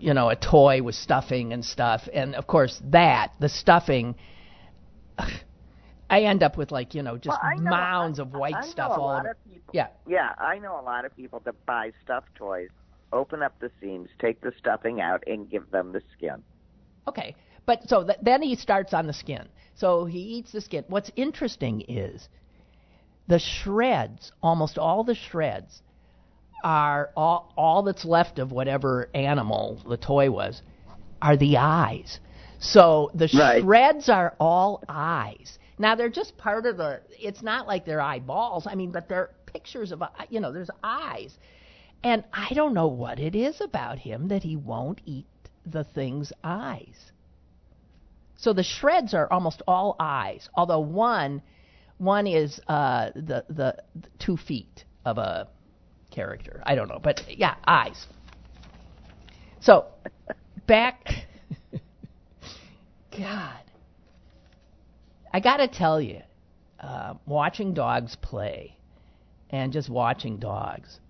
you 0.00 0.12
know, 0.12 0.30
a 0.30 0.36
toy 0.36 0.82
with 0.82 0.96
stuffing 0.96 1.52
and 1.52 1.64
stuff, 1.64 2.08
and 2.12 2.34
of 2.34 2.48
course 2.48 2.80
that 2.90 3.32
the 3.38 3.48
stuffing. 3.48 4.16
I 6.10 6.22
end 6.22 6.42
up 6.42 6.56
with 6.56 6.70
like 6.70 6.94
you 6.94 7.02
know 7.02 7.16
just 7.16 7.38
Well, 7.42 7.56
know- 7.58 7.70
mounds 7.70 8.18
of 8.18 8.32
white 8.34 8.54
I 8.54 8.60
know 8.60 8.66
stuff 8.66 8.92
all 8.98 9.10
over. 9.10 9.36
people. 9.48 9.70
Yeah. 9.72 9.88
Yeah, 10.06 10.34
I 10.38 10.58
know 10.58 10.78
a 10.78 10.82
lot 10.82 11.04
of 11.04 11.16
people 11.16 11.40
that 11.44 11.54
buy 11.66 11.92
stuffed 12.02 12.34
toys, 12.34 12.68
open 13.12 13.42
up 13.42 13.58
the 13.60 13.70
seams, 13.80 14.08
take 14.20 14.40
the 14.40 14.52
stuffing 14.58 15.00
out, 15.00 15.22
and 15.26 15.48
give 15.50 15.70
them 15.70 15.92
the 15.92 16.02
skin. 16.16 16.42
Okay, 17.08 17.34
but 17.66 17.88
so 17.88 18.04
th- 18.04 18.18
then 18.22 18.42
he 18.42 18.54
starts 18.54 18.92
on 18.94 19.06
the 19.06 19.12
skin. 19.12 19.48
So 19.74 20.04
he 20.04 20.18
eats 20.20 20.52
the 20.52 20.60
skin. 20.60 20.84
What's 20.88 21.10
interesting 21.16 21.80
is 21.88 22.28
the 23.26 23.38
shreds, 23.38 24.30
almost 24.42 24.78
all 24.78 25.02
the 25.04 25.14
shreds, 25.14 25.82
are 26.62 27.10
all, 27.16 27.52
all 27.56 27.82
that's 27.82 28.04
left 28.04 28.38
of 28.38 28.52
whatever 28.52 29.08
animal 29.14 29.82
the 29.88 29.96
toy 29.96 30.30
was, 30.30 30.62
are 31.20 31.36
the 31.36 31.56
eyes. 31.58 32.20
So 32.58 33.10
the 33.14 33.28
Right. 33.36 33.62
shreds 33.62 34.08
are 34.08 34.34
all 34.40 34.82
eyes. 34.88 35.58
Now 35.78 35.94
they're 35.94 36.08
just 36.08 36.36
part 36.36 36.66
of 36.66 36.76
the. 36.76 37.00
It's 37.18 37.42
not 37.42 37.66
like 37.66 37.84
they're 37.84 38.00
eyeballs. 38.00 38.66
I 38.66 38.74
mean, 38.74 38.92
but 38.92 39.08
they're 39.08 39.30
pictures 39.46 39.92
of 39.92 40.02
eye- 40.02 40.26
you 40.30 40.40
know. 40.40 40.52
There's 40.52 40.70
eyes, 40.82 41.36
and 42.02 42.24
I 42.32 42.54
don't 42.54 42.74
know 42.74 42.88
what 42.88 43.18
it 43.18 43.34
is 43.34 43.60
about 43.60 43.98
him 43.98 44.28
that 44.28 44.42
he 44.42 44.56
won't 44.56 45.00
eat 45.04 45.26
the 45.66 45.84
thing's 45.84 46.32
eyes. 46.42 47.12
So 48.36 48.52
the 48.52 48.62
shreds 48.62 49.14
are 49.14 49.30
almost 49.32 49.62
all 49.66 49.96
eyes, 49.98 50.48
although 50.54 50.80
one 50.80 51.42
one 51.98 52.26
is 52.26 52.60
uh, 52.68 53.10
the, 53.14 53.44
the 53.48 53.76
the 53.94 54.08
two 54.18 54.36
feet 54.36 54.84
of 55.04 55.18
a 55.18 55.48
character. 56.10 56.62
I 56.64 56.74
don't 56.74 56.88
know, 56.88 57.00
but 57.02 57.22
yeah, 57.28 57.56
eyes. 57.66 58.06
So 59.60 59.86
back, 60.66 61.26
God, 63.18 63.63
I 65.34 65.40
got 65.40 65.56
to 65.56 65.66
tell 65.66 66.00
you, 66.00 66.20
uh, 66.78 67.14
watching 67.26 67.74
dogs 67.74 68.16
play 68.22 68.76
and 69.50 69.72
just 69.72 69.90
watching 69.90 70.38
dogs 70.38 71.00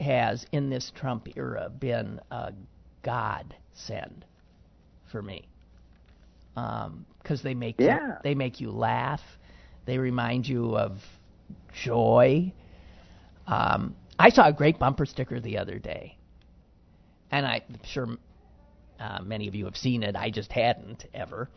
has 0.00 0.46
in 0.50 0.70
this 0.70 0.90
Trump 0.94 1.28
era 1.36 1.68
been 1.68 2.20
a 2.30 2.54
godsend 3.02 4.24
for 5.12 5.20
me 5.20 5.46
because 6.54 7.42
they 7.42 7.52
make 7.52 7.78
you, 7.78 7.94
they 8.22 8.34
make 8.34 8.62
you 8.62 8.70
laugh. 8.70 9.20
They 9.84 9.98
remind 9.98 10.48
you 10.48 10.78
of 10.78 10.92
joy. 11.84 12.50
Um, 13.46 13.94
I 14.18 14.30
saw 14.30 14.48
a 14.48 14.54
great 14.54 14.78
bumper 14.78 15.04
sticker 15.04 15.38
the 15.38 15.58
other 15.58 15.78
day, 15.78 16.16
and 17.30 17.44
I'm 17.44 17.60
sure 17.84 18.08
uh, 18.98 19.18
many 19.22 19.48
of 19.48 19.54
you 19.54 19.66
have 19.66 19.76
seen 19.76 20.02
it. 20.02 20.16
I 20.16 20.30
just 20.30 20.50
hadn't 20.50 21.04
ever, 21.12 21.50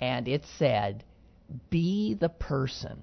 and 0.00 0.26
it 0.26 0.42
said, 0.58 1.04
"Be 1.70 2.14
the 2.14 2.28
person 2.28 3.02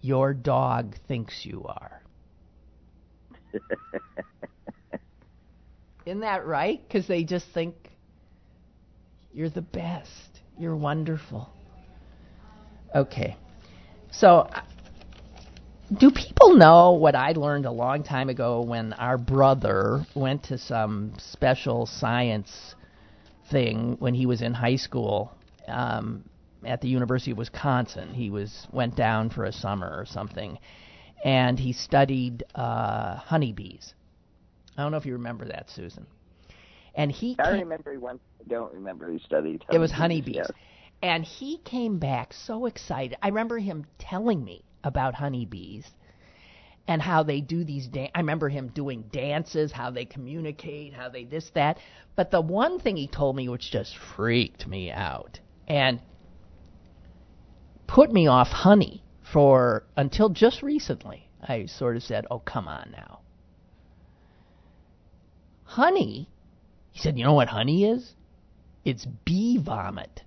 your 0.00 0.34
dog 0.34 0.96
thinks 1.08 1.44
you 1.44 1.64
are." 1.64 2.02
Isn't 6.06 6.20
that 6.20 6.46
right? 6.46 6.80
Because 6.86 7.06
they 7.06 7.24
just 7.24 7.46
think 7.52 7.74
you're 9.32 9.50
the 9.50 9.62
best. 9.62 10.40
You're 10.58 10.76
wonderful. 10.76 11.50
Okay. 12.94 13.36
So, 14.10 14.48
uh, 14.52 14.62
do 15.92 16.10
people 16.10 16.54
know 16.56 16.92
what 16.92 17.14
I 17.14 17.32
learned 17.32 17.66
a 17.66 17.70
long 17.70 18.02
time 18.02 18.28
ago 18.28 18.62
when 18.62 18.92
our 18.94 19.18
brother 19.18 20.04
went 20.14 20.44
to 20.44 20.58
some 20.58 21.12
special 21.18 21.86
science 21.86 22.74
thing 23.50 23.96
when 23.98 24.14
he 24.14 24.26
was 24.26 24.42
in 24.42 24.54
high 24.54 24.76
school 24.76 25.32
um, 25.68 26.24
at 26.66 26.80
the 26.80 26.88
University 26.88 27.32
of 27.32 27.38
Wisconsin? 27.38 28.14
He 28.14 28.30
was 28.30 28.66
went 28.72 28.96
down 28.96 29.30
for 29.30 29.44
a 29.44 29.52
summer 29.52 29.88
or 29.96 30.04
something, 30.06 30.58
and 31.24 31.58
he 31.58 31.72
studied 31.72 32.44
uh, 32.54 33.16
honeybees. 33.16 33.94
I 34.76 34.82
don't 34.82 34.92
know 34.92 34.98
if 34.98 35.06
you 35.06 35.14
remember 35.14 35.46
that, 35.46 35.70
Susan. 35.70 36.06
And 36.94 37.12
he 37.12 37.36
I 37.38 37.50
remember 37.50 37.92
he 37.92 37.98
once. 37.98 38.20
I 38.40 38.48
don't 38.48 38.72
remember 38.72 39.10
he 39.10 39.18
studied. 39.18 39.64
it 39.70 39.78
was 39.78 39.92
honeybees, 39.92 40.36
honeybees. 40.36 40.50
And 41.02 41.24
he 41.24 41.58
came 41.58 41.98
back 41.98 42.32
so 42.32 42.66
excited. 42.66 43.18
I 43.22 43.28
remember 43.28 43.58
him 43.58 43.84
telling 43.98 44.42
me 44.42 44.64
about 44.82 45.14
honeybees 45.14 45.84
and 46.88 47.02
how 47.02 47.22
they 47.22 47.40
do 47.40 47.64
these 47.64 47.88
dan- 47.88 48.10
I 48.14 48.20
remember 48.20 48.48
him 48.48 48.68
doing 48.68 49.04
dances, 49.12 49.72
how 49.72 49.90
they 49.90 50.04
communicate, 50.04 50.94
how 50.94 51.08
they 51.08 51.24
this 51.24 51.50
that. 51.54 51.78
But 52.14 52.30
the 52.30 52.40
one 52.40 52.78
thing 52.78 52.96
he 52.96 53.08
told 53.08 53.36
me 53.36 53.48
which 53.48 53.70
just 53.70 53.96
freaked 53.96 54.66
me 54.66 54.90
out 54.90 55.40
and 55.68 56.00
put 57.86 58.12
me 58.12 58.26
off 58.26 58.48
honey 58.48 59.02
for 59.32 59.84
until 59.96 60.28
just 60.28 60.62
recently. 60.62 61.28
I 61.42 61.66
sort 61.66 61.96
of 61.96 62.02
said, 62.02 62.26
"Oh, 62.30 62.38
come 62.40 62.68
on 62.68 62.90
now." 62.92 63.20
Honey, 65.64 66.28
he 66.90 67.00
said, 67.00 67.18
"You 67.18 67.24
know 67.24 67.34
what 67.34 67.48
honey 67.48 67.84
is? 67.84 68.14
It's 68.84 69.04
bee 69.24 69.58
vomit." 69.58 70.22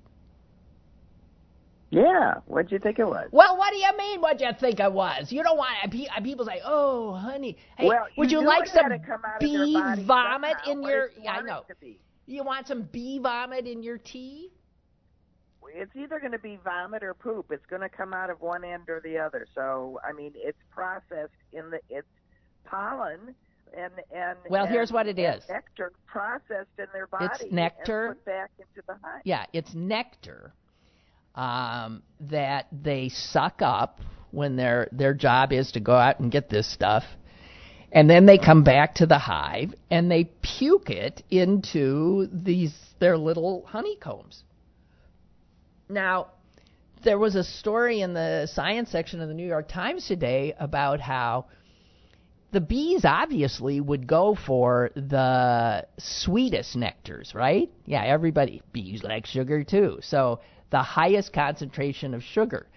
Yeah. 1.91 2.35
What'd 2.45 2.71
you 2.71 2.77
think 2.77 2.99
it 2.99 3.05
was? 3.05 3.29
Well, 3.31 3.57
what 3.57 3.71
do 3.71 3.77
you 3.77 3.97
mean? 3.97 4.21
What'd 4.21 4.41
you 4.41 4.51
think 4.59 4.79
it 4.79 4.91
was? 4.91 5.31
You 5.31 5.41
don't 5.41 5.57
want 5.57 5.91
people 6.23 6.45
say, 6.45 6.61
"Oh, 6.63 7.13
honey, 7.13 7.57
hey, 7.77 7.87
well, 7.87 8.07
would 8.17 8.31
you 8.31 8.41
like 8.41 8.67
some 8.67 8.91
bee 9.39 9.73
vomit 10.05 10.57
somehow. 10.63 10.71
in 10.71 10.81
What 10.81 10.89
your?" 10.89 11.09
Yeah, 11.21 11.33
I 11.33 11.41
know. 11.41 11.65
You 12.27 12.43
want 12.43 12.67
some 12.67 12.83
bee 12.83 13.17
vomit 13.17 13.65
in 13.65 13.81
your 13.81 13.97
tea? 13.97 14.51
It's 15.73 15.95
either 15.95 16.19
going 16.19 16.31
to 16.31 16.39
be 16.39 16.59
vomit 16.63 17.03
or 17.03 17.13
poop. 17.13 17.51
It's 17.51 17.65
going 17.65 17.81
to 17.81 17.89
come 17.89 18.13
out 18.13 18.29
of 18.29 18.41
one 18.41 18.63
end 18.63 18.89
or 18.89 19.01
the 19.01 19.17
other. 19.17 19.45
So, 19.55 19.99
I 20.07 20.13
mean, 20.13 20.31
it's 20.35 20.57
processed 20.71 21.33
in 21.53 21.69
the 21.69 21.79
it's 21.89 22.07
pollen 22.65 23.35
and 23.75 23.93
and 24.13 24.37
Well, 24.49 24.65
and- 24.65 24.73
here's 24.73 24.91
what 24.91 25.07
it 25.07 25.19
is: 25.19 25.43
nectar 25.49 25.91
processed 26.05 26.77
in 26.77 26.85
their 26.93 27.07
body. 27.07 27.27
It's 27.41 27.51
nectar. 27.51 28.07
and 28.07 28.15
put 28.15 28.25
back 28.25 28.51
into 28.57 28.85
the 28.87 28.93
hive. 29.03 29.21
Yeah, 29.23 29.45
it's 29.53 29.73
nectar 29.73 30.53
um, 31.35 32.03
that 32.21 32.67
they 32.71 33.09
suck 33.09 33.61
up 33.61 33.99
when 34.31 34.55
their 34.55 34.89
their 34.91 35.13
job 35.13 35.51
is 35.51 35.71
to 35.73 35.79
go 35.79 35.95
out 35.95 36.19
and 36.19 36.31
get 36.31 36.49
this 36.49 36.71
stuff, 36.71 37.03
and 37.91 38.09
then 38.09 38.25
they 38.25 38.37
come 38.37 38.63
back 38.63 38.95
to 38.95 39.05
the 39.05 39.17
hive 39.17 39.73
and 39.89 40.09
they 40.09 40.25
puke 40.41 40.89
it 40.89 41.23
into 41.29 42.27
these 42.31 42.73
their 42.99 43.17
little 43.17 43.65
honeycombs. 43.67 44.43
Now, 45.89 46.27
there 47.03 47.17
was 47.17 47.35
a 47.35 47.43
story 47.43 48.01
in 48.01 48.13
the 48.13 48.45
science 48.45 48.91
section 48.91 49.21
of 49.21 49.27
the 49.27 49.33
New 49.33 49.47
York 49.47 49.67
Times 49.67 50.07
today 50.07 50.53
about 50.59 50.99
how 50.99 51.47
the 52.51 52.61
bees 52.61 53.05
obviously 53.05 53.81
would 53.81 54.05
go 54.05 54.35
for 54.35 54.91
the 54.95 55.87
sweetest 55.97 56.75
nectars, 56.75 57.33
right? 57.33 57.71
Yeah, 57.85 58.03
everybody 58.03 58.61
bees 58.71 59.03
like 59.03 59.25
sugar 59.25 59.63
too. 59.63 59.97
So 60.01 60.41
the 60.69 60.83
highest 60.83 61.33
concentration 61.33 62.13
of 62.13 62.23
sugar. 62.23 62.67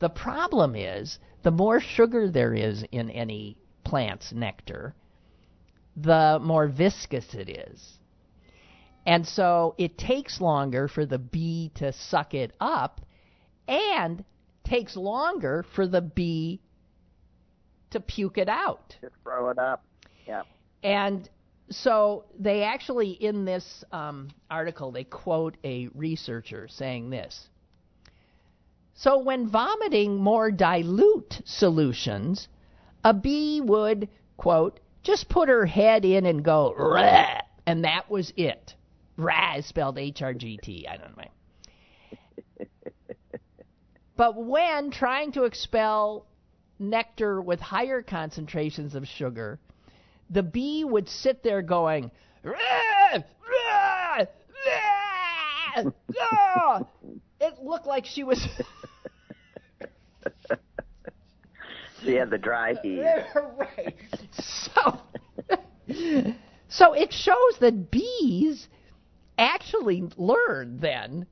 The 0.00 0.08
problem 0.08 0.74
is 0.74 1.18
the 1.42 1.52
more 1.52 1.80
sugar 1.80 2.28
there 2.28 2.54
is 2.54 2.84
in 2.90 3.10
any 3.10 3.56
plant's 3.84 4.32
nectar, 4.32 4.94
the 5.96 6.40
more 6.42 6.66
viscous 6.66 7.32
it 7.34 7.48
is. 7.48 7.95
And 9.06 9.26
so 9.26 9.76
it 9.78 9.96
takes 9.96 10.40
longer 10.40 10.88
for 10.88 11.06
the 11.06 11.18
bee 11.18 11.70
to 11.76 11.92
suck 11.92 12.34
it 12.34 12.52
up 12.60 13.00
and 13.68 14.24
takes 14.64 14.96
longer 14.96 15.64
for 15.74 15.86
the 15.86 16.00
bee 16.00 16.60
to 17.90 18.00
puke 18.00 18.36
it 18.36 18.48
out. 18.48 18.96
To 19.00 19.10
throw 19.22 19.50
it 19.50 19.58
up. 19.58 19.84
Yeah. 20.26 20.42
And 20.82 21.28
so 21.70 22.24
they 22.38 22.64
actually, 22.64 23.10
in 23.10 23.44
this 23.44 23.84
um, 23.92 24.28
article, 24.50 24.90
they 24.90 25.04
quote 25.04 25.56
a 25.62 25.88
researcher 25.94 26.66
saying 26.68 27.10
this. 27.10 27.48
So 28.94 29.18
when 29.18 29.48
vomiting 29.48 30.16
more 30.16 30.50
dilute 30.50 31.42
solutions, 31.44 32.48
a 33.04 33.14
bee 33.14 33.60
would, 33.60 34.08
quote, 34.36 34.80
just 35.02 35.28
put 35.28 35.48
her 35.48 35.66
head 35.66 36.04
in 36.04 36.26
and 36.26 36.44
go, 36.44 36.74
Rah! 36.76 37.42
and 37.66 37.84
that 37.84 38.10
was 38.10 38.32
it. 38.36 38.74
Is 39.18 39.66
spelled 39.66 39.98
H 39.98 40.22
R 40.22 40.34
G 40.34 40.58
T. 40.62 40.86
I 40.88 40.96
don't 40.96 41.16
know. 41.16 42.66
but 44.16 44.36
when 44.36 44.90
trying 44.90 45.32
to 45.32 45.44
expel 45.44 46.26
nectar 46.78 47.40
with 47.40 47.60
higher 47.60 48.02
concentrations 48.02 48.94
of 48.94 49.08
sugar, 49.08 49.58
the 50.30 50.42
bee 50.42 50.84
would 50.84 51.08
sit 51.08 51.42
there 51.42 51.62
going, 51.62 52.10
rah, 52.42 52.52
rah, 53.12 54.18
rah, 54.18 54.24
ah! 56.20 56.82
it 57.40 57.54
looked 57.62 57.86
like 57.86 58.04
she 58.04 58.24
was. 58.24 58.38
she 62.02 62.14
had 62.14 62.30
the 62.30 62.38
dry 62.38 62.74
heat. 62.82 63.00
right. 63.56 63.94
So, 64.32 65.00
so 66.68 66.92
it 66.92 67.12
shows 67.12 67.58
that 67.60 67.90
bees 67.90 68.68
actually 69.38 70.08
learn 70.16 70.78
then 70.78 71.26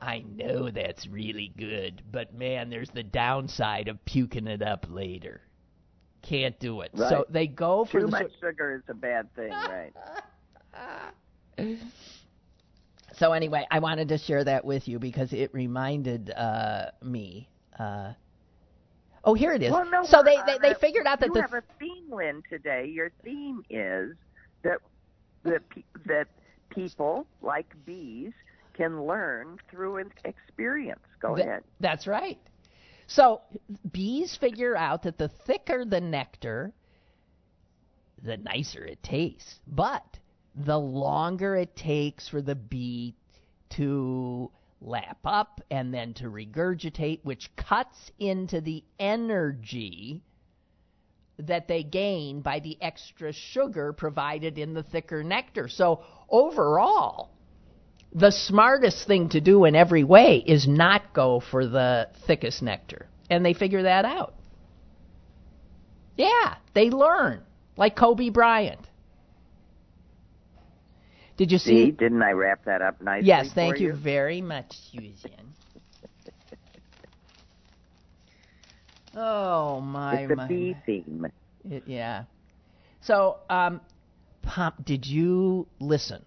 I 0.00 0.20
know 0.20 0.70
that's 0.70 1.06
really 1.08 1.52
good, 1.56 2.02
but 2.10 2.32
man, 2.32 2.70
there's 2.70 2.90
the 2.90 3.02
downside 3.02 3.88
of 3.88 4.04
puking 4.04 4.46
it 4.46 4.62
up 4.62 4.86
later. 4.88 5.40
Can't 6.22 6.58
do 6.60 6.82
it. 6.82 6.90
Right. 6.94 7.08
So 7.08 7.26
they 7.28 7.46
go 7.46 7.84
for 7.84 8.00
Too 8.00 8.06
the 8.06 8.12
much 8.12 8.32
sugar 8.40 8.76
is 8.76 8.82
a 8.88 8.94
bad 8.94 9.34
thing, 9.34 9.50
right? 9.50 9.92
So 13.14 13.32
anyway, 13.32 13.66
I 13.70 13.80
wanted 13.80 14.08
to 14.08 14.18
share 14.18 14.44
that 14.44 14.64
with 14.64 14.86
you 14.86 15.00
because 15.00 15.32
it 15.32 15.52
reminded 15.52 16.30
uh, 16.30 16.90
me. 17.02 17.48
Uh, 17.76 18.12
oh, 19.24 19.34
here 19.34 19.52
it 19.52 19.62
is. 19.62 19.72
Well, 19.72 19.90
no, 19.90 20.04
so 20.04 20.22
they, 20.22 20.36
they 20.46 20.58
they 20.58 20.74
figured 20.74 21.06
out 21.06 21.18
that 21.20 21.26
you 21.26 21.34
the 21.34 21.40
have 21.40 21.54
a 21.54 21.62
theme, 21.80 22.10
Lynn, 22.10 22.42
today. 22.48 22.86
Your 22.86 23.10
theme 23.24 23.64
is 23.68 24.14
that 24.62 24.78
that 25.42 25.68
pe- 25.70 25.82
that 26.06 26.28
people 26.70 27.26
like 27.42 27.74
bees 27.84 28.32
can 28.74 29.04
learn 29.06 29.58
through 29.70 30.04
experience. 30.24 31.00
Go 31.20 31.34
Th- 31.34 31.46
ahead. 31.46 31.64
That's 31.80 32.06
right. 32.06 32.38
So 33.06 33.40
bees 33.90 34.36
figure 34.36 34.76
out 34.76 35.02
that 35.02 35.18
the 35.18 35.28
thicker 35.28 35.84
the 35.84 36.00
nectar, 36.00 36.72
the 38.22 38.36
nicer 38.36 38.84
it 38.84 39.02
tastes. 39.02 39.60
But 39.66 40.18
the 40.54 40.78
longer 40.78 41.56
it 41.56 41.74
takes 41.74 42.28
for 42.28 42.42
the 42.42 42.54
bee 42.54 43.14
to 43.70 44.50
lap 44.80 45.18
up 45.24 45.60
and 45.70 45.92
then 45.92 46.14
to 46.14 46.24
regurgitate, 46.24 47.20
which 47.24 47.50
cuts 47.56 48.10
into 48.18 48.60
the 48.60 48.84
energy 48.98 50.22
that 51.38 51.68
they 51.68 51.82
gain 51.82 52.40
by 52.40 52.60
the 52.60 52.76
extra 52.80 53.32
sugar 53.32 53.92
provided 53.92 54.58
in 54.58 54.74
the 54.74 54.82
thicker 54.82 55.22
nectar. 55.22 55.68
So 55.68 56.02
overall, 56.28 57.30
the 58.12 58.30
smartest 58.30 59.06
thing 59.06 59.28
to 59.30 59.40
do 59.40 59.64
in 59.64 59.74
every 59.74 60.04
way 60.04 60.42
is 60.46 60.66
not 60.66 61.12
go 61.14 61.40
for 61.40 61.66
the 61.66 62.08
thickest 62.26 62.62
nectar. 62.62 63.06
And 63.30 63.44
they 63.44 63.54
figure 63.54 63.82
that 63.82 64.04
out. 64.04 64.34
Yeah, 66.16 66.56
they 66.74 66.90
learn. 66.90 67.42
Like 67.76 67.96
Kobe 67.96 68.30
Bryant. 68.30 68.80
Did 71.36 71.52
you 71.52 71.58
See, 71.58 71.90
see? 71.90 71.90
didn't 71.92 72.22
I 72.22 72.32
wrap 72.32 72.64
that 72.64 72.82
up 72.82 73.00
nicely? 73.00 73.28
Yes, 73.28 73.52
thank 73.54 73.78
you 73.80 73.88
you 73.88 73.92
very 73.92 74.40
much, 74.40 74.72
Susan. 74.90 75.54
Oh 79.14 79.80
my 79.80 80.22
It's 80.22 80.32
a 80.32 80.36
my. 80.36 80.46
bee 80.48 80.76
theme. 80.86 81.26
It, 81.68 81.84
yeah. 81.86 82.24
So, 83.00 83.38
um, 83.48 83.80
Pom- 84.42 84.74
did 84.84 85.06
you 85.06 85.66
listen 85.80 86.24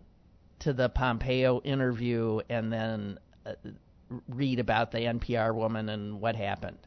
to 0.60 0.74
the 0.74 0.90
Pompeo 0.90 1.62
interview 1.62 2.40
and 2.50 2.72
then 2.72 3.20
uh, 3.46 3.54
read 4.28 4.60
about 4.60 4.92
the 4.92 5.00
NPR 5.00 5.54
woman 5.56 5.90
and 5.90 6.22
what 6.22 6.36
happened? 6.36 6.78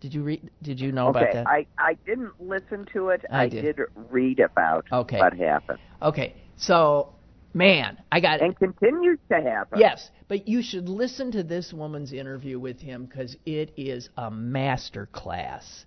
Did 0.00 0.14
you 0.14 0.22
read? 0.22 0.50
Did 0.62 0.80
you 0.80 0.92
know 0.92 1.08
about 1.08 1.32
that? 1.34 1.46
I 1.46 1.66
I 1.76 1.94
didn't 2.06 2.32
listen 2.40 2.86
to 2.94 3.10
it. 3.10 3.22
I 3.30 3.42
I, 3.42 3.48
did. 3.48 3.78
read 4.08 4.40
about 4.40 4.86
Okay. 4.90 5.18
what 5.18 5.34
happened 5.34 5.78
okay. 6.02 6.34
So, 6.56 7.12
man, 7.54 7.98
I 8.10 8.20
got 8.20 8.40
and 8.40 8.56
continues 8.58 9.18
to 9.30 9.40
happen. 9.40 9.78
Yes, 9.78 10.10
but 10.28 10.48
you 10.48 10.62
should 10.62 10.88
listen 10.88 11.32
to 11.32 11.42
this 11.42 11.72
woman's 11.72 12.12
interview 12.12 12.58
with 12.58 12.80
him 12.80 13.06
because 13.06 13.36
it 13.46 13.72
is 13.76 14.08
a 14.16 14.30
master 14.30 15.06
class 15.12 15.84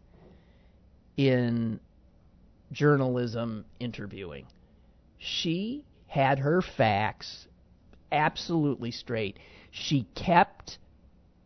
in 1.17 1.79
journalism 2.71 3.65
interviewing. 3.79 4.45
She 5.23 5.85
had 6.07 6.39
her 6.39 6.61
facts 6.61 7.47
absolutely 8.11 8.91
straight. 8.91 9.39
She 9.71 10.05
kept, 10.15 10.77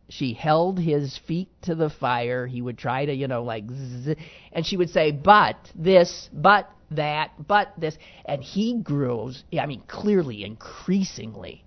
she 0.08 0.34
held 0.34 0.78
his 0.78 1.16
feet 1.16 1.48
to 1.62 1.74
the 1.74 1.88
fire. 1.88 2.46
He 2.46 2.60
would 2.60 2.76
try 2.76 3.06
to, 3.06 3.14
you 3.14 3.28
know, 3.28 3.44
like, 3.44 3.70
zzz, 3.70 4.16
and 4.52 4.66
she 4.66 4.76
would 4.76 4.90
say, 4.90 5.12
but 5.12 5.56
this, 5.76 6.28
but 6.32 6.68
that, 6.90 7.30
but 7.46 7.72
this. 7.78 7.96
And 8.24 8.42
he 8.42 8.80
grows, 8.82 9.44
I 9.58 9.66
mean, 9.66 9.82
clearly, 9.86 10.44
increasingly 10.44 11.64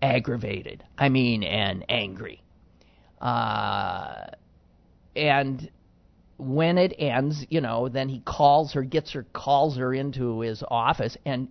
aggravated. 0.00 0.82
I 0.96 1.10
mean, 1.10 1.42
and 1.42 1.84
angry. 1.88 2.42
Uh, 3.20 4.26
and 5.14 5.70
when 6.36 6.78
it 6.78 6.94
ends, 6.98 7.46
you 7.48 7.60
know, 7.60 7.88
then 7.88 8.08
he 8.08 8.20
calls 8.20 8.72
her, 8.72 8.82
gets 8.82 9.12
her, 9.12 9.24
calls 9.32 9.76
her 9.76 9.94
into 9.94 10.40
his 10.40 10.62
office, 10.68 11.16
and 11.24 11.48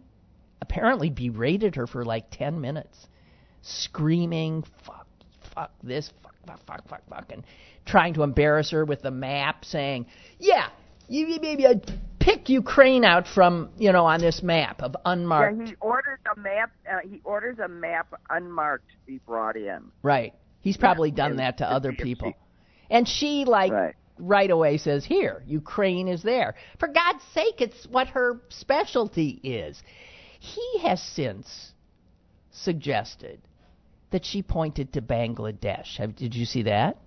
apparently 0.62 1.10
berated 1.10 1.76
her 1.76 1.88
for 1.88 2.04
like 2.04 2.26
10 2.32 2.60
minutes, 2.60 3.08
screaming, 3.62 4.64
fuck, 4.86 5.08
fuck 5.54 5.72
this, 5.84 6.12
fuck, 6.22 6.36
fuck, 6.46 6.60
fuck, 6.66 6.88
fuck, 6.88 7.02
fuck, 7.10 7.32
and 7.32 7.44
trying 7.86 8.14
to 8.14 8.24
embarrass 8.24 8.72
her 8.72 8.86
with 8.86 9.02
the 9.02 9.12
map, 9.12 9.66
saying, 9.66 10.06
yeah, 10.40 10.68
you, 11.08 11.28
you 11.28 11.40
maybe 11.42 11.66
uh, 11.66 11.76
pick 12.20 12.50
Ukraine 12.50 13.04
out 13.04 13.28
from, 13.28 13.70
you 13.78 13.92
know, 13.92 14.06
on 14.06 14.20
this 14.22 14.42
map 14.44 14.82
of 14.82 14.96
unmarked. 15.06 15.60
Yeah, 15.60 15.66
he 15.68 15.76
orders 15.82 16.20
a 16.36 16.40
map. 16.40 16.72
Uh, 16.90 16.98
he 17.04 17.22
orders 17.24 17.60
a 17.60 17.68
map 17.68 18.14
unmarked 18.30 18.90
to 18.90 18.96
be 19.06 19.20
brought 19.26 19.56
in. 19.58 19.92
Right. 20.02 20.34
He's 20.62 20.78
probably 20.78 21.12
done 21.12 21.38
that 21.38 21.58
to 21.58 21.66
to 21.66 21.72
other 21.72 21.92
people. 21.92 22.30
she- 22.30 22.36
And 22.90 23.08
she 23.08 23.44
like 23.46 23.72
Right. 23.74 23.96
Right 24.24 24.49
away 24.49 24.78
says, 24.78 25.05
"Here, 25.05 25.43
Ukraine 25.47 26.07
is 26.07 26.24
there." 26.24 26.55
For 26.80 26.88
God's 26.88 27.24
sake, 27.34 27.61
it's 27.61 27.86
what 27.88 28.07
her 28.09 28.41
specialty 28.49 29.39
is. 29.43 29.82
He 30.39 30.80
has 30.80 31.01
since 31.01 31.74
suggested 32.51 33.39
that 34.11 34.26
she 34.26 34.41
pointed 34.43 34.93
to 34.93 35.01
Bangladesh. 35.01 35.97
Have, 35.97 36.15
did 36.15 36.36
you 36.36 36.45
see 36.45 36.63
that? 36.63 36.97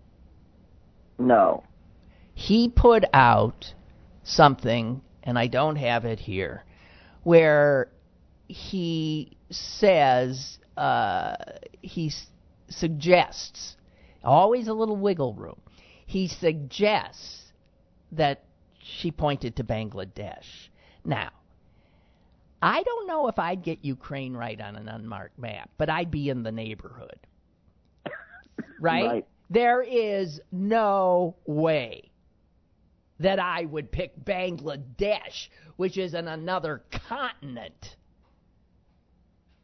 No. 1.19 1.63
he 2.35 2.69
put 2.69 3.05
out 3.15 3.73
something, 4.23 5.01
and 5.23 5.39
I 5.39 5.47
don't 5.47 5.77
have 5.77 6.05
it 6.05 6.19
here, 6.19 6.65
where 7.23 7.89
he 8.49 9.37
says 9.51 10.59
uh, 10.77 11.37
he 11.81 12.09
s- 12.09 12.27
suggests 12.69 13.77
always 14.23 14.69
a 14.69 14.75
little 14.75 14.97
wiggle 14.97 15.33
room. 15.35 15.59
He 16.07 16.29
suggests 16.29 17.53
that 18.13 18.45
she 18.79 19.11
pointed 19.11 19.57
to 19.57 19.65
Bangladesh. 19.65 20.69
Now, 21.05 21.31
I 22.63 22.83
don't 22.83 23.07
know 23.07 23.29
if 23.29 23.39
I'd 23.39 23.63
get 23.63 23.85
Ukraine 23.85 24.35
right 24.35 24.61
on 24.61 24.77
an 24.77 24.89
unmarked 24.89 25.39
map, 25.39 25.71
but 25.77 25.91
I'd 25.91 26.11
be 26.11 26.29
in 26.31 26.43
the 26.43 26.53
neighborhood. 26.53 27.19
Right? 28.79 29.07
Right. 29.07 29.27
There 29.49 29.83
is 29.83 30.41
no 30.53 31.37
way 31.47 32.11
that 33.21 33.39
I 33.39 33.65
would 33.65 33.91
pick 33.91 34.23
Bangladesh, 34.23 35.49
which 35.77 35.97
is 35.97 36.13
in 36.15 36.29
another 36.29 36.83
continent. 37.09 37.97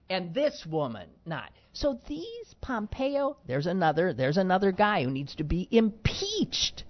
And 0.09 0.32
this 0.32 0.64
woman 0.66 1.09
not. 1.26 1.53
So 1.73 1.99
these 2.07 2.55
Pompeo, 2.61 3.37
there's 3.47 3.66
another 3.66 4.12
there's 4.12 4.37
another 4.37 4.73
guy 4.73 5.05
who 5.05 5.11
needs 5.11 5.35
to 5.37 5.45
be 5.45 5.68
impeached. 5.70 6.85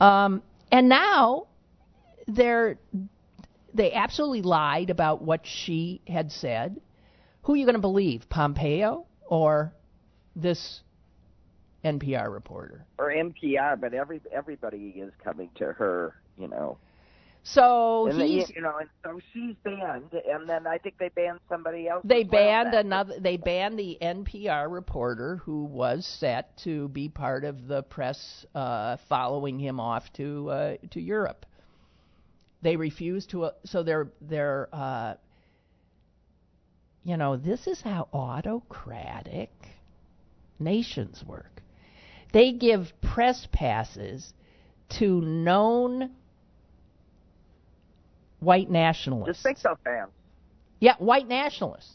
Um, 0.00 0.42
and 0.72 0.88
now 0.88 1.48
they're 2.26 2.78
they 3.74 3.92
absolutely 3.92 4.42
lied 4.42 4.90
about 4.90 5.22
what 5.22 5.46
she 5.46 6.00
had 6.06 6.32
said. 6.32 6.80
Who 7.42 7.52
are 7.52 7.56
you 7.56 7.66
going 7.66 7.74
to 7.74 7.80
believe, 7.80 8.28
Pompeo 8.28 9.06
or 9.26 9.72
this 10.34 10.80
NPR 11.84 12.32
reporter? 12.32 12.86
Or 12.98 13.12
NPR, 13.12 13.78
but 13.78 13.92
every 13.92 14.20
everybody 14.32 14.94
is 14.96 15.12
coming 15.22 15.50
to 15.56 15.72
her, 15.72 16.14
you 16.38 16.48
know. 16.48 16.78
So 17.48 18.08
and 18.08 18.20
he's 18.20 18.48
they, 18.48 18.54
you 18.56 18.60
know, 18.60 18.74
and 18.80 18.88
so 19.04 19.20
she's 19.32 19.54
banned, 19.62 20.12
and 20.12 20.48
then 20.48 20.66
I 20.66 20.78
think 20.78 20.98
they 20.98 21.10
banned 21.10 21.38
somebody 21.48 21.86
else. 21.86 22.02
they 22.04 22.22
as 22.22 22.28
well 22.28 22.42
banned 22.42 22.74
another 22.74 23.20
they 23.20 23.36
banned 23.36 23.78
the 23.78 23.96
NPR 24.02 24.70
reporter 24.70 25.36
who 25.36 25.62
was 25.64 26.04
set 26.04 26.56
to 26.64 26.88
be 26.88 27.08
part 27.08 27.44
of 27.44 27.68
the 27.68 27.84
press 27.84 28.44
uh, 28.56 28.96
following 29.08 29.60
him 29.60 29.78
off 29.78 30.12
to 30.14 30.50
uh, 30.50 30.76
to 30.90 31.00
Europe. 31.00 31.46
They 32.62 32.74
refused 32.74 33.30
to 33.30 33.44
uh, 33.44 33.50
so 33.64 33.84
they're 33.84 34.08
they're 34.20 34.68
uh, 34.72 35.14
you 37.04 37.16
know 37.16 37.36
this 37.36 37.68
is 37.68 37.80
how 37.80 38.08
autocratic 38.12 39.52
nations 40.58 41.22
work. 41.24 41.62
They 42.32 42.50
give 42.50 42.92
press 43.00 43.46
passes 43.52 44.34
to 44.98 45.20
known 45.20 46.10
white 48.40 48.70
nationalists. 48.70 49.34
Just 49.36 49.42
think 49.42 49.58
so, 49.58 49.76
fans. 49.84 50.10
Yeah, 50.80 50.94
white 50.98 51.26
nationalists, 51.28 51.94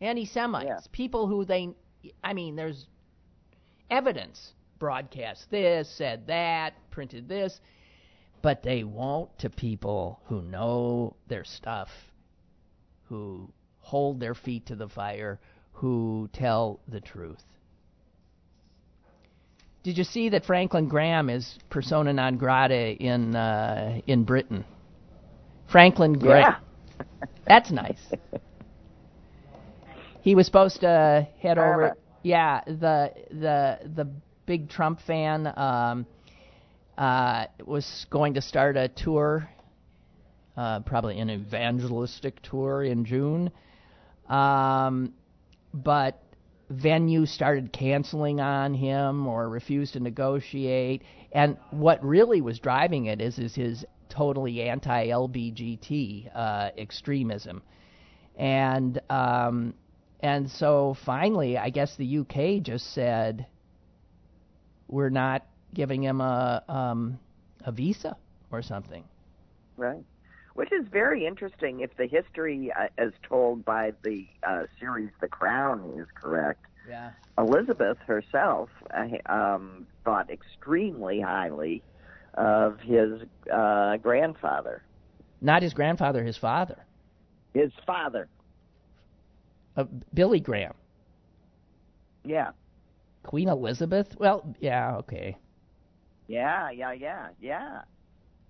anti 0.00 0.24
Semites, 0.24 0.66
Yeah. 0.68 0.78
people 0.92 1.26
who 1.26 1.44
they, 1.44 1.68
I 2.24 2.32
mean, 2.32 2.56
there's 2.56 2.86
evidence 3.90 4.52
broadcast 4.78 5.50
this, 5.50 5.88
said 5.90 6.26
that, 6.28 6.74
printed 6.90 7.28
this, 7.28 7.60
but 8.42 8.62
they 8.62 8.84
won't 8.84 9.36
to 9.40 9.50
people 9.50 10.20
who 10.26 10.42
know 10.42 11.16
their 11.26 11.44
stuff, 11.44 11.88
who 13.04 13.52
hold 13.80 14.20
their 14.20 14.34
feet 14.34 14.66
to 14.66 14.76
the 14.76 14.88
fire, 14.88 15.38
who 15.72 16.28
tell 16.32 16.80
the 16.88 17.00
truth. 17.00 17.42
Did 19.82 19.96
you 19.96 20.04
see 20.04 20.28
that 20.30 20.44
Franklin 20.44 20.88
Graham 20.88 21.30
is 21.30 21.58
persona 21.70 22.12
non 22.12 22.36
grata 22.36 22.94
in 22.96 23.34
uh, 23.34 24.00
in 24.06 24.24
Britain? 24.24 24.64
Franklin 25.70 26.18
Graham. 26.18 26.56
Yeah. 26.98 27.26
That's 27.46 27.70
nice. 27.70 28.00
He 30.22 30.34
was 30.34 30.46
supposed 30.46 30.80
to 30.80 31.26
head 31.40 31.58
over. 31.58 31.96
Yeah, 32.22 32.60
the 32.66 33.12
the 33.30 33.78
the 33.94 34.08
big 34.46 34.68
Trump 34.68 35.00
fan 35.06 35.46
um, 35.56 36.06
uh, 36.96 37.46
was 37.64 38.06
going 38.10 38.34
to 38.34 38.42
start 38.42 38.76
a 38.76 38.88
tour, 38.88 39.48
uh, 40.56 40.80
probably 40.80 41.18
an 41.20 41.30
evangelistic 41.30 42.42
tour 42.42 42.82
in 42.82 43.04
June, 43.04 43.50
um, 44.28 45.12
but 45.72 46.22
venue 46.70 47.24
started 47.24 47.72
canceling 47.72 48.40
on 48.40 48.74
him 48.74 49.26
or 49.26 49.48
refused 49.48 49.94
to 49.94 50.00
negotiate. 50.00 51.02
And 51.32 51.56
what 51.70 52.04
really 52.04 52.40
was 52.40 52.58
driving 52.58 53.06
it 53.06 53.20
is 53.20 53.38
is 53.38 53.54
his 53.54 53.86
totally 54.08 54.62
anti-LBGT 54.62 56.30
uh, 56.34 56.70
extremism, 56.76 57.62
and 58.36 59.00
um, 59.10 59.74
and 60.20 60.50
so 60.50 60.96
finally, 61.04 61.56
I 61.56 61.70
guess 61.70 61.96
the 61.96 62.18
UK 62.18 62.62
just 62.62 62.92
said 62.92 63.46
we're 64.88 65.10
not 65.10 65.46
giving 65.74 66.02
him 66.02 66.20
a 66.20 66.62
um, 66.68 67.18
a 67.64 67.72
visa 67.72 68.16
or 68.50 68.62
something. 68.62 69.04
Right. 69.76 70.04
Which 70.54 70.72
is 70.72 70.86
very 70.90 71.24
interesting 71.24 71.80
if 71.80 71.96
the 71.96 72.06
history, 72.06 72.72
uh, 72.76 72.88
as 72.98 73.12
told 73.22 73.64
by 73.64 73.92
the 74.02 74.26
uh, 74.42 74.64
series 74.80 75.10
The 75.20 75.28
Crown, 75.28 75.94
is 75.96 76.08
correct. 76.20 76.64
Yeah. 76.88 77.10
Elizabeth 77.36 77.98
herself 77.98 78.70
uh, 78.92 79.32
um, 79.32 79.86
thought 80.04 80.30
extremely 80.30 81.20
highly 81.20 81.82
of 82.38 82.80
his 82.80 83.22
uh, 83.52 83.96
grandfather, 83.98 84.82
Not 85.40 85.62
his 85.62 85.74
grandfather, 85.74 86.24
his 86.24 86.36
father, 86.36 86.78
his 87.52 87.72
father. 87.86 88.28
uh, 89.76 89.84
Billy 90.14 90.40
Graham. 90.40 90.74
Yeah, 92.24 92.50
Queen 93.24 93.48
Elizabeth? 93.48 94.14
Well, 94.18 94.54
yeah, 94.60 94.96
okay. 94.98 95.36
yeah, 96.26 96.70
yeah, 96.70 96.92
yeah, 96.92 97.28
yeah. 97.40 97.82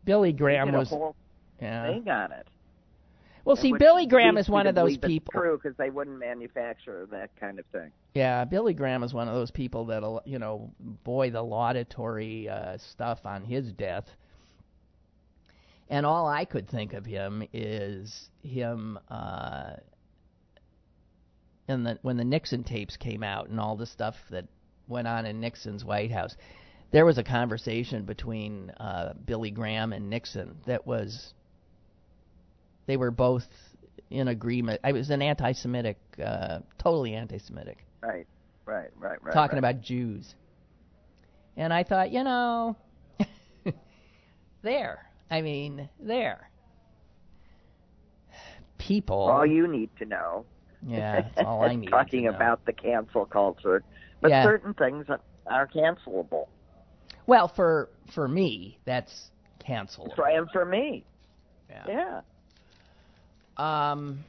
Billy 0.04 0.32
Graham 0.32 0.72
was. 0.72 0.92
Yeah. 1.60 1.88
thing 1.88 2.08
on 2.08 2.32
it. 2.32 2.46
Well, 3.44 3.56
see, 3.56 3.72
Billy 3.78 4.06
Graham 4.06 4.36
is 4.36 4.48
one 4.48 4.66
of 4.66 4.74
those 4.74 4.98
people. 4.98 5.32
True, 5.32 5.58
because 5.60 5.76
they 5.78 5.90
wouldn't 5.90 6.18
manufacture 6.18 7.08
that 7.10 7.30
kind 7.40 7.58
of 7.58 7.64
thing. 7.72 7.90
Yeah, 8.18 8.46
Billy 8.46 8.74
Graham 8.74 9.04
is 9.04 9.14
one 9.14 9.28
of 9.28 9.34
those 9.34 9.52
people 9.52 9.84
that'll, 9.84 10.22
you 10.24 10.40
know, 10.40 10.72
boy, 10.80 11.30
the 11.30 11.40
laudatory 11.40 12.48
uh, 12.48 12.76
stuff 12.78 13.20
on 13.24 13.44
his 13.44 13.70
death. 13.70 14.06
And 15.88 16.04
all 16.04 16.26
I 16.26 16.44
could 16.44 16.68
think 16.68 16.94
of 16.94 17.06
him 17.06 17.44
is 17.52 18.28
him 18.42 18.98
uh, 19.08 19.74
in 21.68 21.84
the 21.84 22.00
when 22.02 22.16
the 22.16 22.24
Nixon 22.24 22.64
tapes 22.64 22.96
came 22.96 23.22
out 23.22 23.50
and 23.50 23.60
all 23.60 23.76
the 23.76 23.86
stuff 23.86 24.16
that 24.30 24.46
went 24.88 25.06
on 25.06 25.24
in 25.24 25.38
Nixon's 25.38 25.84
White 25.84 26.10
House. 26.10 26.34
There 26.90 27.06
was 27.06 27.18
a 27.18 27.24
conversation 27.24 28.04
between 28.04 28.70
uh, 28.80 29.12
Billy 29.26 29.52
Graham 29.52 29.92
and 29.92 30.10
Nixon 30.10 30.56
that 30.66 30.84
was. 30.84 31.34
They 32.86 32.96
were 32.96 33.12
both 33.12 33.46
in 34.10 34.28
agreement. 34.28 34.80
I 34.84 34.92
was 34.92 35.10
an 35.10 35.22
anti-Semitic, 35.22 35.98
uh, 36.24 36.60
totally 36.78 37.14
anti-Semitic 37.14 37.78
Right, 38.02 38.26
right, 38.64 38.90
right, 38.96 39.22
right. 39.22 39.34
talking 39.34 39.60
right. 39.60 39.70
about 39.70 39.82
Jews. 39.82 40.34
And 41.56 41.72
I 41.72 41.82
thought, 41.82 42.12
you 42.12 42.22
know, 42.24 42.76
there. 44.62 45.04
I 45.30 45.40
mean, 45.42 45.88
there. 46.00 46.48
People. 48.78 49.16
all 49.18 49.44
you 49.44 49.66
need 49.66 49.90
to 49.98 50.04
know. 50.06 50.46
yeah, 50.86 51.22
that's 51.34 51.46
all 51.46 51.62
I 51.62 51.74
need. 51.74 51.90
Talking 51.90 52.24
to 52.24 52.30
know. 52.30 52.36
about 52.36 52.64
the 52.64 52.72
cancel 52.72 53.26
culture, 53.26 53.82
but 54.20 54.30
Yeah. 54.30 54.44
certain 54.44 54.72
things 54.74 55.06
are 55.46 55.66
cancelable. 55.66 56.46
Well, 57.26 57.48
for 57.48 57.90
for 58.14 58.28
me, 58.28 58.78
that's 58.84 59.30
cancelable. 59.66 60.14
So, 60.16 60.24
and 60.24 60.48
for 60.52 60.64
me, 60.64 61.04
Yeah. 61.68 61.84
yeah. 61.88 62.20
Um, 63.58 64.24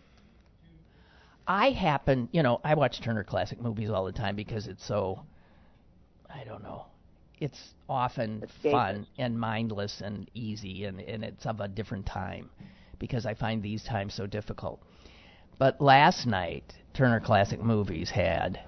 I 1.47 1.71
happen, 1.71 2.29
you 2.31 2.43
know, 2.43 2.61
I 2.63 2.75
watch 2.75 3.01
Turner 3.01 3.23
Classic 3.23 3.59
Movies 3.59 3.89
all 3.89 4.05
the 4.05 4.11
time 4.11 4.35
because 4.35 4.67
it's 4.67 4.85
so, 4.85 5.21
I 6.29 6.43
don't 6.43 6.63
know, 6.63 6.85
it's 7.39 7.73
often 7.87 8.45
fun 8.61 9.07
and 9.17 9.39
mindless 9.39 10.01
and 10.01 10.29
easy, 10.33 10.85
and, 10.85 10.99
and 10.99 11.23
it's 11.23 11.45
of 11.45 11.59
a 11.59 11.67
different 11.67 12.05
time 12.05 12.49
because 12.99 13.25
I 13.25 13.33
find 13.33 13.63
these 13.63 13.83
times 13.83 14.13
so 14.13 14.27
difficult. 14.27 14.81
But 15.57 15.81
last 15.81 16.25
night, 16.25 16.73
Turner 16.93 17.19
Classic 17.19 17.61
Movies 17.61 18.11
had 18.11 18.59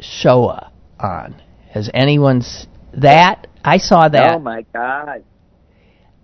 Shoah 0.00 0.72
on. 0.98 1.40
Has 1.70 1.88
anyone 1.94 2.36
anyone's 2.36 2.66
that? 2.94 3.46
I 3.64 3.78
saw 3.78 4.08
that. 4.08 4.34
Oh 4.34 4.38
my 4.38 4.62
God! 4.72 5.24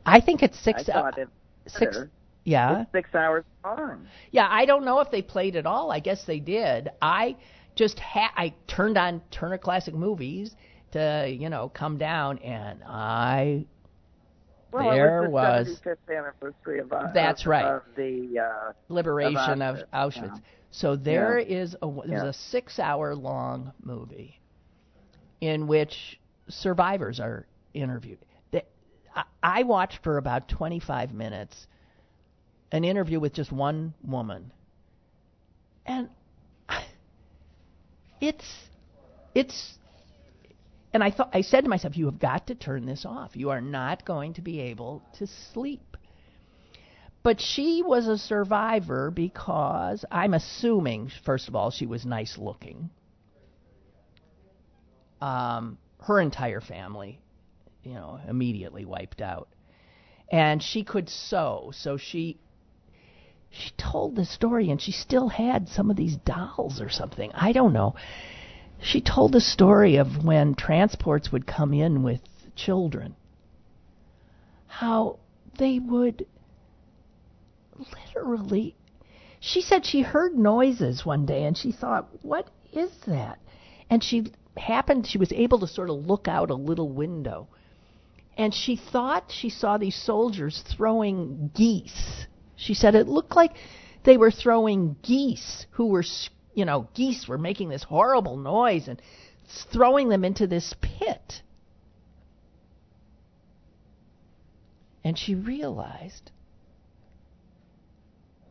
I 0.05 0.21
think 0.21 0.43
it's 0.43 0.59
I 0.59 0.63
six. 0.63 0.87
saw 0.87 1.07
it 1.09 1.19
in 1.19 1.29
six. 1.69 1.99
Yeah. 2.45 2.83
It's 2.83 2.93
six 2.93 3.15
hours 3.15 3.45
long. 3.65 4.07
Yeah, 4.31 4.49
I 4.51 4.65
don't 4.65 4.85
know 4.85 5.01
if 5.01 5.11
they 5.11 5.23
played 5.23 5.55
it 5.57 5.67
all. 5.67 5.91
I 5.93 6.01
guess 6.01 6.25
they 6.25 6.41
did. 6.41 6.91
I 7.03 7.37
just 7.75 7.99
ha- 7.99 8.33
I 8.37 8.55
turned 8.67 8.97
on 8.97 9.21
Turner 9.31 9.59
Classic 9.59 9.95
Movies 9.95 10.55
to 10.93 11.27
you 11.29 11.49
know 11.51 11.69
come 11.69 11.99
down, 11.99 12.39
and 12.39 12.83
I 12.85 13.67
Well, 14.73 14.91
There 14.91 15.25
it 15.25 15.31
was- 15.31 15.69
was 15.69 15.81
the 15.81 15.91
75th 15.91 16.19
anniversary 16.19 16.79
of 16.81 16.93
uh, 16.93 17.11
That's 17.15 17.43
of, 17.43 17.47
right. 17.49 17.65
of 17.65 17.83
the 17.97 18.39
uh, 18.39 18.73
liberation 18.89 19.63
of 19.63 19.77
Auschwitz, 19.77 19.89
Auschwitz. 19.93 20.35
yeah. 20.37 20.41
So 20.71 20.97
there 20.97 21.39
is 21.39 21.75
a 21.83 21.87
there's 22.07 22.23
Yeah. 22.23 22.29
a 22.29 22.33
six 22.33 22.79
hour 22.79 23.15
long 23.15 23.73
movie 23.83 24.39
in 25.41 25.67
which 25.67 26.21
survivors 26.49 27.21
are 27.21 27.47
interviewed. 27.75 28.19
I 29.43 29.63
watched 29.63 30.03
for 30.03 30.19
about 30.19 30.49
25 30.49 31.13
minutes 31.13 31.67
an 32.71 32.85
interview 32.85 33.19
with 33.19 33.33
just 33.33 33.51
one 33.51 33.95
woman, 34.05 34.53
and 35.87 36.09
it's 38.21 38.45
it's 39.35 39.79
and 40.93 41.05
I 41.05 41.11
thought 41.11 41.31
I 41.35 41.43
said 41.43 41.65
to 41.65 41.71
myself, 41.71 41.97
you 41.97 42.07
have 42.07 42.19
got 42.19 42.47
to 42.49 42.55
turn 42.55 42.87
this 42.87 43.05
off. 43.05 43.37
You 43.37 43.51
are 43.51 43.61
not 43.61 44.05
going 44.05 44.35
to 44.35 44.43
be 44.43 44.61
able 44.61 45.03
to 45.19 45.27
sleep. 45.27 45.97
But 47.23 47.41
she 47.41 47.83
was 47.83 48.07
a 48.07 48.17
survivor 48.17 49.11
because 49.11 50.05
I'm 50.11 50.35
assuming, 50.35 51.11
first 51.25 51.49
of 51.49 51.55
all, 51.55 51.71
she 51.71 51.85
was 51.85 52.07
nice 52.07 52.39
looking. 52.39 52.91
Um, 55.21 55.79
her 56.01 56.21
entire 56.21 56.61
family, 56.61 57.21
you 57.89 57.95
know, 57.95 58.21
immediately 58.29 58.85
wiped 58.85 59.23
out. 59.23 59.49
And 60.31 60.63
she 60.63 60.85
could 60.85 61.09
sew, 61.09 61.73
so 61.75 61.97
she 61.97 62.39
she 63.51 63.71
told 63.79 64.15
the 64.15 64.27
story 64.27 64.71
and 64.71 64.79
she 64.79 64.93
still 64.93 65.29
had 65.29 65.71
some 65.71 65.91
of 65.91 65.97
these 65.97 66.17
dolls 66.19 66.83
or 66.83 66.91
something. 66.91 67.33
I 67.33 67.53
don't 67.53 67.73
know. 67.73 67.95
She 68.79 69.01
told 69.01 69.33
the 69.33 69.41
story 69.41 69.97
of 69.97 70.23
when 70.23 70.55
transports 70.55 71.33
would 71.33 71.47
come 71.47 71.73
in 71.73 72.03
with 72.03 72.21
children. 72.55 73.17
How 74.67 75.19
they 75.57 75.79
would 75.79 76.27
literally 77.79 78.77
she 79.41 79.63
said 79.63 79.87
she 79.87 80.03
heard 80.03 80.37
noises 80.37 81.07
one 81.07 81.25
day 81.25 81.45
and 81.45 81.57
she 81.57 81.73
thought, 81.73 82.09
"What 82.23 82.51
is 82.71 82.91
that?" 83.07 83.39
And 83.89 84.05
she 84.05 84.33
happened 84.59 85.07
she 85.07 85.17
was 85.17 85.33
able 85.33 85.61
to 85.61 85.67
sort 85.67 85.89
of 85.89 86.07
look 86.07 86.29
out 86.29 86.51
a 86.51 86.55
little 86.55 86.91
window. 86.91 87.49
And 88.39 88.55
she 88.55 88.77
thought 88.77 89.31
she 89.31 89.51
saw 89.51 89.77
these 89.77 89.97
soldiers 89.97 90.63
throwing 90.77 91.51
geese 91.55 92.27
she 92.59 92.75
said 92.75 92.97
it 92.97 93.07
looked 93.07 93.37
like 93.37 93.53
they 94.03 94.17
were 94.17 94.33
throwing 94.33 94.97
geese 95.03 95.67
who 95.71 95.87
were, 95.87 96.05
you 96.55 96.65
know, 96.65 96.89
geese 96.93 97.29
were 97.29 97.39
making 97.39 97.69
this 97.69 97.85
horrible 97.85 98.37
noise 98.37 98.89
and 98.89 99.01
throwing 99.73 100.09
them 100.09 100.25
into 100.25 100.49
this 100.49 100.75
pit. 100.81 101.43
And 105.05 105.17
she 105.17 105.37
realized 105.37 106.33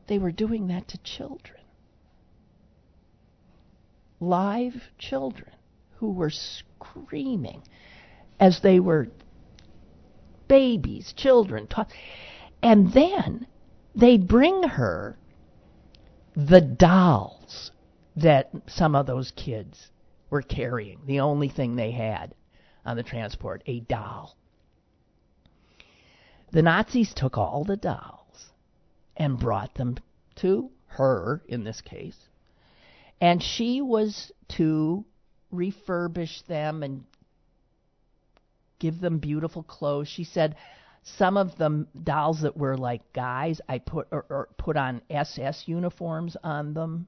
they 0.08 0.18
were 0.18 0.32
doing 0.32 0.68
that 0.68 0.88
to 0.88 0.98
children. 1.00 1.60
Live 4.22 4.74
children 4.98 5.52
who 5.98 6.12
were 6.12 6.32
screaming 6.32 7.62
as 8.40 8.62
they 8.62 8.80
were 8.80 9.10
babies, 10.48 11.14
children. 11.14 11.68
And 12.62 12.92
then 12.94 13.48
they'd 13.96 14.28
bring 14.28 14.64
her 14.64 15.18
the 16.36 16.62
dolls 16.62 17.72
that 18.16 18.52
some 18.68 18.96
of 18.96 19.06
those 19.06 19.32
kids 19.32 19.92
were 20.30 20.42
carrying, 20.42 21.00
the 21.06 21.20
only 21.20 21.50
thing 21.50 21.76
they 21.76 21.92
had 21.92 22.34
on 22.86 22.98
the 22.98 23.04
transport, 23.04 23.64
a 23.66 23.80
doll. 23.82 24.36
The 26.52 26.62
Nazis 26.62 27.14
took 27.14 27.38
all 27.38 27.64
the 27.64 27.78
dolls 27.78 28.52
and 29.16 29.40
brought 29.40 29.76
them 29.76 29.98
to 30.36 30.72
her, 30.88 31.44
in 31.48 31.64
this 31.64 31.82
case, 31.82 32.18
and 33.20 33.42
she 33.42 33.82
was 33.82 34.32
to 34.50 35.06
refurbish 35.52 36.46
them 36.46 36.84
and 36.84 37.04
give 38.80 39.00
them 39.00 39.20
beautiful 39.20 39.64
clothes. 39.64 40.08
She 40.08 40.24
said, 40.24 40.56
some 41.04 41.38
of 41.38 41.58
the 41.58 41.88
dolls 42.04 42.42
that 42.42 42.58
were 42.58 42.78
like 42.78 43.14
guys, 43.14 43.62
I 43.70 43.80
put 43.80 44.08
or, 44.12 44.26
or 44.30 44.50
put 44.58 44.76
on 44.76 45.02
SS 45.10 45.64
uniforms 45.68 46.36
on 46.44 46.74
them, 46.74 47.08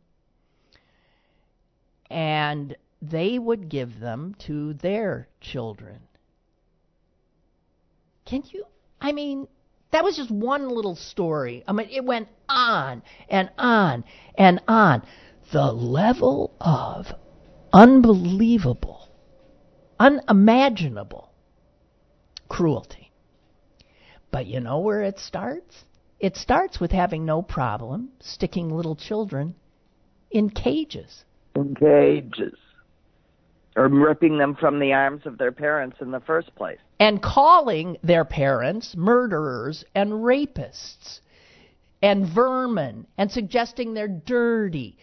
and 2.10 2.76
they 3.02 3.38
would 3.38 3.70
give 3.70 4.00
them 4.00 4.36
to 4.40 4.74
their 4.76 5.28
children. 5.42 6.00
Can 8.26 8.44
you? 8.52 8.66
I 9.02 9.12
mean, 9.12 9.48
that 9.92 10.04
was 10.04 10.16
just 10.16 10.32
one 10.32 10.70
little 10.70 10.96
story. 10.96 11.64
I 11.68 11.72
mean, 11.74 11.90
it 11.92 12.06
went 12.06 12.30
on 12.48 13.02
and 13.30 13.50
on 13.58 14.04
and 14.36 14.62
on. 14.68 15.04
The 15.52 15.72
level 15.72 16.54
of 16.62 17.08
unbelievable, 17.74 19.10
unimaginable 20.00 21.29
cruelty. 22.50 23.12
But 24.32 24.46
you 24.46 24.60
know 24.60 24.80
where 24.80 25.04
it 25.04 25.20
starts? 25.20 25.86
It 26.20 26.36
starts 26.36 26.80
with 26.80 26.92
having 26.92 27.26
no 27.26 27.42
problem 27.42 28.10
sticking 28.20 28.70
little 28.70 28.96
children 28.96 29.56
in 30.32 30.50
cages. 30.50 31.24
In 31.56 31.76
cages. 31.76 32.58
Or 33.76 33.88
ripping 33.88 34.38
them 34.38 34.56
from 34.56 34.80
the 34.80 34.92
arms 34.92 35.22
of 35.26 35.38
their 35.38 35.52
parents 35.52 35.98
in 36.02 36.12
the 36.12 36.20
first 36.20 36.54
place. 36.56 36.80
And 37.00 37.22
calling 37.22 37.98
their 38.04 38.26
parents 38.26 38.96
murderers 38.98 39.86
and 39.96 40.12
rapists 40.12 41.22
and 42.02 42.28
vermin 42.28 43.08
and 43.18 43.32
suggesting 43.32 43.94
they're 43.94 44.08
dirty 44.08 44.98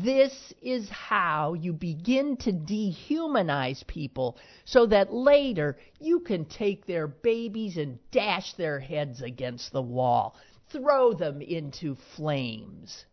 this 0.00 0.54
is 0.62 0.88
how 0.88 1.52
you 1.52 1.74
begin 1.74 2.38
to 2.38 2.50
dehumanize 2.50 3.86
people 3.86 4.38
so 4.64 4.86
that 4.86 5.12
later 5.12 5.76
you 6.00 6.20
can 6.20 6.46
take 6.46 6.86
their 6.86 7.06
babies 7.06 7.76
and 7.76 7.98
dash 8.10 8.54
their 8.54 8.80
heads 8.80 9.20
against 9.20 9.70
the 9.70 9.82
wall, 9.82 10.34
throw 10.70 11.12
them 11.12 11.42
into 11.42 11.94
flames. 12.16 13.04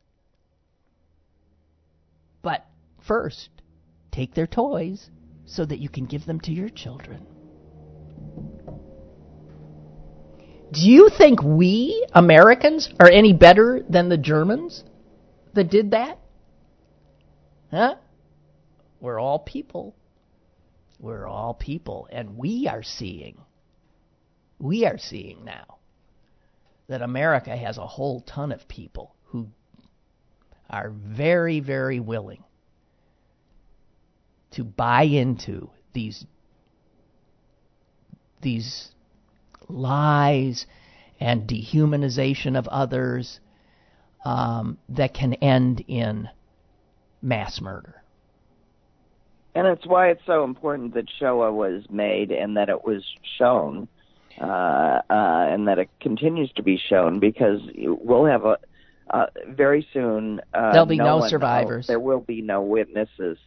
But 2.41 2.65
first, 3.05 3.49
take 4.09 4.34
their 4.34 4.47
toys 4.47 5.09
so 5.45 5.65
that 5.65 5.80
you 5.80 5.89
can 5.89 6.05
give 6.05 6.25
them 6.25 6.39
to 6.41 6.53
your 6.53 6.69
children. 6.69 7.27
Do 10.71 10.80
you 10.89 11.09
think 11.09 11.43
we, 11.43 12.05
Americans, 12.13 12.89
are 13.01 13.09
any 13.11 13.34
better 13.34 13.84
than 13.89 14.07
the 14.07 14.17
Germans 14.17 14.86
that 15.53 15.69
did 15.69 15.91
that? 15.91 16.18
Huh? 17.72 17.95
We're 18.99 19.20
all 19.20 19.39
people. 19.39 19.95
We're 20.99 21.28
all 21.28 21.53
people. 21.53 22.07
And 22.11 22.38
we 22.38 22.67
are 22.67 22.84
seeing, 22.84 23.38
we 24.59 24.86
are 24.86 24.97
seeing 24.97 25.45
now 25.45 25.78
that 26.88 27.01
America 27.01 27.55
has 27.55 27.78
a 27.78 27.86
whole 27.86 28.22
ton 28.22 28.51
of 28.51 28.67
people 28.67 29.15
who 29.26 29.47
are 30.70 30.89
very, 30.89 31.59
very 31.59 31.99
willing 31.99 32.43
to 34.51 34.63
buy 34.63 35.03
into 35.03 35.70
these 35.93 36.26
these 38.41 38.89
lies 39.67 40.65
and 41.20 41.47
dehumanization 41.47 42.57
of 42.57 42.67
others 42.70 43.39
um, 44.24 44.78
that 44.88 45.13
can 45.13 45.34
end 45.36 45.84
in 45.88 46.30
mass 47.22 47.61
murder. 47.61 48.01
And 49.55 49.67
it's 49.67 49.86
why 49.86 50.09
it's 50.09 50.22
so 50.26 50.43
important 50.43 50.93
that 50.93 51.05
Shoah 51.20 51.51
was 51.51 51.84
made 51.89 52.32
and 52.32 52.55
that 52.57 52.70
it 52.70 52.84
was 52.86 53.03
shown, 53.38 53.88
uh, 54.39 54.43
uh, 54.45 55.01
and 55.09 55.67
that 55.67 55.80
it 55.80 55.89
continues 55.99 56.51
to 56.53 56.63
be 56.63 56.78
shown 56.78 57.20
because 57.20 57.59
we'll 57.76 58.26
have 58.26 58.45
a 58.45 58.57
uh, 59.09 59.26
very 59.47 59.88
soon. 59.91 60.39
Uh, 60.53 60.72
There'll 60.72 60.86
be 60.86 60.97
no, 60.97 61.20
no 61.20 61.28
survivors. 61.28 61.88
There 61.88 61.99
will 61.99 62.20
be 62.20 62.41
no 62.41 62.61
witnesses. 62.61 63.39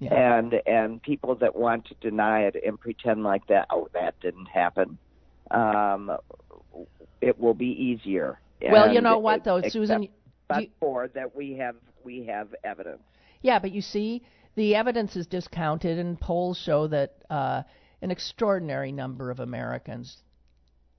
Yeah. 0.00 0.38
And 0.38 0.54
and 0.66 1.02
people 1.02 1.34
that 1.36 1.56
want 1.56 1.86
to 1.86 1.94
deny 1.94 2.42
it 2.42 2.56
and 2.64 2.78
pretend 2.78 3.24
like 3.24 3.46
that, 3.48 3.66
oh, 3.70 3.88
that 3.94 4.20
didn't 4.20 4.46
happen. 4.46 4.98
Um, 5.50 6.12
it 7.20 7.40
will 7.40 7.54
be 7.54 7.66
easier. 7.66 8.38
Well, 8.62 8.92
you 8.92 9.00
know 9.00 9.18
what, 9.18 9.44
though, 9.44 9.62
Susan. 9.62 10.08
But 10.46 10.62
you, 10.62 10.68
for 10.78 11.08
that, 11.08 11.34
we 11.34 11.54
have 11.54 11.76
we 12.08 12.24
have 12.24 12.54
evidence. 12.64 13.02
Yeah, 13.42 13.58
but 13.58 13.70
you 13.70 13.82
see, 13.82 14.22
the 14.54 14.74
evidence 14.74 15.14
is 15.14 15.26
discounted, 15.26 15.98
and 15.98 16.18
polls 16.18 16.58
show 16.58 16.86
that 16.86 17.16
uh, 17.28 17.62
an 18.00 18.10
extraordinary 18.10 18.92
number 18.92 19.30
of 19.30 19.40
Americans 19.40 20.16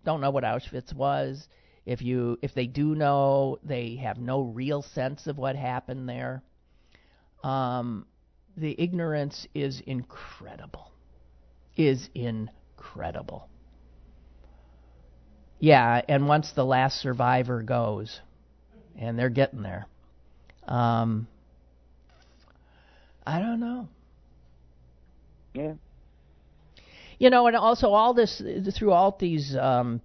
don't 0.06 0.22
know 0.22 0.30
what 0.30 0.44
Auschwitz 0.44 0.94
was. 0.94 1.48
If 1.88 2.04
you 2.04 2.38
if 2.44 2.54
they 2.54 2.68
do 2.68 2.94
know, 2.94 3.58
they 3.64 3.96
have 3.96 4.20
no 4.20 4.42
real 4.42 4.84
sense 4.84 5.26
of 5.26 5.40
what 5.40 5.56
happened 5.56 6.08
there. 6.08 6.44
Um, 7.44 8.06
the 8.56 8.76
ignorance 8.80 9.48
is 9.56 9.82
incredible. 9.88 10.92
Is 11.76 12.08
incredible. 12.14 13.50
Yeah, 15.60 16.02
and 16.08 16.28
once 16.28 16.52
the 16.52 16.66
last 16.66 17.02
survivor 17.02 17.64
goes, 17.64 18.22
and 18.96 19.18
they're 19.18 19.30
getting 19.30 19.64
there. 19.64 19.88
Um, 20.70 21.28
I 23.26 23.40
don't 23.40 23.60
know. 23.60 23.90
Yeah. 25.54 25.74
You 27.18 27.30
know, 27.30 27.48
and 27.48 27.56
also 27.56 27.90
all 27.90 28.14
this 28.14 28.42
through 28.78 28.92
all 28.92 29.18
these 29.20 29.56
um, 29.58 30.00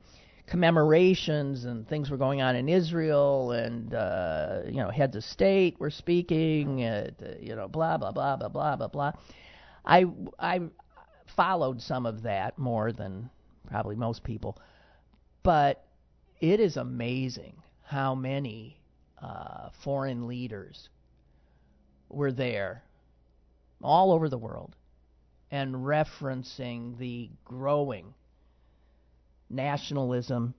commemorations 0.48 1.64
and 1.64 1.86
things 1.86 2.10
were 2.10 2.16
going 2.16 2.42
on 2.42 2.56
in 2.56 2.68
Israel, 2.68 3.52
and 3.52 3.94
uh, 3.94 4.62
you 4.66 4.78
know, 4.78 4.90
heads 4.90 5.14
of 5.14 5.22
state 5.22 5.78
were 5.78 5.90
speaking, 5.90 6.82
uh, 6.82 7.10
you 7.40 7.54
know, 7.54 7.68
blah 7.68 7.98
blah 7.98 8.10
blah 8.10 8.36
blah 8.36 8.48
blah 8.48 8.76
blah 8.76 8.88
blah. 8.88 9.12
I 9.84 10.06
I 10.38 10.60
followed 11.36 11.82
some 11.82 12.06
of 12.06 12.22
that 12.22 12.58
more 12.58 12.90
than 12.90 13.30
probably 13.68 13.96
most 13.96 14.24
people, 14.24 14.58
but 15.42 15.84
it 16.40 16.58
is 16.58 16.78
amazing 16.78 17.62
how 17.82 18.14
many 18.14 18.78
uh, 19.24 19.70
foreign 19.82 20.26
leaders 20.26 20.88
were 22.10 22.32
there 22.32 22.82
all 23.82 24.12
over 24.12 24.28
the 24.28 24.38
world 24.38 24.76
and 25.50 25.74
referencing 25.74 26.98
the 26.98 27.30
growing 27.44 28.12
nationalism 29.48 30.54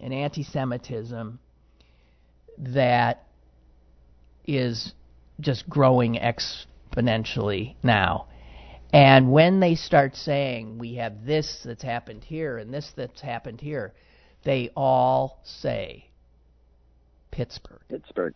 and 0.00 0.14
anti 0.14 0.42
Semitism 0.42 1.38
that 2.58 3.26
is 4.46 4.92
just 5.40 5.68
growing 5.68 6.14
exponentially 6.14 7.74
now. 7.82 8.28
And 8.92 9.30
when 9.30 9.60
they 9.60 9.74
start 9.74 10.16
saying, 10.16 10.78
we 10.78 10.94
have 10.94 11.26
this 11.26 11.60
that's 11.64 11.82
happened 11.82 12.24
here 12.24 12.56
and 12.56 12.72
this 12.72 12.90
that's 12.96 13.20
happened 13.20 13.60
here, 13.60 13.92
they 14.44 14.70
all 14.74 15.40
say 15.44 16.05
Pittsburgh. 17.36 17.82
Pittsburgh. 17.90 18.34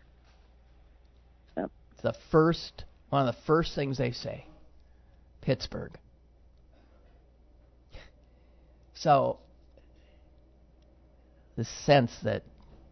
Yep. 1.57 1.71
The 2.03 2.13
first, 2.31 2.85
one 3.09 3.27
of 3.27 3.35
the 3.35 3.41
first 3.47 3.75
things 3.75 3.97
they 3.97 4.11
say, 4.11 4.45
Pittsburgh. 5.41 5.97
So, 8.93 9.39
the 11.57 11.65
sense 11.65 12.13
that 12.25 12.43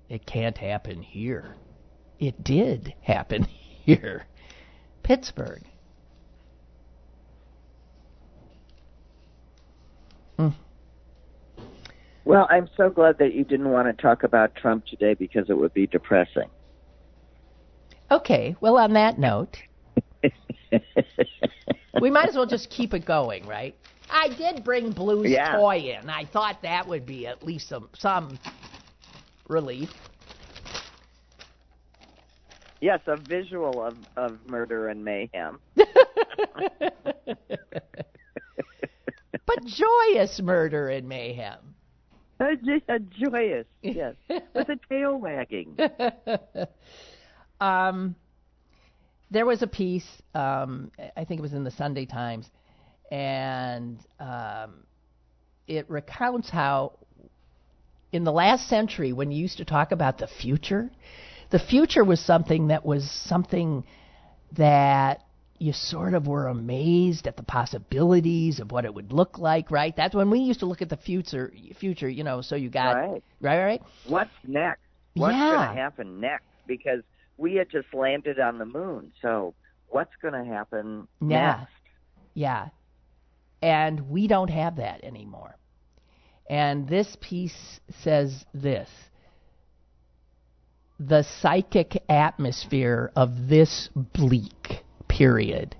it 0.09 0.25
can't 0.25 0.57
happen 0.57 1.03
here. 1.03 1.55
It 2.19 2.43
did 2.43 2.95
happen 3.03 3.45
here. 3.85 4.25
Pittsburgh. 5.03 5.63
Mm. 10.39 10.55
Well, 12.29 12.47
I'm 12.51 12.69
so 12.77 12.91
glad 12.91 13.17
that 13.21 13.33
you 13.33 13.43
didn't 13.43 13.71
want 13.71 13.89
to 13.89 13.95
talk 14.03 14.23
about 14.23 14.55
Trump 14.55 14.85
today 14.85 15.15
because 15.15 15.49
it 15.49 15.57
would 15.57 15.73
be 15.73 15.87
depressing. 15.87 16.51
Okay, 18.11 18.55
well, 18.61 18.77
on 18.77 18.93
that 18.93 19.19
note, 19.19 19.57
we 22.03 22.11
might 22.11 22.29
as 22.29 22.35
well 22.35 22.45
just 22.45 22.69
keep 22.69 22.93
it 22.93 23.07
going, 23.07 23.47
right? 23.47 23.75
I 24.11 24.29
did 24.29 24.63
bring 24.63 24.93
Blue's 24.93 25.31
yeah. 25.31 25.57
toy 25.57 25.79
in. 25.79 26.11
I 26.11 26.27
thought 26.27 26.61
that 26.61 26.87
would 26.87 27.07
be 27.07 27.27
at 27.27 27.43
least 27.43 27.67
some 27.67 27.89
some 27.95 28.39
relief. 29.49 29.89
Yes, 32.83 33.01
a 33.07 33.17
visual 33.17 33.83
of, 33.83 33.97
of 34.19 34.39
murder 34.47 34.89
and 34.89 35.03
mayhem. 35.03 35.61
but 39.47 39.65
joyous 39.65 40.43
murder 40.43 40.91
and 40.91 41.09
mayhem. 41.09 41.57
Uh, 42.41 42.99
joyous, 43.11 43.67
yes, 43.83 44.15
with 44.29 44.69
a 44.69 44.79
tail 44.89 45.17
wagging. 45.17 45.77
um, 47.61 48.15
there 49.31 49.45
was 49.45 49.63
a 49.63 49.67
piece, 49.67 50.07
um, 50.35 50.93
I 51.17 51.25
think 51.25 51.41
it 51.41 51.43
was 51.43 51.53
in 51.53 51.65
the 51.65 51.71
Sunday 51.73 52.07
Times, 52.07 52.49
and 53.11 53.99
um, 54.21 54.85
it 55.67 55.91
recounts 55.91 56.49
how, 56.49 56.93
in 58.13 58.23
the 58.25 58.33
last 58.33 58.69
century, 58.69 59.13
when 59.13 59.33
you 59.33 59.41
used 59.41 59.59
to 59.59 59.65
talk 59.65 59.91
about 59.91 60.19
the 60.19 60.29
future, 60.29 60.91
the 61.51 61.59
future 61.59 62.05
was 62.05 62.21
something 62.21 62.69
that 62.69 62.85
was 62.85 63.11
something 63.11 63.85
that 64.57 65.25
you 65.59 65.73
sort 65.73 66.15
of 66.15 66.27
were 66.27 66.47
amazed 66.47 67.27
at 67.27 67.37
the 67.37 67.43
possibilities 67.43 68.61
of 68.61 68.71
what 68.71 68.85
it 68.85 68.95
would 68.95 69.13
look 69.13 69.39
like, 69.39 69.71
right? 69.71 69.95
That's 69.97 70.15
when 70.15 70.31
we 70.31 70.41
used 70.41 70.61
to 70.61 70.67
look 70.67 70.83
at 70.83 70.89
the 70.89 70.97
future, 70.97 71.53
future, 71.79 72.09
you 72.09 72.25
know. 72.25 72.41
So 72.41 72.57
you 72.57 72.71
got 72.71 72.97
right, 72.97 73.23
right, 73.41 73.65
right. 73.65 73.83
What's 74.07 74.31
next? 74.47 74.81
What's 75.15 75.35
yeah. 75.35 75.55
going 75.55 75.77
to 75.77 75.83
happen 75.83 76.21
next? 76.21 76.45
Because 76.67 77.01
we 77.37 77.55
had 77.55 77.71
just 77.71 77.93
landed 77.93 78.39
on 78.39 78.59
the 78.59 78.67
moon, 78.67 79.13
so 79.21 79.55
what's 79.89 80.15
going 80.23 80.35
to 80.35 80.45
happen 80.45 81.09
yeah. 81.21 81.59
next? 81.59 81.73
Yeah, 82.35 82.69
and 83.61 84.09
we 84.11 84.29
don't 84.29 84.51
have 84.51 84.77
that 84.77 85.03
anymore. 85.03 85.57
And 86.49 86.89
this 86.89 87.17
piece 87.21 87.81
says 88.03 88.45
this 88.55 88.89
the 91.01 91.23
psychic 91.41 92.03
atmosphere 92.09 93.13
of 93.15 93.49
this 93.49 93.89
bleak 93.95 94.83
period 95.19 95.75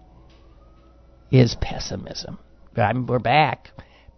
is 1.31 1.57
pessimism. 1.61 2.37
I'm, 2.77 3.07
we're 3.07 3.21
back. 3.21 3.71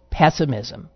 Pessimism. 0.09 0.89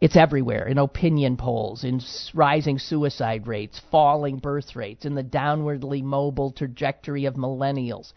It's 0.00 0.16
everywhere 0.16 0.66
in 0.66 0.78
opinion 0.78 1.36
polls, 1.36 1.84
in 1.84 2.00
rising 2.32 2.78
suicide 2.78 3.46
rates, 3.46 3.82
falling 3.90 4.38
birth 4.38 4.74
rates, 4.74 5.04
in 5.04 5.14
the 5.14 5.22
downwardly 5.22 6.02
mobile 6.02 6.52
trajectory 6.52 7.26
of 7.26 7.34
millennials. 7.34 8.14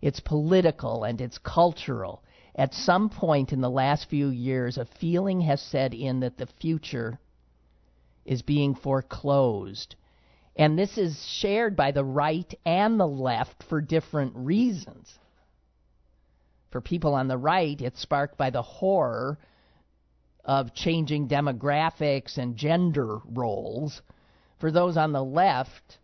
It's 0.00 0.20
political 0.20 1.02
and 1.02 1.20
it's 1.20 1.38
cultural. 1.38 2.22
At 2.54 2.74
some 2.74 3.10
point 3.10 3.52
in 3.52 3.60
the 3.60 3.70
last 3.70 4.08
few 4.08 4.28
years, 4.28 4.78
a 4.78 4.86
feeling 5.00 5.40
has 5.40 5.60
set 5.60 5.92
in 5.92 6.20
that 6.20 6.36
the 6.36 6.46
future 6.60 7.18
is 8.24 8.42
being 8.42 8.76
foreclosed 8.76 9.96
and 10.56 10.78
this 10.78 10.96
is 10.96 11.20
shared 11.40 11.76
by 11.76 11.90
the 11.90 12.04
right 12.04 12.52
and 12.64 12.98
the 12.98 13.06
left 13.06 13.62
for 13.64 13.80
different 13.80 14.34
reasons. 14.36 15.18
For 16.70 16.80
people 16.80 17.14
on 17.14 17.28
the 17.28 17.38
right, 17.38 17.80
it's 17.80 18.00
sparked 18.00 18.36
by 18.36 18.50
the 18.50 18.62
horror 18.62 19.38
of 20.44 20.74
changing 20.74 21.28
demographics 21.28 22.38
and 22.38 22.56
gender 22.56 23.18
roles. 23.24 24.02
For 24.60 24.70
those 24.70 24.96
on 24.96 25.12
the 25.12 25.24
left, 25.24 25.98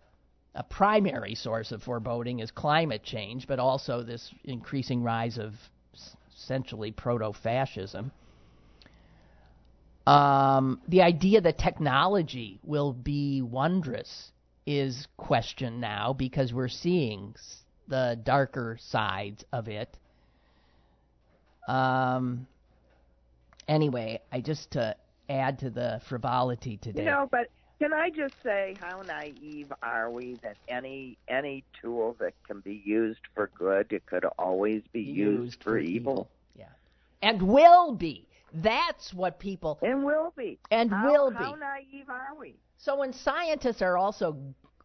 a 0.55 0.62
primary 0.64 1.34
source 1.34 1.70
of 1.70 1.82
foreboding 1.82 2.40
is 2.40 2.51
climate 2.51 3.05
change, 3.05 3.46
but 3.46 3.59
also 3.59 4.03
this 4.03 4.32
increasing 4.44 5.03
rise 5.03 5.38
of 5.38 5.55
essentially 6.34 6.90
proto 6.90 7.32
fascism. 7.32 8.11
Um, 10.07 10.80
the 10.88 11.03
idea 11.03 11.40
that 11.42 11.59
technology 11.59 12.59
will 12.64 12.92
be 12.92 13.42
wondrous 13.42 14.32
is 14.67 15.07
questioned 15.17 15.81
now 15.81 16.13
because 16.13 16.53
we're 16.53 16.69
seeing 16.69 17.35
the 17.89 18.19
darker 18.23 18.79
sides 18.81 19.45
of 19.53 19.69
it. 19.69 19.97
Um. 21.69 22.47
Anyway, 23.69 24.21
I 24.33 24.41
just 24.41 24.73
to 24.73 24.97
add 25.29 25.61
to 25.61 25.71
the 25.71 26.01
frivolity 26.09 26.77
today. 26.77 27.05
You 27.05 27.11
know, 27.11 27.29
but 27.31 27.49
can 27.81 27.93
I 27.95 28.11
just 28.11 28.35
say 28.43 28.77
how 28.81 29.01
naive 29.03 29.73
are 29.83 30.11
we 30.11 30.35
that 30.43 30.57
any 30.69 31.17
any 31.29 31.65
tool 31.81 32.15
that 32.21 32.35
can 32.47 32.61
be 32.61 32.83
used 32.85 33.21
for 33.35 33.51
good 33.57 33.93
it 33.93 34.05
could 34.07 34.25
always 34.39 34.83
be 34.93 35.01
used, 35.01 35.43
used 35.45 35.63
for, 35.63 35.71
for 35.71 35.79
evil. 35.79 36.13
evil. 36.13 36.31
Yeah. 36.59 36.65
And 37.23 37.43
will 37.43 37.93
be. 37.93 38.27
That's 38.53 39.14
what 39.14 39.38
people 39.38 39.78
and 39.82 40.05
will 40.05 40.32
be 40.36 40.59
and 40.70 40.90
how, 40.90 41.11
will 41.11 41.30
be. 41.30 41.36
How 41.36 41.55
naive 41.55 42.09
are 42.09 42.34
we? 42.38 42.57
So 42.78 42.98
when 42.98 43.12
scientists 43.12 43.82
are 43.82 43.96
also 43.96 44.36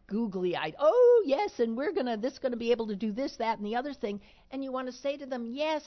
googly 0.06 0.54
eyed, 0.54 0.76
oh 0.78 1.24
yes, 1.26 1.58
and 1.58 1.76
we're 1.76 1.92
gonna 1.92 2.16
this 2.16 2.38
gonna 2.38 2.56
be 2.56 2.70
able 2.70 2.86
to 2.88 2.96
do 2.96 3.12
this, 3.12 3.36
that, 3.36 3.58
and 3.58 3.66
the 3.66 3.76
other 3.76 3.92
thing, 3.92 4.20
and 4.50 4.62
you 4.62 4.72
want 4.72 4.86
to 4.86 4.92
say 4.92 5.16
to 5.16 5.26
them, 5.26 5.46
yes, 5.46 5.82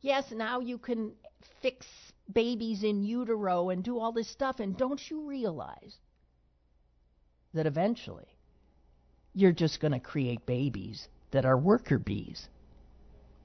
yes, 0.00 0.30
now 0.30 0.60
you 0.60 0.78
can 0.78 1.12
fix 1.60 1.86
babies 2.32 2.84
in 2.84 3.02
utero 3.02 3.70
and 3.70 3.82
do 3.82 3.98
all 3.98 4.12
this 4.12 4.28
stuff, 4.28 4.60
and 4.60 4.76
don't 4.76 5.00
you 5.10 5.28
realize 5.28 5.96
that 7.52 7.66
eventually 7.66 8.28
you're 9.34 9.52
just 9.52 9.80
going 9.80 9.92
to 9.92 10.00
create 10.00 10.46
babies 10.46 11.08
that 11.32 11.44
are 11.44 11.58
worker 11.58 11.98
bees? 11.98 12.48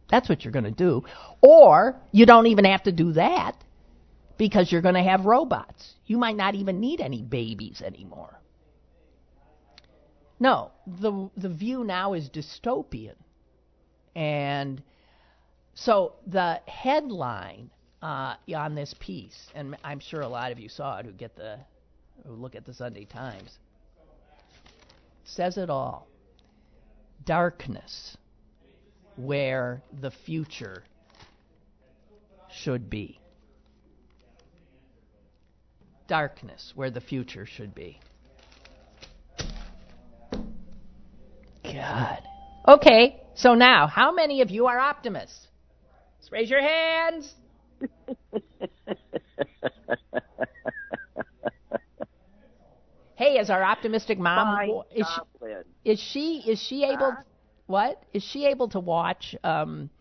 That's 0.10 0.28
what 0.28 0.44
you're 0.44 0.52
going 0.52 0.66
to 0.66 0.72
do. 0.72 1.04
Or 1.42 1.96
you 2.12 2.26
don't 2.26 2.48
even 2.48 2.66
have 2.66 2.84
to 2.84 2.92
do 2.92 3.14
that 3.14 3.56
because 4.38 4.72
you're 4.72 4.82
going 4.82 4.96
to 4.96 5.04
have 5.04 5.26
robots. 5.26 5.96
You 6.06 6.18
might 6.18 6.36
not 6.36 6.56
even 6.56 6.80
need 6.80 7.02
any 7.02 7.22
babies 7.22 7.82
anymore. 7.86 8.40
No, 10.40 10.72
the 10.88 11.30
the 11.36 11.50
view 11.50 11.84
now 11.84 12.14
is 12.14 12.30
dystopian. 12.30 13.16
And 14.16 14.82
so 15.74 16.14
the 16.26 16.62
headline 16.66 17.70
uh, 18.02 18.36
on 18.56 18.76
this 18.76 18.96
piece, 19.00 19.48
and 19.54 19.76
I'm 19.84 20.00
sure 20.00 20.22
a 20.22 20.28
lot 20.28 20.52
of 20.52 20.60
you 20.60 20.70
saw 20.70 20.98
it 20.98 21.06
who 21.06 21.12
get 21.12 21.36
the 21.36 21.60
who 22.26 22.34
look 22.34 22.56
at 22.56 22.66
the 22.66 22.74
Sunday 22.74 23.06
Times, 23.06 23.60
says 25.26 25.58
it 25.58 25.70
all. 25.70 26.08
Darkness, 27.26 28.18
where 29.20 29.84
the 30.00 30.12
future 30.12 30.82
should 32.50 32.90
be. 32.90 33.20
Darkness, 36.08 36.72
where 36.74 36.90
the 36.90 37.02
future 37.02 37.46
should 37.46 37.76
be. 37.76 38.00
God. 41.64 42.24
Okay, 42.66 43.22
so 43.36 43.56
now, 43.56 43.88
how 43.88 44.14
many 44.14 44.42
of 44.42 44.50
you 44.50 44.68
are 44.68 44.80
optimists? 44.80 45.48
Raise 46.32 46.50
your 46.50 46.62
hands. 46.62 47.34
hey, 53.16 53.38
is 53.40 53.50
our 53.50 53.64
optimistic 53.64 54.18
mom? 54.20 54.56
Fine 54.56 54.84
is 54.96 55.08
she, 55.08 55.22
is 55.84 56.00
she 56.00 56.44
is 56.48 56.62
she 56.62 56.84
able? 56.86 57.18
What 57.70 58.02
is 58.14 58.24
she 58.24 58.48
able 58.48 58.68
to 58.70 58.80
watch? 58.80 59.36
Um, 59.44 59.92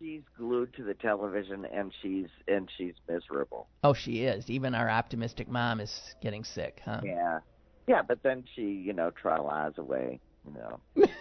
She's 0.00 0.22
glued 0.36 0.74
to 0.74 0.82
the 0.82 0.94
television 0.94 1.64
and 1.64 1.92
she's 2.02 2.26
and 2.48 2.68
she's 2.76 2.94
miserable. 3.08 3.68
oh, 3.84 3.92
she 3.94 4.24
is. 4.24 4.50
Even 4.50 4.74
our 4.74 4.90
optimistic 4.90 5.46
mom 5.48 5.78
is 5.78 6.16
getting 6.20 6.42
sick, 6.42 6.80
huh? 6.84 7.02
Yeah. 7.04 7.38
Yeah, 7.86 8.02
but 8.02 8.24
then 8.24 8.42
she, 8.56 8.62
you 8.62 8.92
know, 8.92 9.12
tra 9.12 9.40
la's 9.40 9.78
away, 9.78 10.18
you 10.44 10.54
know. 10.54 11.06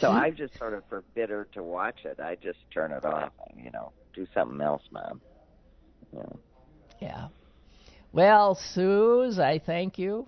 So 0.00 0.10
I 0.10 0.30
just 0.30 0.58
sort 0.58 0.74
of 0.74 0.82
forbid 0.88 1.30
her 1.30 1.46
to 1.52 1.62
watch 1.62 2.00
it. 2.04 2.18
I 2.18 2.34
just 2.34 2.58
turn 2.74 2.90
it 2.90 3.04
off, 3.04 3.30
and, 3.48 3.64
you 3.64 3.70
know, 3.70 3.92
do 4.14 4.26
something 4.34 4.60
else, 4.60 4.82
mom. 4.90 5.20
Yeah. 6.12 6.22
Yeah. 7.00 7.28
Well, 8.12 8.56
Suze, 8.56 9.38
I 9.38 9.60
thank 9.60 9.98
you 9.98 10.26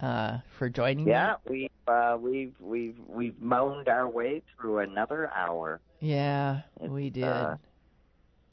uh, 0.00 0.38
for 0.58 0.68
joining 0.68 1.06
Yeah, 1.08 1.34
we've 1.48 1.70
uh, 1.86 2.16
we've 2.20 2.54
we've 2.60 2.98
we've 3.06 3.40
moaned 3.40 3.88
our 3.88 4.08
way 4.08 4.42
through 4.56 4.78
another 4.80 5.30
hour. 5.34 5.80
Yeah, 6.00 6.60
It's, 6.80 6.90
we 6.90 7.10
did. 7.10 7.24
uh, 7.24 7.56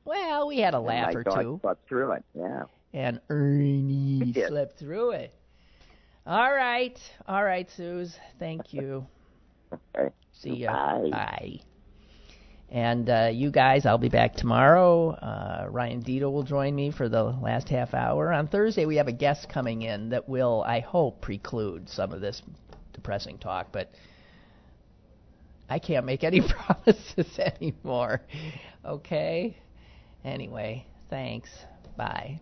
well, 0.06 0.48
we 0.48 0.60
had 0.60 0.74
a 0.74 0.80
laugh 0.80 1.16
or 1.16 1.24
dog 1.24 1.41
two, 1.41 1.60
slept 1.62 1.88
through 1.88 2.12
it. 2.14 2.24
Yeah. 2.34 2.64
and 2.93 3.20
Ernie 3.30 4.34
slept 4.48 4.80
through 4.80 5.12
it. 5.12 5.34
All 6.28 6.54
right, 6.54 7.00
all 7.28 7.43
right, 7.43 7.70
Suze. 7.70 8.18
Thank 8.39 8.74
you. 8.74 9.06
Okay. 9.98 10.14
See 10.32 10.56
ya. 10.58 10.72
Bye. 10.72 11.10
Bye. 11.10 11.60
And 12.76 13.09
uh, 13.09 13.30
you 13.32 13.51
guys, 13.51 13.86
I'll 13.86 13.97
be 13.97 14.09
back 14.09 14.36
tomorrow. 14.36 15.11
Uh, 15.11 15.67
Ryan 15.69 16.03
Deto 16.03 16.30
will 16.30 16.43
join 16.43 16.76
me 16.76 16.91
for 16.91 17.07
the 17.07 17.23
last 17.23 17.69
half 17.69 17.93
hour. 17.93 18.34
On 18.34 18.49
Thursday, 18.49 18.86
we 18.86 18.97
have 18.97 19.07
a 19.07 19.13
guest 19.13 19.47
coming 19.47 19.84
in 19.84 20.09
that 20.09 20.28
will, 20.28 20.61
I 20.67 20.82
hope, 20.82 21.21
preclude 21.21 21.88
some 21.88 22.11
of 22.11 22.19
this 22.19 22.41
depressing 22.91 23.38
talk, 23.38 23.67
but 23.71 23.91
I 25.69 25.80
can't 25.80 26.05
make 26.05 26.26
any 26.26 26.41
promises 26.49 27.39
anymore. 27.61 28.19
Okay? 28.84 29.55
Anyway, 30.26 30.86
thanks. 31.09 31.49
Bye. 31.95 32.41